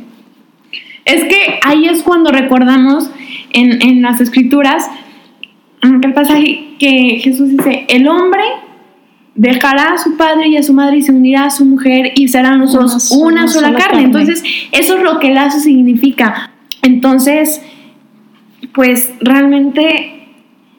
Es 1.05 1.23
que 1.25 1.59
ahí 1.63 1.85
es 1.85 2.01
cuando 2.01 2.31
recordamos 2.31 3.09
en, 3.51 3.81
en 3.81 4.01
las 4.01 4.21
escrituras 4.21 4.89
el 5.83 6.13
pasaje 6.13 6.75
que 6.79 7.19
Jesús 7.21 7.49
dice, 7.49 7.85
el 7.89 8.07
hombre 8.07 8.41
dejará 9.35 9.93
a 9.93 9.97
su 9.97 10.15
padre 10.15 10.47
y 10.47 10.57
a 10.57 10.63
su 10.63 10.73
madre 10.73 10.97
y 10.97 11.01
se 11.01 11.11
unirá 11.11 11.45
a 11.45 11.49
su 11.49 11.65
mujer 11.65 12.13
y 12.15 12.27
serán 12.27 12.59
los 12.59 12.73
dos 12.73 13.11
una, 13.11 13.47
sola, 13.47 13.73
carne. 13.73 14.03
Entonces, 14.03 14.43
eso 14.71 14.97
es 14.97 15.03
lo 15.03 15.19
que 15.19 15.29
el 15.29 15.35
lazo 15.35 15.59
significa. 15.59 16.51
Entonces, 16.83 17.61
pues 18.73 19.11
realmente 19.19 20.13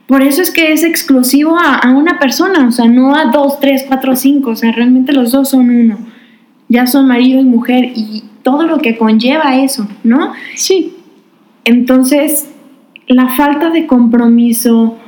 por 0.07 0.23
eso 0.23 0.43
es 0.43 0.51
que 0.51 0.73
es 0.73 0.85
exclusivo 0.85 1.57
a, 1.59 1.91
una 1.91 2.19
persona, 2.19 2.69
o 2.69 2.71
sea, 2.71 2.87
no 2.87 3.17
a 3.17 3.27
dos, 3.33 3.59
tres, 3.59 3.85
cuatro, 3.89 4.15
cinco, 4.15 4.51
o 4.51 4.57
sea, 4.57 4.71
realmente 4.71 5.13
los 5.13 5.33
dos 5.33 5.51
son 5.51 5.71
uno. 5.71 5.99
Ya 6.69 6.87
son 6.87 7.09
marido 7.09 7.41
y 7.41 7.45
mujer 7.45 7.93
y 7.95 8.23
todo 8.43 8.65
lo 8.65 8.79
que 8.79 8.97
conlleva 8.97 9.57
eso, 9.57 9.89
¿no? 10.03 10.33
Sí. 10.55 10.95
Entonces, 11.65 12.51
la 13.07 13.29
falta 13.29 13.71
de 13.71 13.87
compromiso 13.87 14.99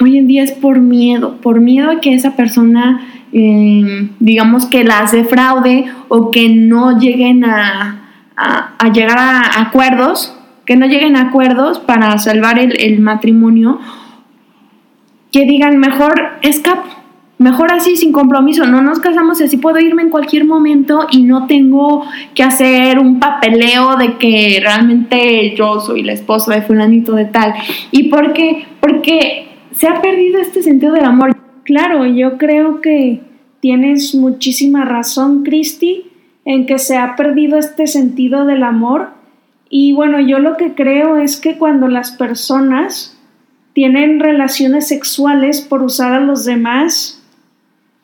hoy 0.00 0.18
en 0.18 0.28
día 0.28 0.44
es 0.44 0.52
por 0.52 0.80
miedo, 0.80 1.40
por 1.40 1.60
miedo 1.60 1.90
a 1.90 2.00
que 2.00 2.14
esa 2.14 2.36
persona, 2.36 3.00
eh, 3.32 4.08
digamos, 4.20 4.66
que 4.66 4.84
las 4.84 5.10
defraude 5.12 5.86
o 6.08 6.30
que 6.30 6.48
no 6.48 6.98
lleguen 6.98 7.44
a, 7.44 8.05
llegar 8.92 9.18
a 9.18 9.60
acuerdos 9.60 10.36
que 10.66 10.76
no 10.76 10.86
lleguen 10.86 11.16
a 11.16 11.28
acuerdos 11.28 11.78
para 11.78 12.18
salvar 12.18 12.58
el, 12.58 12.98
matrimonio, 12.98 13.78
que 15.30 15.44
digan 15.44 15.78
mejor 15.78 16.30
escapo, 16.42 16.88
mejor 17.38 17.72
así 17.72 17.96
sin 17.96 18.12
compromiso, 18.12 18.66
no 18.66 18.82
nos 18.82 18.98
casamos 18.98 19.40
así 19.40 19.58
puedo 19.58 19.78
irme 19.78 20.02
en 20.02 20.10
cualquier 20.10 20.44
momento 20.44 21.06
y 21.10 21.22
no 21.22 21.46
tengo 21.46 22.04
que 22.34 22.42
hacer 22.42 22.98
un 22.98 23.20
papeleo 23.20 23.96
de 23.96 24.16
que 24.16 24.58
realmente 24.60 25.54
yo 25.56 25.80
soy 25.80 26.02
la 26.02 26.14
esposa 26.14 26.54
de 26.54 26.62
fulanito 26.62 27.12
de 27.14 27.26
tal. 27.26 27.54
¿Y 27.92 28.04
por 28.08 28.32
qué? 28.32 28.66
Porque 28.80 29.48
se 29.70 29.86
ha 29.86 30.02
perdido 30.02 30.40
este 30.40 30.62
sentido 30.62 30.94
del 30.94 31.04
amor. 31.04 31.36
Claro, 31.62 32.06
yo 32.06 32.38
creo 32.38 32.80
que 32.80 33.20
tienes 33.60 34.14
muchísima 34.14 34.84
razón, 34.84 35.44
Cristi, 35.44 36.06
en 36.46 36.64
que 36.64 36.78
se 36.78 36.96
ha 36.96 37.14
perdido 37.16 37.58
este 37.58 37.86
sentido 37.86 38.46
del 38.46 38.62
amor 38.62 39.10
y 39.68 39.92
bueno, 39.92 40.20
yo 40.20 40.38
lo 40.38 40.56
que 40.56 40.74
creo 40.74 41.16
es 41.16 41.38
que 41.38 41.58
cuando 41.58 41.88
las 41.88 42.12
personas 42.12 43.18
tienen 43.72 44.20
relaciones 44.20 44.88
sexuales 44.88 45.60
por 45.60 45.82
usar 45.82 46.12
a 46.12 46.20
los 46.20 46.44
demás, 46.44 47.22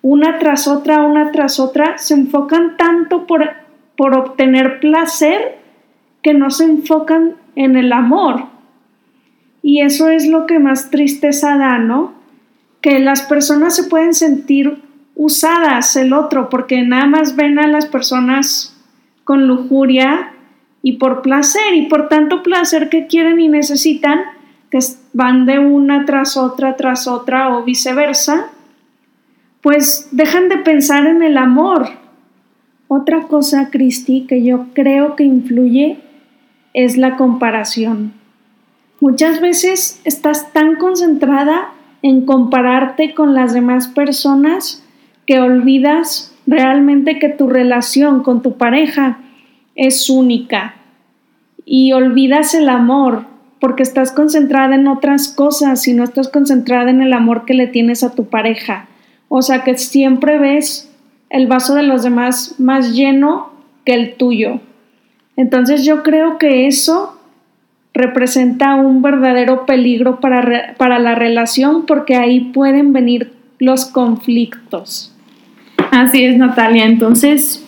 una 0.02 0.38
tras 0.38 0.66
otra, 0.66 1.04
una 1.04 1.30
tras 1.30 1.60
otra, 1.60 1.98
se 1.98 2.14
enfocan 2.14 2.76
tanto 2.76 3.26
por, 3.26 3.48
por 3.96 4.16
obtener 4.16 4.80
placer 4.80 5.58
que 6.20 6.34
no 6.34 6.50
se 6.50 6.64
enfocan 6.64 7.36
en 7.54 7.76
el 7.76 7.92
amor. 7.92 8.46
Y 9.62 9.80
eso 9.80 10.08
es 10.08 10.26
lo 10.26 10.46
que 10.46 10.58
más 10.58 10.90
tristeza 10.90 11.56
da, 11.56 11.78
¿no? 11.78 12.12
Que 12.80 12.98
las 12.98 13.22
personas 13.22 13.76
se 13.76 13.84
pueden 13.84 14.12
sentir 14.12 14.82
usadas 15.14 15.96
el 15.96 16.12
otro 16.12 16.48
porque 16.48 16.82
nada 16.82 17.06
más 17.06 17.36
ven 17.36 17.58
a 17.58 17.66
las 17.66 17.86
personas 17.86 18.76
con 19.24 19.46
lujuria 19.46 20.32
y 20.82 20.94
por 20.94 21.22
placer 21.22 21.74
y 21.74 21.86
por 21.86 22.08
tanto 22.08 22.42
placer 22.42 22.88
que 22.88 23.06
quieren 23.06 23.40
y 23.40 23.48
necesitan, 23.48 24.20
que 24.70 24.80
van 25.12 25.46
de 25.46 25.58
una 25.58 26.04
tras 26.04 26.36
otra, 26.36 26.76
tras 26.76 27.06
otra 27.06 27.56
o 27.56 27.62
viceversa, 27.62 28.50
pues 29.60 30.08
dejan 30.10 30.48
de 30.48 30.58
pensar 30.58 31.06
en 31.06 31.22
el 31.22 31.38
amor. 31.38 31.88
Otra 32.88 33.22
cosa, 33.22 33.70
Cristi, 33.70 34.26
que 34.26 34.42
yo 34.42 34.66
creo 34.74 35.14
que 35.14 35.24
influye 35.24 36.00
es 36.74 36.96
la 36.96 37.16
comparación. 37.16 38.12
Muchas 39.00 39.40
veces 39.40 40.00
estás 40.04 40.52
tan 40.52 40.76
concentrada 40.76 41.72
en 42.02 42.26
compararte 42.26 43.14
con 43.14 43.34
las 43.34 43.52
demás 43.52 43.88
personas 43.88 44.81
que 45.26 45.40
olvidas 45.40 46.34
realmente 46.46 47.18
que 47.18 47.28
tu 47.28 47.48
relación 47.48 48.22
con 48.22 48.42
tu 48.42 48.56
pareja 48.56 49.18
es 49.74 50.10
única 50.10 50.74
y 51.64 51.92
olvidas 51.92 52.54
el 52.54 52.68
amor 52.68 53.24
porque 53.60 53.84
estás 53.84 54.10
concentrada 54.10 54.74
en 54.74 54.88
otras 54.88 55.28
cosas 55.28 55.86
y 55.86 55.94
no 55.94 56.02
estás 56.02 56.28
concentrada 56.28 56.90
en 56.90 57.00
el 57.00 57.12
amor 57.12 57.44
que 57.44 57.54
le 57.54 57.68
tienes 57.68 58.02
a 58.02 58.12
tu 58.14 58.24
pareja. 58.24 58.88
O 59.28 59.40
sea 59.40 59.62
que 59.62 59.78
siempre 59.78 60.38
ves 60.38 60.92
el 61.30 61.46
vaso 61.46 61.74
de 61.74 61.84
los 61.84 62.02
demás 62.02 62.56
más 62.58 62.92
lleno 62.92 63.52
que 63.84 63.94
el 63.94 64.14
tuyo. 64.16 64.60
Entonces 65.36 65.84
yo 65.84 66.02
creo 66.02 66.38
que 66.38 66.66
eso 66.66 67.18
representa 67.94 68.74
un 68.74 69.00
verdadero 69.00 69.64
peligro 69.64 70.18
para, 70.20 70.74
para 70.76 70.98
la 70.98 71.14
relación 71.14 71.86
porque 71.86 72.16
ahí 72.16 72.40
pueden 72.52 72.92
venir 72.92 73.32
los 73.58 73.84
conflictos. 73.86 75.11
Así 76.02 76.24
es, 76.24 76.38
Natalia. 76.38 76.86
Entonces, 76.86 77.62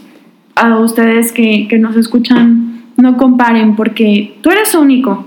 a 0.55 0.79
ustedes 0.79 1.31
que, 1.31 1.69
nos 1.79 1.95
escuchan, 1.95 2.85
no 2.97 3.19
comparen 3.19 3.77
porque 3.77 4.39
tú 4.41 4.51
eres 4.51 4.75
único, 4.75 5.27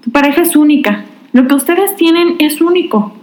tu 0.00 0.12
pareja 0.12 0.42
es 0.42 0.54
única, 0.54 1.04
lo 1.32 1.48
que 1.48 1.54
ustedes 1.54 1.96
tienen 1.96 2.36
es 2.38 2.60
único. 2.60 3.14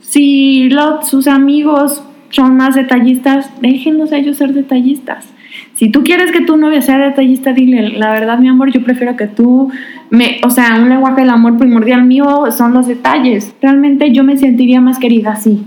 Si 0.00 0.68
sus 1.02 1.28
amigos 1.28 2.02
son 2.30 2.56
más 2.56 2.74
detallistas, 2.74 3.48
déjenlos 3.60 4.10
a 4.10 4.16
ellos 4.16 4.38
ser 4.38 4.52
detallistas. 4.52 5.32
Si 5.74 5.88
tú 5.88 6.02
quieres 6.02 6.32
que 6.32 6.40
tu 6.40 6.56
novia 6.56 6.82
sea 6.82 6.98
detallista, 6.98 7.52
dile, 7.52 7.90
la 7.90 8.10
verdad, 8.10 8.38
mi 8.38 8.48
amor, 8.48 8.72
yo 8.72 8.82
prefiero 8.82 9.16
que 9.16 9.28
tú 9.28 9.70
me, 10.10 10.40
o 10.42 10.50
sea, 10.50 10.74
un 10.74 10.88
lenguaje 10.88 11.20
del 11.20 11.30
amor 11.30 11.56
primordial 11.56 12.04
mío 12.04 12.46
son 12.50 12.74
los 12.74 12.88
detalles. 12.88 13.54
Realmente 13.62 14.10
yo 14.10 14.24
me 14.24 14.36
sentiría 14.36 14.80
más 14.80 14.98
querida 14.98 15.32
así. 15.32 15.64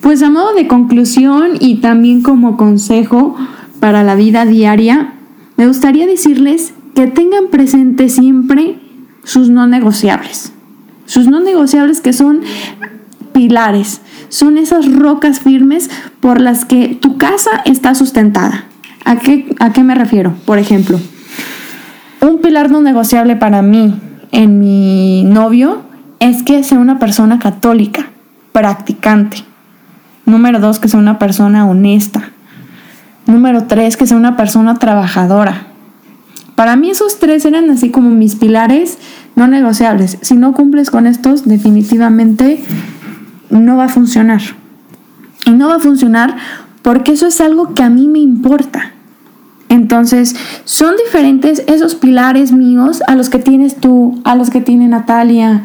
Pues 0.00 0.22
a 0.22 0.30
modo 0.30 0.54
de 0.54 0.66
conclusión 0.66 1.52
y 1.60 1.76
también 1.76 2.22
como 2.22 2.56
consejo, 2.56 3.36
para 3.80 4.02
la 4.02 4.14
vida 4.14 4.44
diaria, 4.44 5.14
me 5.56 5.66
gustaría 5.66 6.06
decirles 6.06 6.72
que 6.94 7.06
tengan 7.06 7.48
presente 7.50 8.08
siempre 8.08 8.78
sus 9.24 9.50
no 9.50 9.66
negociables. 9.66 10.52
Sus 11.06 11.26
no 11.26 11.40
negociables 11.40 12.00
que 12.00 12.12
son 12.12 12.40
pilares, 13.32 14.00
son 14.28 14.56
esas 14.56 14.92
rocas 14.92 15.40
firmes 15.40 15.90
por 16.20 16.40
las 16.40 16.64
que 16.64 16.96
tu 17.00 17.18
casa 17.18 17.62
está 17.64 17.94
sustentada. 17.94 18.64
¿A 19.04 19.16
qué, 19.16 19.54
¿A 19.58 19.72
qué 19.72 19.82
me 19.82 19.94
refiero? 19.94 20.34
Por 20.44 20.58
ejemplo, 20.58 20.98
un 22.20 22.40
pilar 22.40 22.70
no 22.70 22.82
negociable 22.82 23.36
para 23.36 23.62
mí 23.62 23.94
en 24.32 24.58
mi 24.58 25.24
novio 25.24 25.82
es 26.20 26.42
que 26.42 26.62
sea 26.62 26.78
una 26.78 26.98
persona 26.98 27.38
católica, 27.38 28.10
practicante. 28.52 29.47
Número 30.28 30.60
dos, 30.60 30.78
que 30.78 30.88
sea 30.88 31.00
una 31.00 31.18
persona 31.18 31.66
honesta. 31.66 32.30
Número 33.26 33.64
tres, 33.64 33.96
que 33.96 34.06
sea 34.06 34.16
una 34.16 34.36
persona 34.36 34.74
trabajadora. 34.78 35.68
Para 36.54 36.76
mí 36.76 36.90
esos 36.90 37.18
tres 37.18 37.46
eran 37.46 37.70
así 37.70 37.90
como 37.90 38.10
mis 38.10 38.36
pilares 38.36 38.98
no 39.36 39.48
negociables. 39.48 40.18
Si 40.20 40.34
no 40.34 40.52
cumples 40.52 40.90
con 40.90 41.06
estos, 41.06 41.46
definitivamente 41.46 42.62
no 43.48 43.76
va 43.76 43.84
a 43.84 43.88
funcionar. 43.88 44.42
Y 45.46 45.52
no 45.52 45.68
va 45.68 45.76
a 45.76 45.80
funcionar 45.80 46.36
porque 46.82 47.12
eso 47.12 47.26
es 47.26 47.40
algo 47.40 47.72
que 47.72 47.82
a 47.82 47.88
mí 47.88 48.06
me 48.06 48.18
importa. 48.18 48.92
Entonces, 49.70 50.36
son 50.64 50.94
diferentes 51.02 51.62
esos 51.66 51.94
pilares 51.94 52.52
míos 52.52 53.02
a 53.06 53.14
los 53.14 53.30
que 53.30 53.38
tienes 53.38 53.76
tú, 53.76 54.20
a 54.24 54.34
los 54.34 54.50
que 54.50 54.60
tiene 54.60 54.88
Natalia. 54.88 55.62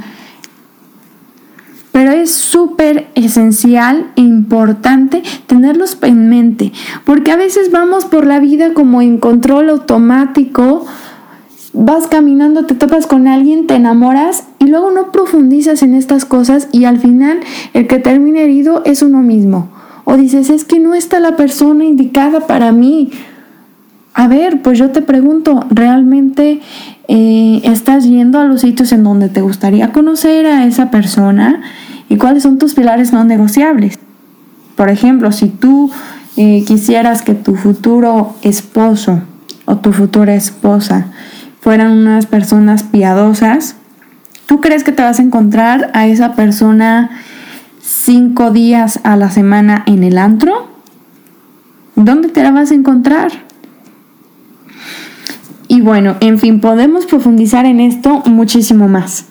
Pero 1.94 2.12
es 2.12 2.32
súper 2.32 3.08
esencial 3.16 4.12
e 4.18 4.22
importante 4.22 5.24
tenerlos 5.48 5.98
en 6.02 6.28
mente, 6.28 6.74
porque 7.06 7.32
a 7.32 7.38
veces 7.38 7.72
vamos 7.72 8.04
por 8.04 8.26
la 8.26 8.40
vida 8.40 8.74
como 8.74 9.02
en 9.02 9.20
control 9.20 9.70
automático, 9.70 10.86
vas 11.74 12.08
caminando, 12.08 12.66
te 12.66 12.76
topas 12.76 13.08
con 13.08 13.28
alguien, 13.28 13.68
te 13.68 13.76
enamoras 13.76 14.44
y 14.60 14.68
luego 14.68 14.92
no 14.92 15.12
profundizas 15.12 15.84
en 15.84 15.94
estas 15.94 16.26
cosas 16.26 16.68
y 16.72 16.86
al 16.86 17.00
final 17.00 17.40
el 17.74 17.88
que 17.88 18.00
termina 18.00 18.42
herido 18.42 18.82
es 18.86 19.02
uno 19.02 19.22
mismo. 19.22 19.70
O 20.06 20.18
dices, 20.18 20.50
es 20.50 20.66
que 20.66 20.80
no 20.80 20.96
está 20.96 21.20
la 21.20 21.36
persona 21.36 21.86
indicada 21.86 22.42
para 22.42 22.72
mí. 22.72 23.12
A 24.14 24.28
ver, 24.28 24.62
pues 24.62 24.78
yo 24.78 24.92
te 24.92 25.02
pregunto, 25.02 25.66
¿realmente 25.70 26.60
eh, 27.08 27.62
estás 27.64 28.04
yendo 28.04 28.40
a 28.40 28.46
los 28.46 28.62
sitios 28.62 28.92
en 28.92 29.04
donde 29.04 29.30
te 29.30 29.42
gustaría 29.42 29.92
conocer 29.92 30.46
a 30.46 30.66
esa 30.66 30.92
persona? 30.92 31.62
¿Y 32.10 32.18
cuáles 32.18 32.44
son 32.44 32.58
tus 32.58 32.74
pilares 32.74 33.14
no 33.14 33.24
negociables? 33.24 34.00
Por 34.76 34.90
ejemplo, 34.90 35.32
si 35.32 35.50
tú 35.50 35.92
eh, 36.38 36.64
quisieras 36.66 37.22
que 37.22 37.34
tu 37.34 37.56
futuro 37.56 38.36
esposo 38.42 39.22
o 39.66 39.78
tu 39.78 39.94
futura 39.94 40.34
esposa 40.36 41.08
fueran 41.62 41.92
unas 41.92 42.26
personas 42.26 42.84
piadosas, 42.84 43.76
¿tú 44.46 44.60
crees 44.60 44.84
que 44.84 44.92
te 44.92 45.04
vas 45.04 45.20
a 45.20 45.24
encontrar 45.24 45.92
a 45.94 46.08
esa 46.08 46.34
persona 46.34 47.12
cinco 47.82 48.52
días 48.52 49.00
a 49.04 49.16
la 49.16 49.30
semana 49.30 49.84
en 49.86 50.04
el 50.04 50.18
antro? 50.18 50.68
¿Dónde 51.96 52.30
te 52.30 52.44
la 52.44 52.52
vas 52.52 52.72
a 52.72 52.76
encontrar? 52.76 53.32
Y 55.68 55.82
bueno, 55.82 56.18
en 56.20 56.40
fin, 56.40 56.60
podemos 56.60 57.06
profundizar 57.06 57.66
en 57.66 57.80
esto 57.80 58.22
muchísimo 58.26 58.88
más. 58.88 59.26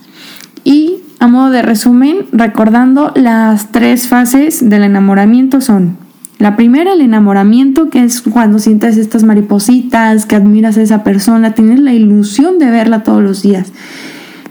Y 0.64 1.01
a 1.22 1.28
modo 1.28 1.50
de 1.50 1.62
resumen, 1.62 2.26
recordando 2.32 3.12
las 3.14 3.70
tres 3.70 4.08
fases 4.08 4.68
del 4.68 4.82
enamoramiento 4.82 5.60
son 5.60 5.96
la 6.40 6.56
primera, 6.56 6.94
el 6.94 7.00
enamoramiento, 7.00 7.90
que 7.90 8.02
es 8.02 8.22
cuando 8.22 8.58
sientes 8.58 8.96
estas 8.96 9.22
maripositas, 9.22 10.26
que 10.26 10.34
admiras 10.34 10.76
a 10.78 10.82
esa 10.82 11.04
persona, 11.04 11.54
tienes 11.54 11.78
la 11.78 11.92
ilusión 11.92 12.58
de 12.58 12.70
verla 12.70 13.04
todos 13.04 13.22
los 13.22 13.40
días. 13.40 13.72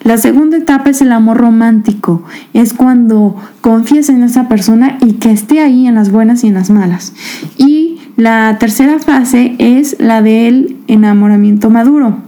La 0.05 0.17
segunda 0.17 0.55
etapa 0.55 0.91
es 0.91 1.01
el 1.01 1.11
amor 1.11 1.39
romántico, 1.39 2.23
es 2.53 2.71
cuando 2.71 3.35
confías 3.59 4.07
en 4.07 4.23
esa 4.23 4.47
persona 4.47 4.97
y 5.01 5.15
que 5.15 5.31
esté 5.31 5.59
ahí 5.59 5.87
en 5.87 5.95
las 5.95 6.09
buenas 6.09 6.45
y 6.45 6.47
en 6.47 6.53
las 6.53 6.69
malas. 6.69 7.11
Y 7.57 7.99
la 8.15 8.55
tercera 8.61 8.97
fase 8.99 9.57
es 9.59 9.97
la 9.99 10.21
del 10.21 10.77
enamoramiento 10.87 11.69
maduro, 11.69 12.19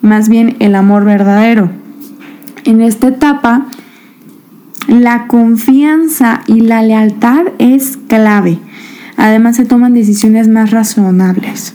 más 0.00 0.30
bien 0.30 0.56
el 0.60 0.76
amor 0.76 1.04
verdadero. 1.04 1.84
En 2.66 2.80
esta 2.80 3.08
etapa, 3.08 3.66
la 4.88 5.28
confianza 5.28 6.42
y 6.48 6.60
la 6.62 6.82
lealtad 6.82 7.46
es 7.58 7.96
clave. 8.08 8.58
Además 9.16 9.56
se 9.56 9.64
toman 9.64 9.94
decisiones 9.94 10.48
más 10.48 10.72
razonables. 10.72 11.74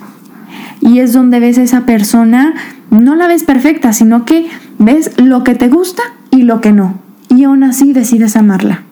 Y 0.82 1.00
es 1.00 1.14
donde 1.14 1.40
ves 1.40 1.58
a 1.58 1.64
esa 1.64 1.86
persona, 1.86 2.56
no 2.90 3.16
la 3.16 3.28
ves 3.28 3.44
perfecta, 3.44 3.94
sino 3.94 4.26
que 4.26 4.48
ves 4.80 5.18
lo 5.18 5.46
que 5.46 5.56
te 5.56 5.70
gusta 5.70 6.04
y 6.30 6.42
lo 6.42 6.60
que 6.60 6.74
no. 6.74 7.00
Y 7.30 7.46
aún 7.46 7.64
así 7.64 7.94
decides 7.94 8.36
amarla. 8.36 8.84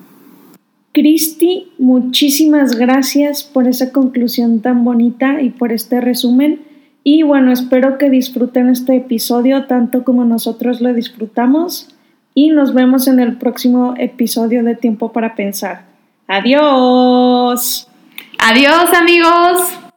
Cristi, 0.93 1.67
muchísimas 1.77 2.77
gracias 2.77 3.43
por 3.43 3.67
esa 3.67 3.91
conclusión 3.91 4.61
tan 4.61 4.85
bonita 4.85 5.41
y 5.41 5.49
por 5.49 5.73
este 5.73 5.99
resumen. 5.99 6.61
Y 7.03 7.23
bueno, 7.23 7.51
espero 7.51 7.97
que 7.97 8.09
disfruten 8.09 8.69
este 8.69 8.95
episodio 8.97 9.65
tanto 9.65 10.03
como 10.03 10.25
nosotros 10.25 10.81
lo 10.81 10.93
disfrutamos. 10.93 11.95
Y 12.35 12.49
nos 12.51 12.73
vemos 12.73 13.07
en 13.07 13.19
el 13.19 13.37
próximo 13.37 13.95
episodio 13.97 14.63
de 14.63 14.75
Tiempo 14.75 15.11
para 15.11 15.35
Pensar. 15.35 15.85
Adiós. 16.27 17.87
Adiós 18.37 18.93
amigos. 18.93 19.88